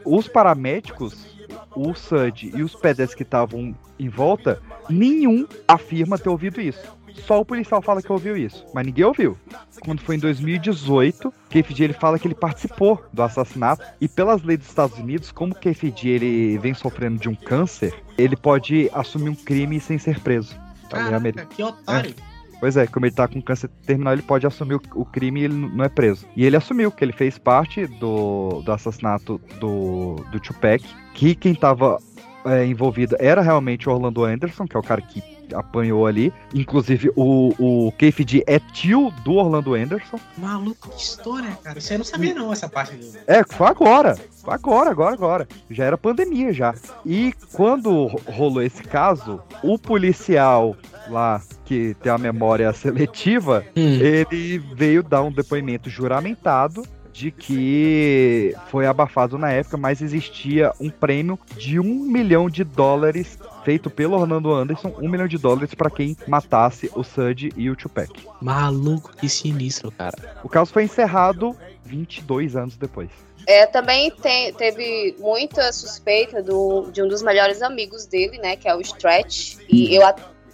Os 0.04 0.28
paramédicos, 0.28 1.26
o 1.74 1.94
Sud 1.94 2.52
e 2.54 2.62
os 2.62 2.74
pedestres 2.74 3.14
que 3.14 3.22
estavam 3.22 3.74
em 3.98 4.08
volta, 4.10 4.60
nenhum 4.90 5.46
afirma 5.66 6.18
ter 6.18 6.28
ouvido 6.28 6.60
isso. 6.60 6.94
Só 7.26 7.40
o 7.40 7.44
policial 7.44 7.80
fala 7.80 8.02
que 8.02 8.12
ouviu 8.12 8.36
isso, 8.36 8.66
mas 8.74 8.84
ninguém 8.84 9.04
ouviu. 9.04 9.38
Quando 9.80 10.00
foi 10.00 10.16
em 10.16 10.18
2018, 10.18 11.32
KFD 11.48 11.84
ele 11.84 11.92
fala 11.92 12.18
que 12.18 12.26
ele 12.26 12.34
participou 12.34 13.02
do 13.12 13.22
assassinato 13.22 13.84
e 14.00 14.08
pelas 14.08 14.42
leis 14.42 14.60
dos 14.60 14.68
Estados 14.68 14.98
Unidos, 14.98 15.30
como 15.30 15.52
o 15.52 15.56
KFD 15.56 16.08
ele 16.08 16.58
vem 16.58 16.74
sofrendo 16.74 17.18
de 17.18 17.28
um 17.28 17.34
câncer, 17.34 17.94
ele 18.18 18.36
pode 18.36 18.90
assumir 18.92 19.30
um 19.30 19.34
crime 19.34 19.80
sem 19.80 19.98
ser 19.98 20.20
preso. 20.20 20.54
Tá 20.88 20.98
Caraca, 20.98 21.46
que 21.46 21.62
otário. 21.62 22.14
Pois 22.60 22.76
é, 22.76 22.86
como 22.86 23.04
ele 23.04 23.14
tá 23.14 23.28
com 23.28 23.42
câncer 23.42 23.68
terminal, 23.84 24.12
ele 24.14 24.22
pode 24.22 24.46
assumir 24.46 24.80
o, 24.94 25.04
crime 25.04 25.40
e 25.40 25.44
ele 25.44 25.54
não 25.54 25.84
é 25.84 25.88
preso. 25.88 26.26
E 26.34 26.44
ele 26.44 26.56
assumiu 26.56 26.90
que 26.90 27.04
ele 27.04 27.12
fez 27.12 27.36
parte 27.36 27.86
do, 27.86 28.62
do 28.62 28.72
assassinato 28.72 29.40
do, 29.60 30.16
do 30.30 30.40
Tupac, 30.40 30.82
que 31.12 31.34
quem 31.34 31.54
tava 31.54 31.98
é, 32.44 32.64
envolvido 32.66 33.16
era 33.18 33.40
realmente 33.40 33.88
o 33.88 33.92
Orlando 33.92 34.24
Anderson, 34.24 34.66
que 34.66 34.76
é 34.76 34.80
o 34.80 34.82
cara 34.82 35.00
que 35.00 35.22
apanhou 35.52 36.06
ali. 36.06 36.32
Inclusive, 36.54 37.10
o, 37.14 37.54
o 37.58 37.92
KFD 37.92 38.44
é 38.46 38.58
tio 38.58 39.12
do 39.24 39.34
Orlando 39.34 39.74
Anderson. 39.74 40.18
Maluco, 40.38 40.88
que 40.90 41.00
história, 41.00 41.50
cara. 41.62 41.78
Isso 41.78 41.92
aí 41.92 41.98
não 41.98 42.04
sabia 42.04 42.34
não, 42.34 42.52
essa 42.52 42.68
parte 42.68 42.96
do... 42.96 43.06
É, 43.26 43.44
foi 43.44 43.66
agora. 43.66 44.16
Foi 44.42 44.54
agora, 44.54 44.90
agora, 44.90 45.14
agora. 45.14 45.48
Já 45.70 45.84
era 45.84 45.98
pandemia 45.98 46.52
já. 46.52 46.74
E 47.04 47.34
quando 47.52 48.06
ro- 48.06 48.20
rolou 48.26 48.62
esse 48.62 48.82
caso, 48.82 49.40
o 49.62 49.78
policial 49.78 50.76
lá, 51.08 51.40
que 51.64 51.94
tem 52.02 52.10
a 52.10 52.18
memória 52.18 52.72
seletiva, 52.72 53.64
ele 53.76 54.58
veio 54.74 55.02
dar 55.02 55.22
um 55.22 55.30
depoimento 55.30 55.90
juramentado 55.90 56.82
de 57.14 57.30
que 57.30 58.54
foi 58.70 58.86
abafado 58.86 59.38
na 59.38 59.50
época, 59.52 59.76
mas 59.76 60.02
existia 60.02 60.72
um 60.80 60.90
prêmio 60.90 61.38
de 61.56 61.78
um 61.78 61.84
milhão 61.84 62.50
de 62.50 62.64
dólares 62.64 63.38
feito 63.64 63.88
pelo 63.88 64.16
Orlando 64.18 64.52
Anderson, 64.52 64.92
um 65.00 65.08
milhão 65.08 65.28
de 65.28 65.38
dólares 65.38 65.72
para 65.74 65.88
quem 65.88 66.16
matasse 66.26 66.90
o 66.92 67.04
Sud 67.04 67.52
e 67.56 67.70
o 67.70 67.76
Tupac. 67.76 68.10
Maluco, 68.42 69.16
que 69.16 69.28
sinistro, 69.28 69.92
cara. 69.92 70.16
O 70.42 70.48
caso 70.48 70.72
foi 70.72 70.82
encerrado 70.82 71.56
22 71.84 72.56
anos 72.56 72.76
depois. 72.76 73.10
É, 73.46 73.64
também 73.66 74.10
tem- 74.10 74.52
teve 74.52 75.14
muita 75.20 75.72
suspeita 75.72 76.42
do, 76.42 76.90
de 76.90 77.00
um 77.00 77.06
dos 77.06 77.22
melhores 77.22 77.62
amigos 77.62 78.06
dele, 78.06 78.38
né? 78.38 78.56
Que 78.56 78.68
é 78.68 78.74
o 78.74 78.80
Stretch. 78.80 79.56
E 79.68 79.94
eu, 79.94 80.02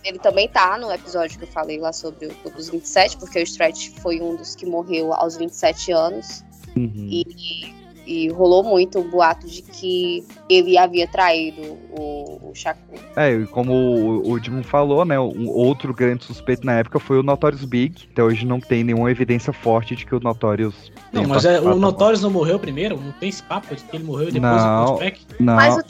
ele 0.05 0.19
também 0.19 0.47
tá 0.49 0.77
no 0.77 0.93
episódio 0.93 1.39
que 1.39 1.45
eu 1.45 1.49
falei 1.49 1.79
lá 1.79 1.93
sobre 1.93 2.27
o 2.27 2.35
Clube 2.35 2.57
dos 2.57 2.69
27, 2.69 3.17
porque 3.17 3.39
o 3.39 3.43
Stretch 3.43 3.91
foi 4.03 4.21
um 4.21 4.37
dos 4.37 4.55
que 4.55 4.67
morreu 4.67 5.15
aos 5.15 5.37
27 5.37 5.93
anos. 5.93 6.45
E, 6.77 7.75
e 8.07 8.29
rolou 8.29 8.65
muito 8.65 8.99
o 8.99 9.05
boato 9.05 9.47
de 9.47 9.63
que 9.63 10.25
ele 10.49 10.77
havia 10.77 11.07
traído 11.07 11.63
o, 11.91 12.51
o 12.51 12.55
Shakur. 12.55 12.99
É, 13.17 13.33
e 13.33 13.47
como 13.47 13.73
o, 13.73 14.33
o 14.33 14.41
Dimon 14.41 14.63
falou, 14.63 15.05
né, 15.05 15.19
um 15.19 15.49
outro 15.49 15.95
grande 15.95 16.25
suspeito 16.25 16.67
na 16.67 16.75
época 16.75 16.99
foi 16.99 17.19
o 17.19 17.23
Notorious 17.23 17.65
Big. 17.65 18.09
Até 18.11 18.23
hoje 18.23 18.45
não 18.45 18.61
tem 18.61 18.83
nenhuma 18.83 19.11
evidência 19.11 19.53
forte 19.53 19.95
de 19.95 20.05
que 20.05 20.15
o 20.15 20.21
Notorious 20.21 20.91
Não, 21.13 21.27
mas 21.27 21.45
é, 21.45 21.61
o 21.61 21.77
Notorious 21.77 22.23
não 22.23 22.31
morreu 22.31 22.59
primeiro? 22.59 23.01
Não 23.01 23.13
tem 23.13 23.29
esse 23.29 23.43
papo 23.43 23.75
de 23.75 23.85
que 23.85 23.97
ele 23.97 24.05
morreu 24.05 24.29
e 24.29 24.33
depois 24.33 24.63
Não, 24.63 24.85
o 24.85 24.93
Tupac? 24.95 25.21
não. 25.39 25.55
Mas 25.55 25.77
o 25.77 25.83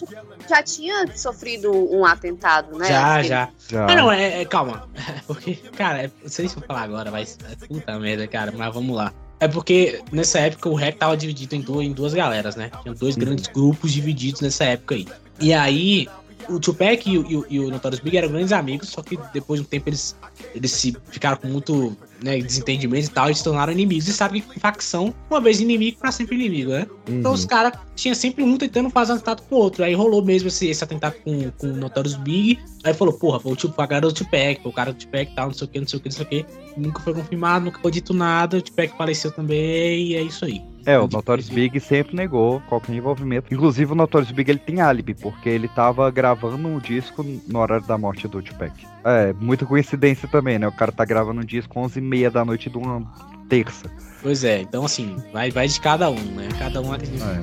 já 0.49 0.63
tinha 0.63 1.07
sofrido 1.17 1.71
um 1.73 2.05
atentado, 2.05 2.77
né? 2.77 2.87
Já, 2.87 3.23
já. 3.23 3.49
Já. 3.69 3.87
Ah, 3.87 3.95
não, 3.95 4.11
é, 4.11 4.43
é- 4.43 4.45
calma. 4.45 4.89
Porque, 5.27 5.55
cara, 5.55 6.05
é, 6.05 6.11
não 6.23 6.29
sei 6.29 6.49
se 6.49 6.57
eu 6.57 6.63
falar 6.63 6.83
agora, 6.83 7.11
mas 7.11 7.39
é 7.49 7.67
puta 7.67 7.99
merda, 7.99 8.27
cara, 8.27 8.53
mas 8.53 8.75
vamos 8.75 8.97
lá. 8.97 9.13
É 9.41 9.49
porque 9.49 10.03
nessa 10.13 10.39
época 10.39 10.69
o 10.69 10.75
rap 10.75 10.97
tava 10.97 11.17
dividido 11.17 11.57
em 11.57 11.63
duas, 11.63 11.87
em 11.87 11.93
duas 11.93 12.13
galeras, 12.13 12.57
né? 12.57 12.71
Tinha 12.83 12.95
dois 12.95 13.17
grandes 13.17 13.47
grupos 13.47 13.91
divididos 13.91 14.43
nessa 14.43 14.65
época 14.65 14.95
aí. 14.95 15.07
E 15.41 15.55
aí, 15.55 16.07
o 16.49 16.59
Tupac 16.59 17.09
e 17.09 17.19
o, 17.19 17.47
e 17.49 17.55
e 17.57 17.61
o 17.61 17.71
Notorious 17.71 18.01
Big 18.01 18.17
eram 18.17 18.29
grandes 18.29 18.53
amigos, 18.53 18.89
só 18.89 19.03
que 19.03 19.19
depois 19.33 19.61
de 19.61 19.67
um 19.67 19.69
tempo 19.69 19.89
eles, 19.89 20.17
eles 20.55 20.71
se 20.71 20.97
ficaram 21.11 21.37
com 21.37 21.49
muito 21.49 21.97
né, 22.23 22.39
desentendimento 22.39 23.07
e 23.07 23.11
tal, 23.11 23.31
e 23.31 23.35
se 23.35 23.43
tornaram 23.43 23.73
inimigos. 23.73 24.07
E 24.09 24.13
sabe 24.13 24.41
que 24.41 24.61
facção, 24.61 25.15
uma 25.31 25.41
vez 25.41 25.61
inimigo, 25.61 25.99
pra 25.99 26.13
sempre 26.13 26.37
inimigo, 26.37 26.71
né? 26.71 26.87
Então 27.09 27.31
Uhum. 27.31 27.37
os 27.37 27.45
caras 27.45 27.73
tinham 27.97 28.15
sempre 28.15 28.45
um 28.45 28.57
tentando 28.57 28.89
fazer 28.91 29.13
um 29.13 29.17
atentado 29.17 29.43
com 29.43 29.55
o 29.55 29.59
outro. 29.59 29.83
Aí 29.85 29.95
rolou 29.95 30.25
mesmo 30.25 30.49
esse, 30.49 30.69
esse 30.69 30.83
atentado 30.85 31.17
com, 31.25 31.51
com 31.53 31.67
o 31.69 31.77
Notorious 31.77 32.17
Big. 32.17 32.59
Aí 32.85 32.95
falou, 32.95 33.15
porra, 33.15 33.41
foi 33.41 33.53
o 33.53 33.57
tipo, 33.57 33.75
pagaram 33.75 34.09
o 34.09 34.13
Tupac, 34.13 34.61
foi 34.63 34.71
o 34.71 34.75
cara 34.75 34.93
do 34.93 34.99
Tupac 34.99 35.31
e 35.31 35.35
tal, 35.35 35.47
não 35.49 35.55
sei 35.55 35.67
o 35.67 35.71
que, 35.71 35.81
não 35.81 35.87
sei 35.89 35.99
o 35.99 36.03
que, 36.03 36.09
não 36.09 36.17
sei 36.17 36.25
o 36.25 36.29
que. 36.29 36.47
Nunca 36.77 37.01
foi 37.01 37.15
confirmado, 37.15 37.65
nunca 37.65 37.81
foi 37.81 37.91
dito 37.91 38.15
nada, 38.15 38.59
o 38.59 38.63
Tupac 38.63 38.97
faleceu 38.97 39.31
também, 39.33 40.09
e 40.09 40.15
é 40.15 40.23
isso 40.23 40.45
aí. 40.45 40.63
É, 40.87 40.99
o 40.99 41.07
Notorious 41.07 41.49
Big 41.49 41.79
sempre 41.81 42.17
negou 42.17 42.61
qualquer 42.69 42.95
envolvimento. 42.95 43.53
Inclusive, 43.53 43.93
o 43.93 43.95
Notorious 43.95 44.33
Big 44.33 44.51
ele 44.51 44.59
tem 44.59 44.81
álibi, 44.81 45.15
porque 45.15 45.49
ele 45.49 45.69
tava 45.69 46.11
gravando 46.11 46.67
um 46.67 46.79
disco 46.79 47.25
no 47.47 47.59
horário 47.59 47.87
da 47.87 47.99
morte 47.99 48.27
do 48.27 48.43
Tupac. 48.43 48.73
É, 49.05 49.33
muita 49.35 49.67
coincidência 49.67 50.29
também, 50.29 50.59
né? 50.59 50.67
O 50.67 50.73
cara 50.73 50.93
tá 50.93 51.05
gravando 51.05 51.41
um 51.41 51.45
disco 51.45 51.79
11h30 51.79 52.31
da 52.31 52.45
noite 52.45 52.71
de 52.71 52.79
uma 52.79 53.03
terça. 53.49 53.91
Pois 54.23 54.45
é, 54.45 54.61
então 54.61 54.85
assim, 54.85 55.17
vai, 55.33 55.51
vai 55.51 55.67
de 55.67 55.81
cada 55.81 56.11
um, 56.11 56.15
né? 56.15 56.49
Cada 56.59 56.81
um 56.81 56.93
acredita 56.93 57.25
no 57.25 57.41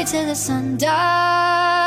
I 0.00 0.02
love 0.02 0.14
you 0.14 0.18
till 0.18 0.26
the 0.28 0.34
sun 0.34 0.78
dies. 0.78 1.79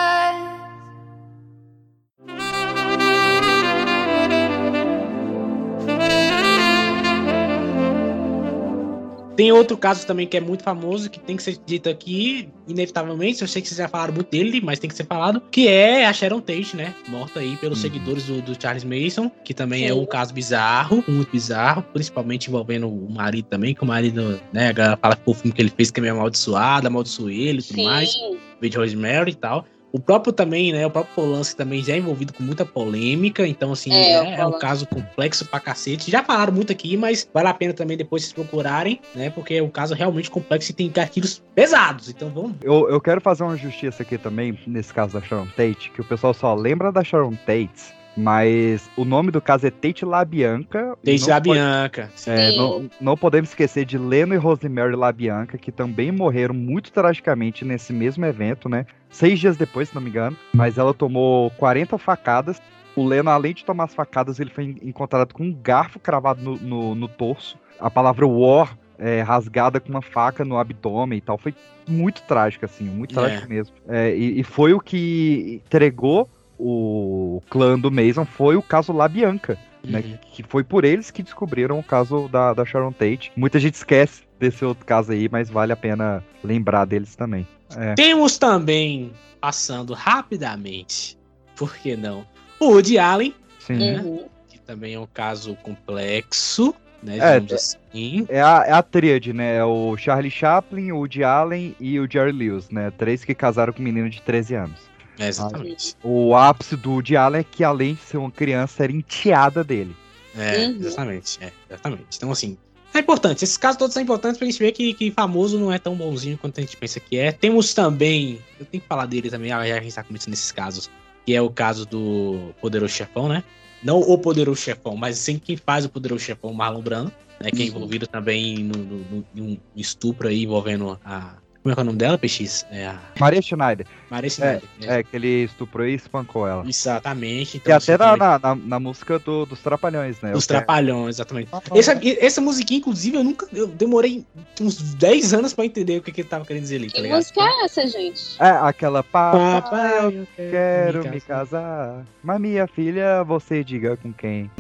Tem 9.36 9.52
outro 9.52 9.78
caso 9.78 10.06
também 10.06 10.28
que 10.28 10.38
é 10.38 10.40
muito 10.40 10.64
famoso, 10.64 11.10
que 11.10 11.20
tem 11.20 11.36
que 11.36 11.44
ser 11.44 11.58
dito 11.66 11.90
aqui, 11.90 12.50
inevitavelmente, 12.68 13.42
eu 13.42 13.48
sei 13.48 13.62
que 13.62 13.68
vocês 13.68 13.78
já 13.78 13.88
falaram 13.88 14.14
muito 14.14 14.30
dele, 14.30 14.62
mas 14.62 14.80
tem 14.80 14.90
que 14.90 14.96
ser 14.96 15.06
falado, 15.06 15.42
que 15.52 15.68
é 15.68 16.06
a 16.06 16.14
Sharon 16.14 16.40
Tate, 16.40 16.76
né? 16.76 16.94
Morta 17.08 17.40
aí 17.40 17.58
pelos 17.58 17.80
seguidores 17.80 18.26
do, 18.26 18.42
do 18.42 18.62
Charles 18.62 18.84
Mason, 18.84 19.32
que 19.44 19.54
também 19.54 19.86
é 19.86 19.94
Sim. 19.94 20.00
um 20.00 20.06
caso 20.06 20.34
bizarro, 20.34 21.04
muito 21.08 21.32
bizarro, 21.32 21.84
principalmente 21.94 22.48
envolvendo 22.48 22.88
o 22.88 23.12
marido 23.12 23.46
também, 23.46 23.74
que 23.74 23.84
o 23.84 23.88
marido, 23.88 24.40
né, 24.52 24.70
a 24.70 24.72
galera 24.72 24.98
fala 24.98 25.16
que 25.16 25.24
o 25.26 25.34
filme 25.34 25.54
que 25.54 25.62
ele 25.62 25.74
fez 25.76 25.90
que 25.90 26.00
é 26.00 26.02
meio 26.02 26.14
amaldiçoado, 26.14 26.88
amaldiçoou 26.88 27.30
ele 27.30 27.60
e 27.60 27.64
tudo 27.64 27.76
Sim. 27.76 27.86
mais, 27.86 28.14
de 28.62 28.78
Rosemary 28.78 29.32
e 29.32 29.36
tal. 29.36 29.66
O 29.94 30.00
próprio 30.00 30.34
também, 30.34 30.74
né? 30.74 30.88
O 30.88 30.90
próprio 30.90 31.14
Polanski 31.14 31.56
também 31.56 31.84
já 31.84 31.94
é 31.94 31.98
envolvido 31.98 32.34
com 32.34 32.42
muita 32.42 32.66
polêmica. 32.66 33.46
Então, 33.48 33.72
assim, 33.72 33.94
É, 33.94 34.14
é, 34.14 34.40
é 34.40 34.46
um 34.46 34.58
caso 34.58 34.88
complexo 34.88 35.46
pra 35.46 35.60
cacete. 35.60 36.10
Já 36.10 36.24
falaram 36.24 36.52
muito 36.52 36.72
aqui, 36.72 36.98
mas 36.98 37.30
vale 37.32 37.48
a 37.48 37.54
pena 37.54 37.74
também 37.74 37.96
depois 37.96 38.24
vocês 38.24 38.34
procurarem, 38.34 39.00
né? 39.14 39.30
Porque 39.30 39.54
é 39.54 39.62
um 39.62 39.70
caso 39.70 39.94
realmente 39.94 40.32
complexo 40.32 40.72
e 40.72 40.74
tem 40.74 40.90
gatilhos 40.90 41.44
pesados. 41.54 42.10
Então 42.10 42.32
vamos. 42.32 42.56
Eu, 42.64 42.90
eu 42.90 43.00
quero 43.00 43.22
fazer 43.22 43.44
uma 43.44 43.56
justiça 43.56 44.02
aqui 44.02 44.18
também, 44.18 44.58
nesse 44.66 44.92
caso 44.92 45.14
da 45.14 45.22
Sharon 45.22 45.46
Tate, 45.56 45.92
que 45.92 46.02
o 46.02 46.04
pessoal 46.04 46.34
só 46.34 46.56
lembra 46.56 46.92
da 46.92 47.04
Sharon 47.04 47.36
Tate, 47.46 47.94
mas 48.16 48.90
o 48.96 49.04
nome 49.04 49.32
do 49.32 49.42
caso 49.42 49.66
é 49.68 49.72
Tate 49.72 50.06
LaBianca. 50.06 50.96
e 51.04 51.06
Desde 51.06 51.30
não 51.30 51.36
a 51.38 51.42
pode- 51.42 51.60
Bianca. 51.60 52.10
É, 52.28 52.56
não, 52.56 52.90
não 53.02 53.18
podemos 53.18 53.50
esquecer 53.50 53.86
de 53.86 53.98
Leno 53.98 54.34
e 54.34 54.38
Rosemary 54.38 54.96
LaBianca, 54.96 55.58
que 55.58 55.72
também 55.72 56.12
morreram 56.12 56.54
muito 56.54 56.92
tragicamente 56.92 57.66
nesse 57.66 57.92
mesmo 57.92 58.26
evento, 58.26 58.70
né? 58.70 58.86
Seis 59.10 59.40
dias 59.40 59.58
depois, 59.58 59.90
se 59.90 59.96
não 59.96 60.02
me 60.02 60.10
engano. 60.10 60.38
Mas 60.54 60.78
ela 60.78 60.94
tomou 60.94 61.50
40 61.52 61.98
facadas 61.98 62.62
O 62.96 63.04
Leno, 63.04 63.32
além 63.32 63.56
de 63.56 63.66
tomar 63.66 63.86
as 63.86 63.96
facadas, 63.96 64.40
ele 64.40 64.52
foi 64.52 64.76
encontrado 64.84 65.34
com 65.34 65.44
um 65.44 65.52
garfo 65.52 66.00
cravado 66.00 66.40
no, 66.44 66.58
no, 66.58 66.94
no 66.96 67.08
torso. 67.08 67.58
A 67.80 67.90
palavra 67.90 68.28
war 68.28 68.78
é, 69.00 69.22
rasgada 69.24 69.80
com 69.80 69.90
uma 69.90 70.02
faca 70.04 70.46
no 70.46 70.60
abdômen 70.60 71.18
e 71.18 71.22
tal. 71.22 71.36
Foi 71.40 71.56
muito 71.90 72.22
trágico, 72.24 72.66
assim, 72.66 72.84
muito 72.84 73.20
É. 73.20 73.24
trágico 73.24 73.50
mesmo. 73.50 73.76
É, 73.90 74.16
e, 74.16 74.40
e 74.40 74.44
foi 74.44 74.74
o 74.74 74.80
que 74.80 75.60
entregou 75.66 76.30
o 76.66 77.42
clã 77.50 77.78
do 77.78 77.92
Mason, 77.92 78.26
foi 78.26 78.56
o 78.56 78.62
caso 78.62 78.94
La 78.94 79.08
Bianca. 79.08 79.58
Né, 79.86 80.00
Uhum. 80.00 80.18
que 80.32 80.44
foi 80.44 80.64
por 80.64 80.86
eles 80.86 81.12
que 81.12 81.22
descobriram 81.22 81.78
o 81.78 81.84
caso 81.84 82.30
da, 82.30 82.54
da 82.54 82.64
Sharon 82.64 82.94
Tate. 82.94 83.34
Muita 83.36 83.60
gente 83.60 83.74
esquece 83.74 84.22
desse 84.40 84.64
outro 84.64 84.86
caso 84.86 85.12
aí, 85.12 85.28
mas 85.30 85.50
vale 85.50 85.74
a 85.74 85.76
pena 85.76 86.24
lembrar 86.42 86.86
deles 86.86 87.18
também. 87.18 87.46
É. 87.76 87.94
Temos 87.94 88.38
também, 88.38 89.12
passando 89.42 89.94
rapidamente, 89.94 91.18
por 91.54 91.76
que 91.76 91.98
não? 91.98 92.26
O 92.62 92.68
Woody 92.68 92.98
Allen, 92.98 93.36
Sim. 93.60 93.74
né? 93.76 94.20
que 94.48 94.58
também 94.62 94.94
é 94.94 95.00
um 95.02 95.08
caso 95.14 95.54
complexo, 95.58 96.74
né? 97.02 97.18
É, 97.18 97.40
Digamos 97.42 97.52
assim. 97.54 98.26
É 98.30 98.42
a, 98.42 98.64
é 98.66 98.72
a 98.72 98.82
tríade, 98.82 99.34
né? 99.34 99.58
É 99.58 99.66
o 99.66 99.98
Charlie 99.98 100.32
Chaplin, 100.32 100.94
o 100.94 100.98
Woody 101.00 101.26
Allen 101.26 101.76
e 101.78 102.00
o 102.00 102.10
Jerry 102.10 102.32
Lewis, 102.32 102.70
né? 102.70 102.90
Três 102.98 103.26
que 103.26 103.36
casaram 103.36 103.74
com 103.74 103.82
um 103.82 103.84
menino 103.84 104.10
de 104.10 104.22
13 104.22 104.56
anos. 104.56 104.93
É, 105.20 105.28
exatamente. 105.28 105.96
O 106.04 106.36
ápice 106.36 106.76
do 106.76 107.02
Allen 107.18 107.42
é 107.42 107.44
que, 107.44 107.64
além 107.64 107.94
de 107.96 108.02
ser 108.02 108.18
uma 108.18 108.32
criança, 108.32 108.84
era 108.84 108.92
enteada 108.92 109.64
dele. 109.64 109.96
É, 110.36 110.66
exatamente, 110.66 111.38
é, 111.42 111.52
exatamente. 111.70 112.06
Então, 112.18 112.32
assim, 112.32 112.58
é 112.94 113.00
importante. 113.00 113.44
Esses 113.44 113.58
casos 113.58 113.78
todos 113.78 113.94
são 113.94 114.02
importantes 114.02 114.38
pra 114.38 114.46
gente 114.48 114.58
ver 114.60 114.72
que, 114.72 114.94
que 114.96 115.12
famoso 115.12 115.60
não 115.60 115.72
é 115.72 115.78
tão 115.78 115.96
bonzinho 115.96 116.38
quanto 116.38 116.58
a 116.60 116.62
gente 116.62 116.76
pensa 116.76 117.00
que 117.00 117.18
é. 117.18 117.32
Temos 117.32 117.74
também, 117.74 118.40
eu 118.60 118.66
tenho 118.66 118.82
que 118.82 118.88
falar 118.88 119.06
dele 119.06 119.30
também, 119.30 119.50
já 119.50 119.64
que 119.64 119.72
a 119.72 119.82
gente 119.82 119.94
tá 119.96 120.04
começando 120.04 120.30
nesses 120.32 120.52
casos, 120.52 120.90
que 121.26 121.36
é 121.36 121.42
o 121.42 121.50
caso 121.52 121.86
do 121.86 122.54
Poderoso 122.60 122.94
Chefão, 122.94 123.28
né? 123.30 123.44
Não 123.84 124.00
o 124.00 124.18
Poderoso 124.18 124.60
Chefão, 124.62 124.96
mas 124.96 125.18
sim 125.18 125.38
quem 125.38 125.56
faz 125.58 125.86
o 125.86 125.90
Poderoso 125.90 126.24
Chefão, 126.24 126.54
Marlon 126.54 126.82
Brando, 126.82 127.12
né? 127.40 127.52
Que 127.52 127.64
é 127.64 127.66
envolvido 127.68 128.08
também 128.08 128.58
no, 128.64 128.78
no- 128.78 129.06
no- 129.12 129.26
em 129.36 129.42
um 129.42 129.58
estupro 129.76 130.28
aí 130.28 130.44
envolvendo 130.44 131.00
a. 131.06 131.36
Como 131.64 131.72
é 131.72 131.76
que 131.76 131.80
é 131.80 131.84
o 131.84 131.86
nome 131.86 131.98
dela, 131.98 132.18
PX? 132.18 132.66
É 132.70 132.88
a 132.88 133.00
Maria 133.20 133.42
Schneider. 133.42 133.88
Maria 134.12 134.28
É, 134.28 134.30
Schneider. 134.30 134.62
é, 134.82 135.02
que 135.02 135.16
ele 135.16 135.46
estuprou 135.46 135.88
e 135.88 135.94
espancou 135.96 136.46
ela. 136.46 136.64
Exatamente. 136.68 137.56
E 137.56 137.58
Então, 137.58 137.76
até 137.76 137.76
assim, 137.78 137.92
na, 137.94 137.98
também- 137.98 138.20
na, 138.20 138.40
na- 138.40 138.56
na 138.56 138.80
música 138.80 139.18
do- 139.18 139.46
dos 139.46 139.60
Trapalhões, 139.62 140.20
né? 140.22 140.34
Os 140.36 140.44
O 140.44 140.48
que 140.48 140.54
é- 140.54 140.58
Trapalhões, 140.58 141.16
exatamente. 141.16 141.50
Essa, 141.74 141.98
essa 142.20 142.42
musiquinha, 142.42 142.80
inclusive, 142.80 143.16
eu 143.16 143.24
nunca. 143.24 143.48
Eu 143.54 143.68
demorei 143.68 144.26
uns 144.60 144.76
10 144.96 145.34
anos 145.34 145.54
pra 145.54 145.64
entender 145.66 145.98
o 145.98 146.02
que, 146.02 146.12
que 146.12 146.20
ele 146.22 146.28
tava 146.28 146.46
querendo 146.46 146.64
dizer 146.64 146.76
ali, 146.76 146.88
tá 146.88 146.96
Que 146.96 147.02
ligado? 147.02 147.18
música 147.20 147.42
é 147.42 147.66
essa, 147.66 147.88
gente? 147.88 148.22
É, 148.42 148.50
aquela 148.50 149.02
papai, 149.02 149.62
Papai, 149.62 150.08
eu 150.18 150.28
quero 150.36 151.10
me 151.10 151.22
casar. 151.22 152.04
Mas 152.22 152.42
minha 152.42 152.68
filha, 152.68 153.24
você 153.24 153.64
diga 153.64 153.96
com 153.96 154.12
quem. 154.12 154.52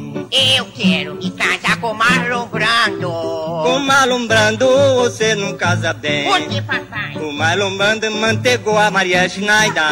Eu 0.56 0.66
quero 0.74 1.16
me 1.16 1.30
casar 1.32 1.80
com 1.82 1.94
Marlon 1.94 2.48
Brando. 2.48 3.10
Com 3.12 3.80
Marlon 3.80 4.26
Brando 4.26 4.66
você 4.96 5.36
não 5.36 5.56
casa 5.58 5.94
bem. 5.94 6.26
Por 6.26 6.48
que, 6.48 6.62
papai? 6.62 6.93
O 7.16 7.32
Marlon 7.32 7.78
Brando 7.78 8.10
mantegou 8.12 8.78
a 8.78 8.92
Maria 8.92 9.28
Schneider. 9.28 9.84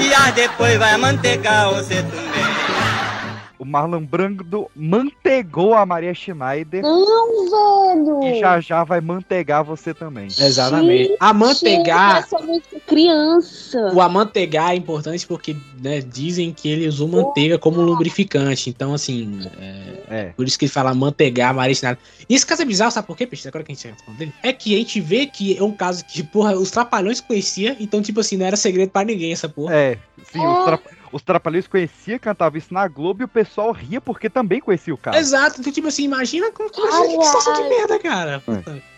E 0.00 0.14
aí 0.14 0.32
depois 0.32 0.78
vai 0.78 0.96
mantegar 0.96 1.70
você 1.70 2.02
também. 2.02 2.71
O 3.62 3.64
Marlon 3.64 4.04
Brando 4.04 4.68
mantegou 4.74 5.74
a 5.74 5.86
Maria 5.86 6.12
Schneider. 6.12 6.82
Não, 6.82 7.48
velho! 7.48 8.24
E 8.24 8.40
já 8.40 8.58
já 8.58 8.82
vai 8.82 9.00
mantegar 9.00 9.62
você 9.62 9.94
também. 9.94 10.26
Exatamente. 10.26 11.10
Gente, 11.10 11.32
música 11.32 11.68
é 12.76 12.80
criança. 12.80 13.92
O 13.94 14.00
amantegar 14.00 14.72
é 14.72 14.74
importante 14.74 15.24
porque 15.28 15.56
né, 15.80 16.00
dizem 16.00 16.52
que 16.52 16.68
ele 16.68 16.88
usou 16.88 17.06
manteiga 17.06 17.56
como 17.56 17.80
lubrificante. 17.80 18.68
Então, 18.68 18.94
assim, 18.94 19.38
é, 20.10 20.32
por 20.36 20.44
isso 20.44 20.58
que 20.58 20.64
ele 20.64 20.72
fala 20.72 20.92
manteigar, 20.92 21.54
marinado. 21.54 21.98
E 22.28 22.34
esse 22.34 22.44
caso 22.44 22.62
é 22.62 22.64
bizarro, 22.64 22.90
sabe 22.90 23.06
por 23.06 23.16
quê, 23.16 23.28
Peixe? 23.28 23.46
Agora 23.46 23.62
que 23.62 23.70
a 23.70 23.74
gente 23.76 23.86
tá 23.86 24.04
falando 24.04 24.18
dele. 24.18 24.34
É 24.42 24.52
que 24.52 24.74
a 24.74 24.78
gente 24.78 25.00
vê 25.00 25.26
que 25.26 25.56
é 25.56 25.62
um 25.62 25.70
caso 25.70 26.04
que, 26.04 26.24
porra, 26.24 26.56
os 26.56 26.72
trapalhões 26.72 27.20
conhecia, 27.20 27.76
então, 27.78 28.02
tipo 28.02 28.18
assim, 28.18 28.36
não 28.36 28.44
era 28.44 28.56
segredo 28.56 28.90
pra 28.90 29.04
ninguém 29.04 29.30
essa 29.30 29.48
porra. 29.48 29.72
É, 29.72 29.98
sim, 30.32 30.44
os, 30.44 30.64
tra 30.64 30.80
os 31.12 31.22
Trapalhões 31.22 31.66
conhecia, 31.66 32.18
cantava 32.18 32.56
isso 32.58 32.72
na 32.72 32.88
Globo 32.88 33.22
e 33.22 33.24
o 33.24 33.28
pessoal 33.28 33.70
ria 33.70 34.00
porque 34.00 34.30
também 34.30 34.60
conhecia 34.60 34.94
o 34.94 34.98
cara. 34.98 35.18
Exato, 35.18 35.60
então, 35.60 35.72
tipo 35.72 35.86
assim, 35.88 36.04
imagina 36.04 36.50
como 36.50 36.70
que 36.70 36.80
situação 36.80 37.52
de 37.54 37.68
merda, 37.68 37.98
cara. 37.98 38.42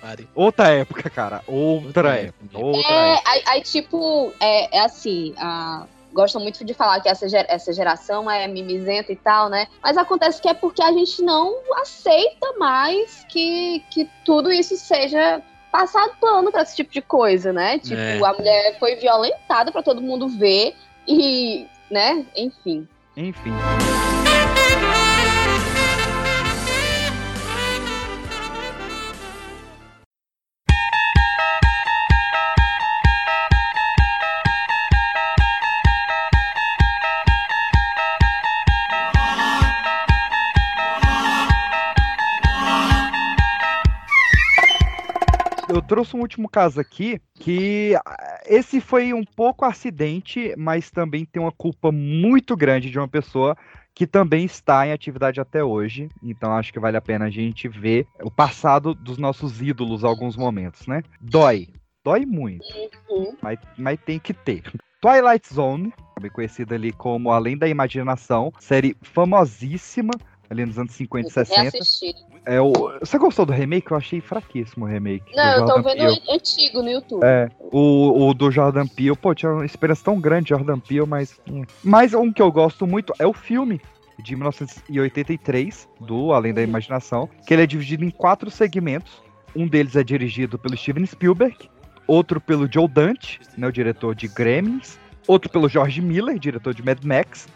Pariu. 0.00 0.28
Outra 0.34 0.68
época, 0.68 1.10
cara. 1.10 1.42
Outra, 1.46 2.16
época. 2.16 2.58
Outra 2.58 2.90
É, 2.92 3.12
época. 3.14 3.30
aí, 3.30 3.42
aí, 3.46 3.60
tipo, 3.62 4.32
é, 4.40 4.78
é 4.78 4.80
assim, 4.84 5.34
a- 5.36 5.86
gostam 6.12 6.40
muito 6.40 6.64
de 6.64 6.72
falar 6.72 7.00
que 7.00 7.08
essa, 7.08 7.26
essa 7.48 7.72
geração 7.72 8.30
é 8.30 8.46
mimizenta 8.46 9.10
e 9.10 9.16
tal, 9.16 9.48
né? 9.48 9.66
Mas 9.82 9.96
acontece 9.96 10.40
que 10.40 10.48
é 10.48 10.54
porque 10.54 10.80
a 10.80 10.92
gente 10.92 11.20
não 11.22 11.52
aceita 11.80 12.52
mais 12.56 13.26
que, 13.28 13.82
que 13.90 14.08
tudo 14.24 14.52
isso 14.52 14.76
seja 14.76 15.42
passado 15.72 16.12
pano 16.20 16.52
pra 16.52 16.62
esse 16.62 16.76
tipo 16.76 16.92
de 16.92 17.02
coisa, 17.02 17.52
né? 17.52 17.80
Tipo, 17.80 17.96
É. 18.00 18.24
a 18.24 18.32
mulher 18.32 18.78
foi 18.78 18.94
violentada 18.94 19.72
pra 19.72 19.82
todo 19.82 20.00
mundo 20.00 20.28
ver 20.28 20.76
e, 21.08 21.66
né? 21.91 22.24
Enfim. 22.37 22.89
Enfim. 23.16 23.53
Trouxe 45.95 46.16
um 46.16 46.20
último 46.20 46.49
caso 46.49 46.80
aqui 46.80 47.20
que 47.34 47.95
ah, 48.05 48.40
esse 48.47 48.80
foi 48.80 49.14
um 49.14 49.24
pouco 49.24 49.64
acidente, 49.64 50.53
mas 50.59 50.90
também 50.90 51.24
tem 51.24 51.40
uma 51.40 51.53
culpa 51.53 51.92
muito 51.92 52.57
grande 52.57 52.90
de 52.90 52.99
uma 52.99 53.07
pessoa 53.07 53.57
que 53.95 54.05
também 54.05 54.45
está 54.45 54.84
em 54.84 54.90
atividade 54.90 55.40
até 55.40 55.62
hoje. 55.62 56.09
Então 56.20 56.53
acho 56.53 56.72
que 56.72 56.80
vale 56.80 56.97
a 56.97 57.01
pena 57.01 57.26
a 57.26 57.30
gente 57.30 57.68
ver 57.68 58.09
o 58.24 58.30
passado 58.30 58.92
dos 58.92 59.18
nossos 59.18 59.62
ídolos 59.62 60.03
alguns 60.03 60.36
momentos, 60.36 60.84
né? 60.88 61.01
Dói. 61.20 61.68
Dói 62.05 62.26
muito. 62.26 62.66
Mas, 63.40 63.61
mas 63.78 64.01
tem 64.05 64.18
que 64.18 64.34
ter. 64.34 64.64
Twilight 65.01 65.55
Zone, 65.55 65.95
também 66.16 66.30
conhecida 66.30 66.74
ali 66.74 66.90
como 66.90 67.30
Além 67.30 67.57
da 67.57 67.68
Imaginação, 67.68 68.53
série 68.59 68.97
famosíssima 69.01 70.11
ali 70.51 70.64
nos 70.64 70.78
anos 70.78 70.92
50 70.92 71.28
e 71.28 71.32
60. 71.32 71.61
Reassistir. 71.62 72.14
É, 72.47 72.61
o... 72.61 72.72
Você 73.01 73.18
gostou 73.18 73.47
do 73.47 73.53
remake? 73.53 73.90
Eu 73.90 73.97
achei 73.97 74.20
fraquíssimo 74.20 74.84
o 74.84 74.88
remake. 74.88 75.34
Não, 75.34 75.45
eu 75.45 75.61
tô 75.61 75.74
Jordan 75.74 75.82
vendo 75.82 75.97
Peele. 75.97 76.22
antigo 76.30 76.82
no 76.82 76.90
YouTube. 76.90 77.22
É, 77.24 77.51
o, 77.59 78.28
o 78.28 78.34
do 78.34 78.51
Jordan 78.51 78.86
Peele, 78.86 79.16
pô, 79.16 79.34
tinha 79.34 79.53
uma 79.53 79.64
experiência 79.64 80.05
tão 80.05 80.20
grande 80.20 80.45
de 80.45 80.51
Jordan 80.51 80.78
Peele, 80.78 81.07
mas. 81.07 81.40
hum. 81.51 81.64
Mas 81.82 82.14
um 82.14 82.32
que 82.32 82.42
eu 82.42 82.53
gosto 82.53 82.86
muito 82.86 83.12
é 83.18 83.26
o 83.26 83.32
filme 83.32 83.80
de 84.22 84.36
1983, 84.36 85.88
do 86.01 86.32
Além 86.32 86.55
da 86.55 86.62
Imaginação, 86.62 87.28
que 87.47 87.53
ele 87.53 87.62
é 87.62 87.66
dividido 87.66 88.05
em 88.05 88.11
quatro 88.11 88.51
segmentos. 88.51 89.22
Um 89.57 89.66
deles 89.66 89.97
é 89.97 90.03
dirigido 90.03 90.59
pelo 90.59 90.76
Steven 90.76 91.07
Spielberg, 91.07 91.70
outro 92.07 92.40
pelo 92.40 92.70
Joe 92.70 92.88
Dante, 92.88 93.40
né, 93.57 93.66
o 93.66 93.72
diretor 93.72 94.14
de 94.14 94.28
Gremlins, 94.28 94.99
outro 95.26 95.51
pelo 95.51 95.68
George 95.68 96.01
Miller, 96.01 96.38
diretor 96.38 96.74
de 96.74 96.84
Mad 96.84 97.03
Max, 97.05 97.47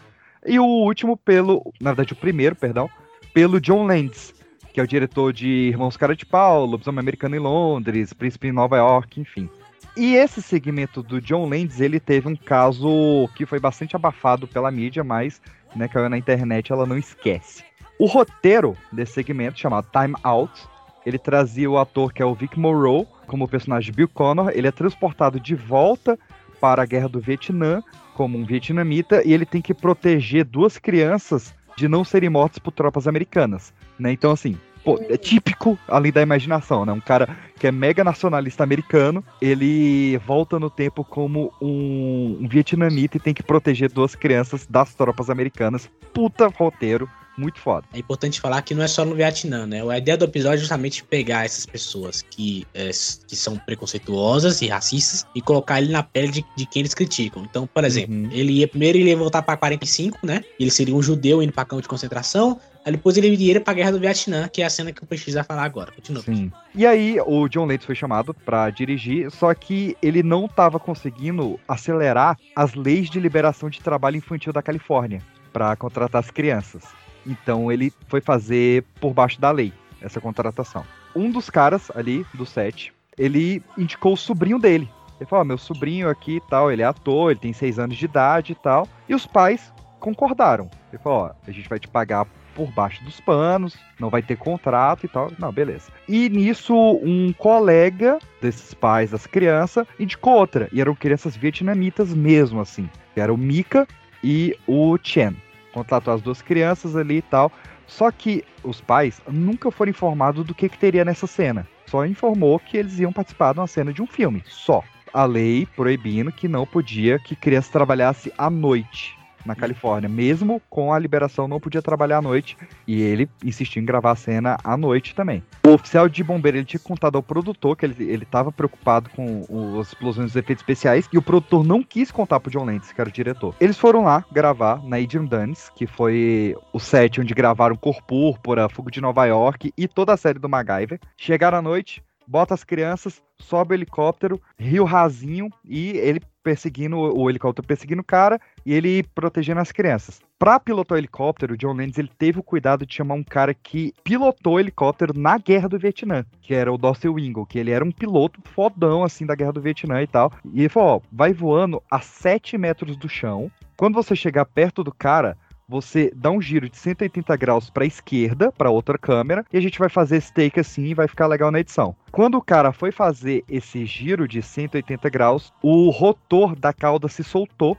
e 0.49 0.59
o 0.59 0.65
último 0.65 1.15
pelo, 1.15 1.71
na 1.79 1.91
verdade 1.91 2.13
o 2.13 2.15
primeiro, 2.15 2.55
perdão, 2.55 2.89
pelo 3.33 3.61
John 3.61 3.85
Landis, 3.85 4.33
que 4.73 4.79
é 4.79 4.83
o 4.83 4.87
diretor 4.87 5.31
de 5.31 5.47
Irmãos 5.47 5.95
Cara 5.95 6.15
de 6.15 6.25
Pau, 6.25 6.65
Lobisomem 6.65 6.99
Americano 6.99 7.35
em 7.35 7.39
Londres, 7.39 8.13
Príncipe 8.13 8.47
em 8.47 8.51
Nova 8.51 8.77
York, 8.77 9.21
enfim. 9.21 9.47
E 9.95 10.15
esse 10.15 10.41
segmento 10.41 11.03
do 11.03 11.21
John 11.21 11.47
Landis, 11.47 11.79
ele 11.79 11.99
teve 11.99 12.27
um 12.27 12.35
caso 12.35 13.29
que 13.35 13.45
foi 13.45 13.59
bastante 13.59 13.95
abafado 13.95 14.47
pela 14.47 14.71
mídia, 14.71 15.03
mas, 15.03 15.41
né, 15.75 15.87
caiu 15.87 16.09
na 16.09 16.17
internet, 16.17 16.71
ela 16.71 16.85
não 16.85 16.97
esquece. 16.97 17.63
O 17.99 18.05
roteiro 18.05 18.75
desse 18.91 19.13
segmento, 19.13 19.59
chamado 19.59 19.87
Time 19.91 20.15
Out, 20.23 20.67
ele 21.05 21.19
trazia 21.19 21.69
o 21.69 21.77
ator 21.77 22.11
que 22.11 22.21
é 22.21 22.25
o 22.25 22.33
Vic 22.33 22.57
Morrow, 22.57 23.05
como 23.27 23.47
personagem 23.47 23.93
Bill 23.93 24.07
Connor, 24.07 24.51
ele 24.55 24.67
é 24.67 24.71
transportado 24.71 25.39
de 25.39 25.53
volta 25.53 26.17
para 26.59 26.83
a 26.83 26.85
guerra 26.85 27.09
do 27.09 27.19
Vietnã, 27.19 27.83
como 28.13 28.37
um 28.37 28.45
vietnamita, 28.45 29.21
e 29.25 29.33
ele 29.33 29.45
tem 29.45 29.61
que 29.61 29.73
proteger 29.73 30.43
duas 30.43 30.77
crianças 30.77 31.53
de 31.77 31.87
não 31.87 32.03
serem 32.03 32.29
mortas 32.29 32.59
por 32.59 32.71
tropas 32.71 33.07
americanas, 33.07 33.73
né? 33.97 34.11
Então, 34.11 34.31
assim, 34.31 34.57
pô, 34.83 34.99
é 35.09 35.17
típico 35.17 35.77
ali 35.87 36.11
da 36.11 36.21
imaginação, 36.21 36.85
né? 36.85 36.91
Um 36.91 36.99
cara 36.99 37.37
que 37.57 37.67
é 37.67 37.71
mega 37.71 38.03
nacionalista 38.03 38.63
americano, 38.63 39.23
ele 39.41 40.17
volta 40.19 40.59
no 40.59 40.69
tempo 40.69 41.03
como 41.03 41.53
um, 41.61 42.37
um 42.41 42.47
vietnamita 42.47 43.17
e 43.17 43.19
tem 43.19 43.33
que 43.33 43.43
proteger 43.43 43.89
duas 43.91 44.15
crianças 44.15 44.67
das 44.67 44.93
tropas 44.93 45.29
americanas. 45.29 45.89
Puta 46.13 46.47
roteiro, 46.47 47.09
muito 47.39 47.59
foda. 47.59 47.87
É 47.93 47.99
importante 47.99 48.39
falar 48.39 48.61
que 48.61 48.75
não 48.75 48.83
é 48.83 48.87
só 48.87 49.05
no 49.05 49.15
Vietnã, 49.15 49.65
né? 49.65 49.81
A 49.89 49.97
ideia 49.97 50.17
do 50.17 50.25
episódio 50.25 50.57
é 50.57 50.59
justamente 50.59 51.03
pegar 51.03 51.45
essas 51.45 51.65
pessoas 51.65 52.21
que, 52.21 52.65
é, 52.73 52.89
que 53.27 53.35
são 53.35 53.57
preconceituosas 53.57 54.61
e 54.61 54.67
racistas 54.67 55.25
e 55.35 55.41
colocar 55.41 55.81
ele 55.81 55.91
na 55.91 56.03
pele 56.03 56.29
de, 56.31 56.45
de 56.55 56.65
quem 56.65 56.81
eles 56.81 56.93
criticam. 56.93 57.43
Então, 57.49 57.67
por 57.67 57.83
exemplo, 57.83 58.13
Uhum. 58.15 58.29
ele 58.31 58.53
ia 58.53 58.67
primeiro 58.67 58.97
ele 58.97 59.09
ia 59.09 59.17
voltar 59.17 59.41
pra 59.41 59.55
45, 59.57 60.19
né? 60.23 60.43
Ele 60.59 60.69
seria 60.71 60.95
um 60.95 61.01
judeu 61.01 61.41
indo 61.41 61.53
pra 61.53 61.65
campo 61.65 61.81
de 61.81 61.87
concentração. 61.87 62.59
Aí 62.85 62.93
depois 62.93 63.17
ele 63.17 63.27
iria 63.27 63.59
pra 63.59 63.73
Guerra 63.73 63.91
do 63.91 63.99
Vietnã, 63.99 64.47
que 64.47 64.61
é 64.61 64.65
a 64.65 64.69
cena 64.69 64.91
que 64.91 65.03
o 65.03 65.05
PX 65.05 65.33
vai 65.33 65.43
falar 65.43 65.63
agora. 65.63 65.91
Continua. 65.91 66.23
Sim. 66.23 66.49
E 66.73 66.85
aí, 66.85 67.17
o 67.25 67.47
John 67.49 67.65
Landis 67.65 67.85
foi 67.85 67.93
chamado 67.93 68.33
pra 68.33 68.69
dirigir, 68.69 69.29
só 69.31 69.53
que 69.53 69.95
ele 70.01 70.23
não 70.23 70.47
tava 70.47 70.79
conseguindo 70.79 71.59
acelerar 71.67 72.37
as 72.55 72.73
leis 72.73 73.09
de 73.09 73.19
liberação 73.19 73.69
de 73.69 73.81
trabalho 73.81 74.15
infantil 74.15 74.53
da 74.53 74.61
Califórnia 74.61 75.21
pra 75.51 75.75
contratar 75.75 76.19
as 76.21 76.31
crianças. 76.31 76.83
Então 77.29 77.71
ele 77.71 77.93
foi 78.07 78.19
fazer 78.19 78.83
por 78.99 79.13
baixo 79.13 79.39
da 79.39 79.51
lei 79.51 79.71
essa 80.01 80.19
contratação. 80.19 80.83
Um 81.15 81.29
dos 81.29 81.49
caras 81.49 81.91
ali 81.95 82.25
do 82.33 82.45
set, 82.45 82.91
ele 83.17 83.61
indicou 83.77 84.13
o 84.13 84.17
sobrinho 84.17 84.59
dele. 84.59 84.89
Ele 85.19 85.29
falou: 85.29 85.43
"Ó, 85.43 85.45
meu 85.45 85.57
sobrinho 85.57 86.09
aqui 86.09 86.37
e 86.37 86.41
tal, 86.41 86.71
ele 86.71 86.81
é 86.81 86.85
ator, 86.85 87.31
ele 87.31 87.39
tem 87.39 87.53
seis 87.53 87.77
anos 87.77 87.97
de 87.97 88.05
idade 88.05 88.53
e 88.53 88.55
tal. 88.55 88.87
E 89.07 89.13
os 89.13 89.25
pais 89.25 89.71
concordaram. 89.99 90.69
Ele 90.91 91.01
falou: 91.01 91.25
ó, 91.25 91.31
a 91.47 91.51
gente 91.51 91.69
vai 91.69 91.79
te 91.79 91.87
pagar 91.87 92.25
por 92.55 92.71
baixo 92.71 93.03
dos 93.03 93.19
panos, 93.21 93.77
não 93.99 94.09
vai 94.09 94.21
ter 94.21 94.35
contrato 94.35 95.05
e 95.05 95.09
tal. 95.09 95.31
Não, 95.37 95.51
beleza. 95.51 95.91
E 96.07 96.29
nisso, 96.29 96.75
um 96.75 97.31
colega 97.33 98.19
desses 98.41 98.73
pais 98.73 99.11
das 99.11 99.25
crianças 99.27 99.87
indicou 99.99 100.33
outra. 100.33 100.67
E 100.71 100.81
eram 100.81 100.95
crianças 100.95 101.35
vietnamitas 101.37 102.13
mesmo, 102.13 102.59
assim. 102.59 102.89
Era 103.15 103.33
o 103.33 103.37
Mika 103.37 103.87
e 104.23 104.57
o 104.67 104.97
Chen. 105.01 105.35
Contratou 105.73 106.13
as 106.13 106.21
duas 106.21 106.41
crianças 106.41 106.95
ali 106.95 107.17
e 107.17 107.21
tal. 107.21 107.51
Só 107.87 108.11
que 108.11 108.43
os 108.63 108.79
pais 108.81 109.21
nunca 109.27 109.71
foram 109.71 109.89
informados 109.89 110.45
do 110.45 110.53
que, 110.53 110.69
que 110.69 110.77
teria 110.77 111.03
nessa 111.03 111.27
cena. 111.27 111.67
Só 111.87 112.05
informou 112.05 112.59
que 112.59 112.77
eles 112.77 112.99
iam 112.99 113.11
participar 113.11 113.53
de 113.53 113.59
uma 113.59 113.67
cena 113.67 113.91
de 113.91 114.01
um 114.01 114.07
filme. 114.07 114.43
Só. 114.45 114.83
A 115.11 115.25
lei 115.25 115.67
proibindo 115.75 116.31
que 116.31 116.47
não 116.47 116.67
podia 116.67 117.17
que 117.17 117.35
criança 117.35 117.71
trabalhasse 117.71 118.31
à 118.37 118.47
noite 118.47 119.18
na 119.45 119.55
Califórnia. 119.55 120.09
Mesmo 120.09 120.61
com 120.69 120.93
a 120.93 120.99
liberação, 120.99 121.47
não 121.47 121.59
podia 121.59 121.81
trabalhar 121.81 122.17
à 122.17 122.21
noite. 122.21 122.57
E 122.87 123.01
ele 123.01 123.29
insistiu 123.43 123.81
em 123.81 123.85
gravar 123.85 124.11
a 124.11 124.15
cena 124.15 124.57
à 124.63 124.75
noite 124.77 125.15
também. 125.15 125.43
O 125.65 125.69
oficial 125.69 126.09
de 126.09 126.23
bombeiro 126.23 126.57
ele 126.57 126.65
tinha 126.65 126.79
contado 126.79 127.15
ao 127.15 127.23
produtor 127.23 127.75
que 127.75 127.85
ele, 127.85 127.95
ele 127.99 128.27
preocupado 128.55 129.09
com 129.09 129.79
as 129.79 129.87
explosões 129.87 130.27
dos 130.27 130.35
efeitos 130.35 130.61
especiais. 130.61 131.07
E 131.11 131.17
o 131.17 131.21
produtor 131.21 131.65
não 131.65 131.83
quis 131.83 132.11
contar 132.11 132.39
pro 132.39 132.51
John 132.51 132.65
Landis, 132.65 132.91
que 132.91 133.01
era 133.01 133.09
o 133.09 133.13
diretor. 133.13 133.55
Eles 133.59 133.77
foram 133.77 134.03
lá 134.03 134.23
gravar 134.31 134.83
na 134.83 134.97
Adrian 134.97 135.25
Dunes, 135.25 135.69
que 135.75 135.85
foi 135.87 136.55
o 136.73 136.79
set 136.79 137.19
onde 137.19 137.33
gravaram 137.33 137.75
Cor 137.75 138.01
Púrpura, 138.03 138.69
Fogo 138.69 138.91
de 138.91 139.01
Nova 139.01 139.25
York 139.25 139.73
e 139.77 139.87
toda 139.87 140.13
a 140.13 140.17
série 140.17 140.39
do 140.39 140.49
MacGyver. 140.49 140.99
Chegaram 141.17 141.57
à 141.57 141.61
noite, 141.61 142.03
bota 142.27 142.53
as 142.53 142.63
crianças, 142.63 143.21
sobe 143.41 143.73
o 143.73 143.75
helicóptero, 143.75 144.41
rio 144.57 144.83
rasinho 144.83 145.49
e 145.65 145.91
ele 145.97 146.21
perseguindo 146.43 146.97
o 146.97 147.29
helicóptero 147.29 147.67
perseguindo 147.67 148.01
o 148.01 148.05
cara 148.05 148.39
e 148.65 148.73
ele 148.73 149.03
protegendo 149.13 149.59
as 149.59 149.71
crianças. 149.71 150.21
Pra 150.37 150.59
pilotar 150.59 150.95
o 150.95 150.99
helicóptero, 150.99 151.53
o 151.53 151.57
John 151.57 151.73
Landis 151.73 151.97
ele 151.97 152.09
teve 152.17 152.39
o 152.39 152.43
cuidado 152.43 152.85
de 152.85 152.95
chamar 152.95 153.15
um 153.15 153.23
cara 153.23 153.53
que 153.53 153.93
pilotou 154.03 154.53
o 154.53 154.59
helicóptero 154.59 155.13
na 155.17 155.37
Guerra 155.37 155.67
do 155.67 155.77
Vietnã, 155.77 156.25
que 156.41 156.53
era 156.53 156.71
o 156.71 156.77
Dossel 156.77 157.15
Wingle, 157.15 157.45
que 157.45 157.59
ele 157.59 157.71
era 157.71 157.83
um 157.83 157.91
piloto 157.91 158.39
fodão 158.43 159.03
assim 159.03 159.25
da 159.25 159.35
Guerra 159.35 159.51
do 159.51 159.61
Vietnã 159.61 160.01
e 160.01 160.07
tal. 160.07 160.31
E 160.53 160.61
ele 160.61 160.69
falou, 160.69 160.89
ó, 160.89 161.01
vai 161.11 161.33
voando 161.33 161.83
a 161.91 161.99
7 161.99 162.57
metros 162.57 162.95
do 162.95 163.09
chão. 163.09 163.51
Quando 163.75 163.95
você 163.95 164.15
chegar 164.15 164.45
perto 164.45 164.83
do 164.83 164.93
cara, 164.93 165.37
você 165.69 166.11
dá 166.15 166.31
um 166.31 166.41
giro 166.41 166.67
de 166.67 166.75
180 166.75 167.37
graus 167.37 167.69
para 167.69 167.85
esquerda, 167.85 168.51
para 168.51 168.71
outra 168.71 168.97
câmera, 168.97 169.45
e 169.53 169.57
a 169.57 169.61
gente 169.61 169.77
vai 169.77 169.87
fazer 169.87 170.17
esse 170.17 170.33
take 170.33 170.59
assim 170.59 170.85
e 170.85 170.93
vai 170.95 171.07
ficar 171.07 171.27
legal 171.27 171.51
na 171.51 171.59
edição. 171.59 171.95
Quando 172.11 172.39
o 172.39 172.41
cara 172.41 172.73
foi 172.73 172.91
fazer 172.91 173.45
esse 173.47 173.85
giro 173.85 174.27
de 174.27 174.41
180 174.41 175.07
graus, 175.11 175.53
o 175.61 175.91
rotor 175.91 176.55
da 176.55 176.73
cauda 176.73 177.07
se 177.07 177.23
soltou, 177.23 177.77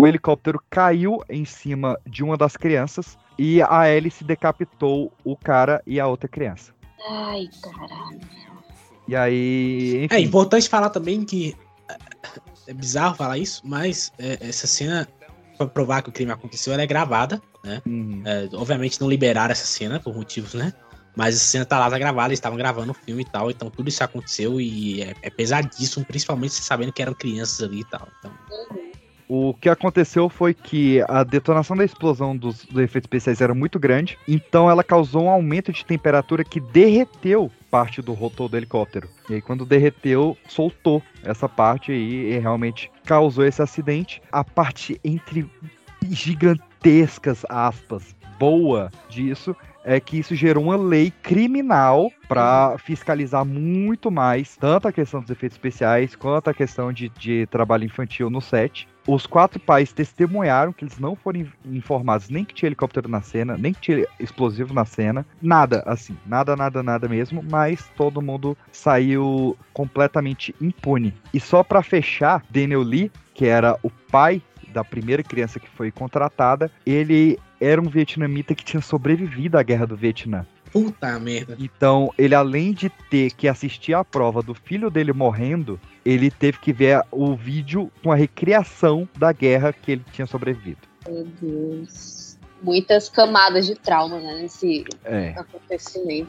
o 0.00 0.06
helicóptero 0.06 0.58
caiu 0.70 1.22
em 1.28 1.44
cima 1.44 2.00
de 2.06 2.24
uma 2.24 2.36
das 2.36 2.56
crianças 2.56 3.18
e 3.38 3.60
a 3.60 3.86
hélice 3.86 4.24
decapitou 4.24 5.12
o 5.22 5.36
cara 5.36 5.82
e 5.86 6.00
a 6.00 6.06
outra 6.06 6.28
criança. 6.28 6.72
Ai, 7.10 7.48
caralho. 7.62 8.20
E 9.06 9.14
aí, 9.14 10.04
enfim, 10.04 10.14
É 10.14 10.20
importante 10.20 10.68
falar 10.68 10.90
também 10.90 11.24
que 11.24 11.54
é 12.66 12.72
bizarro 12.72 13.16
falar 13.16 13.38
isso, 13.38 13.62
mas 13.64 14.12
é, 14.18 14.38
essa 14.40 14.66
cena 14.66 15.08
pra 15.58 15.66
provar 15.66 16.02
que 16.02 16.08
o 16.08 16.12
crime 16.12 16.30
aconteceu, 16.30 16.72
ela 16.72 16.82
é 16.82 16.86
gravada, 16.86 17.42
né? 17.64 17.82
Uhum. 17.84 18.22
É, 18.24 18.48
obviamente 18.52 19.00
não 19.00 19.10
liberaram 19.10 19.52
essa 19.52 19.66
cena 19.66 20.00
por 20.00 20.14
motivos, 20.14 20.54
né? 20.54 20.72
Mas 21.16 21.34
essa 21.34 21.44
cena 21.44 21.64
tá 21.64 21.78
lá, 21.78 21.90
tá 21.90 21.98
gravada, 21.98 22.28
eles 22.28 22.38
estavam 22.38 22.56
gravando 22.56 22.92
o 22.92 22.94
filme 22.94 23.22
e 23.22 23.24
tal, 23.24 23.50
então 23.50 23.68
tudo 23.68 23.88
isso 23.88 24.04
aconteceu 24.04 24.60
e 24.60 25.02
é, 25.02 25.14
é 25.22 25.30
pesadíssimo, 25.30 26.04
principalmente 26.04 26.54
você 26.54 26.62
sabendo 26.62 26.92
que 26.92 27.02
eram 27.02 27.12
crianças 27.12 27.60
ali 27.60 27.80
e 27.80 27.84
tal. 27.84 28.06
Então, 28.18 28.32
O 29.28 29.52
que 29.52 29.68
aconteceu 29.68 30.28
foi 30.28 30.54
que 30.54 31.04
a 31.08 31.24
detonação 31.24 31.76
da 31.76 31.84
explosão 31.84 32.36
dos, 32.36 32.64
dos 32.64 32.80
efeitos 32.80 33.06
especiais 33.06 33.40
era 33.40 33.52
muito 33.52 33.80
grande, 33.80 34.16
então 34.28 34.70
ela 34.70 34.84
causou 34.84 35.24
um 35.24 35.30
aumento 35.30 35.72
de 35.72 35.84
temperatura 35.84 36.44
que 36.44 36.60
derreteu 36.60 37.50
parte 37.70 38.02
do 38.02 38.12
rotor 38.12 38.48
do 38.48 38.56
helicóptero. 38.56 39.08
E 39.28 39.34
aí, 39.34 39.42
quando 39.42 39.64
derreteu, 39.64 40.36
soltou 40.48 41.02
essa 41.22 41.48
parte 41.48 41.92
aí 41.92 42.32
e 42.32 42.38
realmente 42.38 42.90
causou 43.04 43.44
esse 43.44 43.62
acidente. 43.62 44.22
A 44.32 44.42
parte 44.42 45.00
entre 45.04 45.48
gigantescas 46.10 47.44
aspas 47.48 48.16
boa 48.38 48.90
disso 49.08 49.54
é 49.84 49.98
que 49.98 50.18
isso 50.18 50.34
gerou 50.34 50.64
uma 50.64 50.76
lei 50.76 51.10
criminal 51.22 52.12
para 52.28 52.76
fiscalizar 52.78 53.44
muito 53.44 54.10
mais 54.10 54.56
tanto 54.56 54.86
a 54.86 54.92
questão 54.92 55.20
dos 55.20 55.30
efeitos 55.30 55.56
especiais 55.56 56.14
quanto 56.14 56.50
a 56.50 56.54
questão 56.54 56.92
de, 56.92 57.08
de 57.08 57.46
trabalho 57.46 57.84
infantil 57.84 58.28
no 58.28 58.40
set. 58.40 58.86
Os 59.08 59.26
quatro 59.26 59.58
pais 59.58 59.90
testemunharam 59.90 60.70
que 60.70 60.84
eles 60.84 60.98
não 60.98 61.16
foram 61.16 61.40
in- 61.40 61.50
informados 61.64 62.28
nem 62.28 62.44
que 62.44 62.54
tinha 62.54 62.68
helicóptero 62.68 63.08
na 63.08 63.22
cena, 63.22 63.56
nem 63.56 63.72
que 63.72 63.80
tinha 63.80 64.06
explosivo 64.20 64.74
na 64.74 64.84
cena, 64.84 65.24
nada 65.40 65.82
assim, 65.86 66.14
nada, 66.26 66.54
nada, 66.54 66.82
nada 66.82 67.08
mesmo, 67.08 67.42
mas 67.50 67.90
todo 67.96 68.20
mundo 68.20 68.54
saiu 68.70 69.56
completamente 69.72 70.54
impune. 70.60 71.14
E 71.32 71.40
só 71.40 71.62
para 71.62 71.82
fechar, 71.82 72.44
Daniel 72.50 72.82
Lee, 72.82 73.10
que 73.34 73.46
era 73.46 73.78
o 73.82 73.88
pai 73.90 74.42
da 74.74 74.84
primeira 74.84 75.22
criança 75.22 75.58
que 75.58 75.68
foi 75.70 75.90
contratada, 75.90 76.70
ele 76.84 77.38
era 77.58 77.80
um 77.80 77.88
vietnamita 77.88 78.54
que 78.54 78.64
tinha 78.64 78.82
sobrevivido 78.82 79.56
à 79.56 79.62
guerra 79.62 79.86
do 79.86 79.96
Vietnã. 79.96 80.44
puta 80.70 81.18
merda. 81.18 81.56
Então, 81.58 82.12
ele 82.18 82.34
além 82.34 82.72
de 82.74 82.90
ter 83.10 83.32
que 83.32 83.48
assistir 83.48 83.94
a 83.94 84.04
prova 84.04 84.42
do 84.42 84.52
filho 84.52 84.90
dele 84.90 85.14
morrendo, 85.14 85.80
ele 86.08 86.30
teve 86.30 86.58
que 86.58 86.72
ver 86.72 87.02
o 87.10 87.34
vídeo 87.34 87.90
com 88.02 88.10
a 88.10 88.14
recriação 88.16 89.06
da 89.18 89.30
guerra 89.30 89.72
que 89.74 89.92
ele 89.92 90.04
tinha 90.10 90.26
sobrevivido. 90.26 90.78
Meu 91.06 91.26
Deus. 91.40 92.38
Muitas 92.62 93.08
camadas 93.08 93.66
de 93.66 93.74
trauma, 93.74 94.18
né, 94.18 94.40
nesse 94.40 94.84
É. 95.04 95.34
acontecimento. 95.36 96.28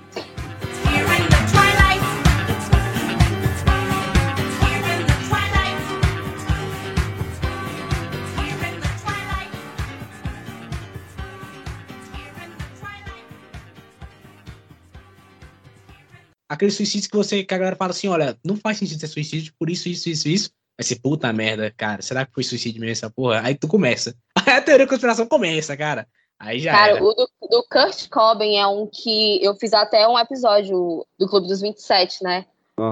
Aquele 16.60 16.72
suicídio 16.74 17.10
que 17.10 17.16
você, 17.16 17.42
que 17.42 17.54
a 17.54 17.58
galera 17.58 17.78
fala 17.78 17.92
assim, 17.92 18.10
olha, 18.10 18.38
não 18.44 18.58
faz 18.58 18.78
sentido 18.78 19.00
ser 19.00 19.08
suicídio, 19.08 19.54
por 19.58 19.70
isso, 19.70 19.88
isso, 19.88 20.10
isso, 20.10 20.28
isso. 20.28 20.52
Vai 20.78 20.84
ser 20.84 21.00
puta 21.00 21.32
merda, 21.32 21.72
cara. 21.72 22.02
Será 22.02 22.26
que 22.26 22.34
foi 22.34 22.44
suicídio 22.44 22.82
mesmo 22.82 22.92
essa 22.92 23.10
porra? 23.10 23.40
Aí 23.46 23.56
tu 23.56 23.66
começa. 23.66 24.14
Aí 24.46 24.56
a 24.56 24.62
teoria 24.62 24.86
da 24.86 24.90
conspiração 24.90 25.26
começa, 25.26 25.78
cara. 25.78 26.06
Aí 26.38 26.60
já 26.60 26.74
Cara, 26.74 26.98
era. 26.98 27.04
o 27.06 27.14
do, 27.14 27.30
do 27.50 27.64
Kurt 27.72 28.10
Cobain 28.10 28.58
é 28.58 28.68
um 28.68 28.86
que 28.86 29.42
eu 29.42 29.56
fiz 29.56 29.72
até 29.72 30.06
um 30.06 30.20
episódio 30.20 31.06
do 31.18 31.30
Clube 31.30 31.48
dos 31.48 31.62
27, 31.62 32.26
né? 32.26 32.46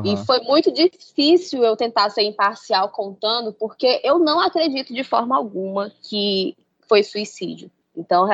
E 0.05 0.13
Aham. 0.13 0.25
foi 0.25 0.39
muito 0.39 0.71
difícil 0.71 1.61
eu 1.61 1.75
tentar 1.75 2.09
ser 2.09 2.21
imparcial 2.21 2.87
contando, 2.87 3.51
porque 3.51 3.99
eu 4.01 4.17
não 4.17 4.39
acredito 4.39 4.93
de 4.93 5.03
forma 5.03 5.35
alguma 5.35 5.91
que 6.09 6.55
foi 6.87 7.03
suicídio. 7.03 7.69
Então, 7.93 8.29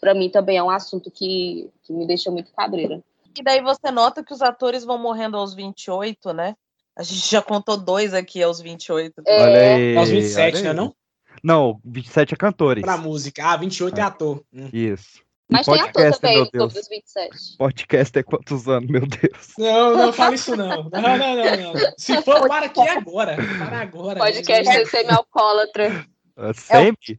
pra 0.00 0.14
mim 0.14 0.28
também 0.30 0.56
é 0.56 0.62
um 0.62 0.70
assunto 0.70 1.12
que, 1.12 1.70
que 1.84 1.92
me 1.92 2.08
deixa 2.08 2.28
muito 2.28 2.52
cabreira. 2.52 3.00
E 3.36 3.42
daí 3.42 3.60
você 3.62 3.90
nota 3.90 4.22
que 4.24 4.32
os 4.32 4.42
atores 4.42 4.84
vão 4.84 4.98
morrendo 4.98 5.36
aos 5.36 5.54
28, 5.54 6.32
né? 6.32 6.54
A 6.96 7.02
gente 7.02 7.28
já 7.28 7.42
contou 7.42 7.76
dois 7.76 8.14
aqui 8.14 8.42
aos 8.42 8.60
28. 8.60 9.22
É. 9.26 9.42
Olha 9.42 9.60
aí. 9.76 9.96
Aos 9.96 10.08
27, 10.08 10.54
olha 10.56 10.62
né, 10.62 10.70
aí. 10.70 10.76
não? 10.76 10.94
Não, 11.42 11.80
27 11.84 12.34
é 12.34 12.36
cantores. 12.36 12.82
Pra 12.82 12.96
música. 12.96 13.44
Ah, 13.44 13.56
28 13.56 13.98
é 13.98 14.02
ator. 14.02 14.44
Hum. 14.52 14.68
Isso. 14.72 15.22
Mas 15.50 15.66
E 15.66 15.72
tem 15.72 15.80
ator 15.80 15.92
podcast, 15.92 16.20
também 16.20 16.50
Deus. 16.52 16.72
dos 16.72 16.88
27. 16.88 17.56
Podcast 17.58 18.18
é 18.18 18.22
quantos 18.22 18.66
anos, 18.68 18.88
meu 18.88 19.06
Deus? 19.06 19.52
Não, 19.58 19.96
não 19.96 20.12
fala 20.12 20.34
isso 20.34 20.56
não. 20.56 20.84
Não, 20.84 21.02
não, 21.02 21.18
não, 21.18 21.72
não. 21.74 21.74
Se 21.98 22.22
for, 22.22 22.48
para 22.48 22.66
aqui 22.66 22.80
agora. 22.80 23.36
Para 23.58 23.80
agora. 23.80 24.20
Podcast 24.20 24.64
Mas- 24.64 24.76
é 24.76 24.84
semi-alcoólatra. 24.86 26.06
É 26.36 26.52
sempre? 26.52 27.18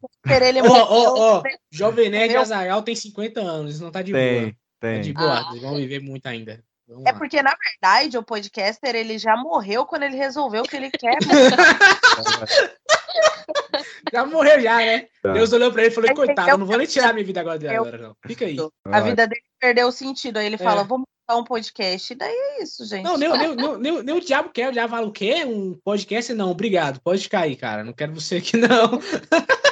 Ó, 0.68 0.74
ó, 0.74 1.38
ó, 1.38 1.44
Jovem 1.72 2.10
Nerd 2.10 2.36
Azagal 2.36 2.82
tem 2.82 2.96
50 2.96 3.40
anos, 3.40 3.80
não 3.80 3.90
tá 3.90 4.02
de 4.02 4.12
Tem, 4.12 4.42
boa. 4.42 4.54
Tem. 4.94 5.02
de 5.02 5.14
boa, 5.14 5.40
Ah. 5.40 5.48
eles 5.52 5.62
vão 5.62 5.76
viver 5.76 6.00
muito 6.02 6.26
ainda. 6.28 6.64
Vamos 6.88 7.06
É 7.06 7.12
lá. 7.12 7.18
porque, 7.18 7.42
na 7.42 7.56
verdade, 7.56 8.16
o 8.18 8.24
podcaster 8.24 8.96
ele 8.96 9.18
já 9.18 9.36
morreu 9.36 9.86
quando 9.86 10.04
ele 10.04 10.16
resolveu 10.16 10.62
o 10.64 10.68
que 10.68 10.76
ele 10.76 10.92
quer. 10.92 11.18
Já 14.14 14.26
morreu 14.26 14.62
já, 14.62 14.78
né? 14.78 15.08
Tá. 15.22 15.34
Deus 15.34 15.52
olhou 15.52 15.72
pra 15.72 15.82
ele 15.84 15.92
e 15.92 15.94
falou, 15.94 16.14
coitado, 16.14 16.50
eu 16.50 16.58
não 16.58 16.66
vou 16.66 16.78
nem 16.78 16.88
tirar 16.88 17.14
minha 17.14 17.26
vida 17.26 17.42
agora, 17.42 17.58
agora 17.76 17.98
não. 17.98 18.16
Fica 18.26 18.46
aí. 18.46 18.56
A 18.86 19.00
vida 19.02 19.28
dele 19.28 19.42
perdeu 19.60 19.88
o 19.88 19.92
sentido. 19.92 20.38
Aí 20.38 20.46
ele 20.46 20.56
É. 20.56 20.60
fala, 20.60 20.84
vamos 20.84 21.06
montar 21.28 21.42
um 21.42 21.44
podcast. 21.44 22.14
E 22.14 22.16
daí 22.16 22.32
é 22.32 22.64
isso, 22.64 22.86
gente. 22.86 23.04
Não, 23.04 23.18
nem, 23.18 23.30
nem, 23.30 23.56
nem, 23.56 23.78
nem, 23.80 24.04
nem 24.04 24.16
o 24.16 24.22
diabo 24.22 24.50
quer, 24.50 24.70
o 24.70 24.72
diabo 24.72 24.92
fala 24.92 25.08
o 25.08 25.12
quê? 25.12 25.44
Um 25.46 25.78
podcast? 25.84 26.34
Não, 26.34 26.50
obrigado, 26.52 27.02
pode 27.02 27.24
ficar 27.24 27.42
aí, 27.42 27.56
cara. 27.56 27.84
Não 27.84 27.94
quero 27.94 28.14
você 28.14 28.38
aqui, 28.38 28.56
não. 28.58 29.00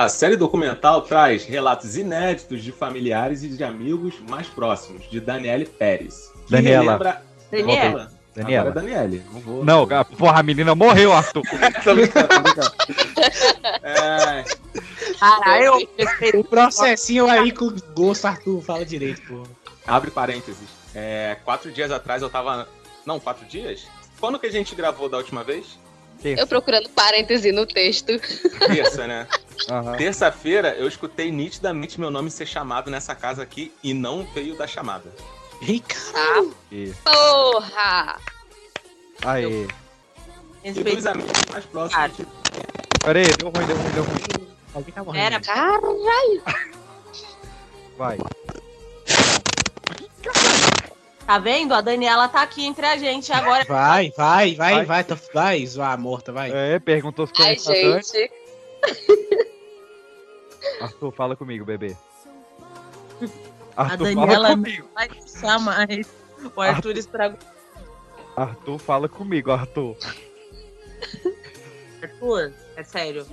A 0.00 0.08
série 0.08 0.34
documental 0.34 1.02
traz 1.02 1.44
relatos 1.44 1.94
inéditos 1.94 2.62
de 2.62 2.72
familiares 2.72 3.42
e 3.42 3.48
de 3.48 3.62
amigos 3.62 4.14
mais 4.30 4.46
próximos 4.46 5.06
de 5.10 5.20
Daniele 5.20 5.66
Pérez. 5.66 6.32
Daniela. 6.48 6.84
relembra- 6.84 7.22
Daniela. 7.50 8.12
Daniela. 8.34 8.70
Agora 8.70 8.86
é 8.86 8.88
Daniele. 8.94 9.22
Não 9.30 9.40
vou. 9.40 9.62
Não, 9.62 9.86
porra, 10.16 10.40
a 10.40 10.42
menina 10.42 10.74
morreu, 10.74 11.12
Arthur. 11.12 11.42
tô 11.84 11.94
brincando, 11.94 12.28
tô 12.28 12.40
brincando. 12.40 12.72
É, 13.82 14.44
Caralho, 15.20 15.86
O 16.32 16.44
processinho 16.44 17.28
aí 17.28 17.52
com 17.52 17.70
gosto, 17.94 18.24
Arthur, 18.24 18.62
fala 18.62 18.86
direito, 18.86 19.20
pô. 19.28 19.42
abre 19.86 20.10
parênteses. 20.10 20.66
É, 20.94 21.36
quatro 21.44 21.70
dias 21.70 21.90
atrás 21.90 22.22
eu 22.22 22.30
tava. 22.30 22.66
Não, 23.04 23.20
quatro 23.20 23.44
dias? 23.44 23.86
Quando 24.18 24.38
que 24.38 24.46
a 24.46 24.50
gente 24.50 24.74
gravou 24.74 25.10
da 25.10 25.18
última 25.18 25.44
vez? 25.44 25.78
Eu 26.24 26.46
procurando 26.46 26.88
parêntese 26.90 27.50
no 27.52 27.66
texto. 27.66 28.18
Terça, 28.66 29.06
né? 29.06 29.26
Aham. 29.70 29.96
Terça-feira 29.96 30.74
eu 30.74 30.88
escutei 30.88 31.30
nitidamente 31.30 31.98
meu 32.00 32.10
nome 32.10 32.30
ser 32.30 32.46
chamado 32.46 32.90
nessa 32.90 33.14
casa 33.14 33.42
aqui 33.42 33.72
e 33.82 33.92
não 33.94 34.24
veio 34.34 34.54
da 34.56 34.66
chamada. 34.66 35.12
Ih, 35.62 35.80
caralho. 35.80 36.54
E- 36.72 36.92
Porra! 37.04 38.16
Aí. 39.22 39.68
E 40.64 40.72
dos 40.72 41.06
amigos 41.06 41.32
mais 41.52 41.64
próximos. 41.66 42.16
de- 42.16 42.26
Pera 43.04 43.18
aí, 43.18 43.26
deu 43.36 43.48
ruim, 43.50 43.66
deu 43.66 43.76
ruim, 43.76 43.90
deu 43.92 44.04
ruim. 44.04 44.48
Alguém 44.74 44.94
tá 44.94 45.02
morrendo. 45.04 45.24
Era. 45.24 45.40
Caralho! 45.40 46.42
Vai. 47.98 48.18
Tá 51.26 51.38
vendo? 51.38 51.72
A 51.74 51.80
Daniela 51.80 52.28
tá 52.28 52.42
aqui 52.42 52.64
entre 52.66 52.84
a 52.86 52.96
gente 52.96 53.32
agora. 53.32 53.64
Vai, 53.64 54.12
vai, 54.16 54.54
vai, 54.54 54.74
Vai. 54.74 54.84
vai, 54.84 55.04
tá- 55.04 55.18
vai, 55.32 55.64
zoar 55.66 55.96
morta, 55.98 56.32
vai. 56.32 56.50
É, 56.52 56.78
perguntou 56.78 57.26
se 57.26 57.32
Ai, 57.40 57.52
a 57.54 57.58
gente. 57.58 58.30
Arthur, 60.80 61.12
fala 61.12 61.36
comigo, 61.36 61.64
bebê. 61.64 61.96
A 63.76 63.82
Arthur, 63.84 64.04
Daniela 64.04 64.32
fala 64.32 64.50
comigo. 64.50 64.88
vai 64.94 65.08
deixar 65.08 65.58
mais. 65.60 66.06
O 66.56 66.60
Arthur 66.60 66.96
estragou. 66.96 67.38
Arthur, 68.36 68.78
fala 68.78 69.08
comigo, 69.08 69.50
Arthur. 69.52 69.96
Arthur, 72.02 72.52
é 72.76 72.82
sério. 72.82 73.26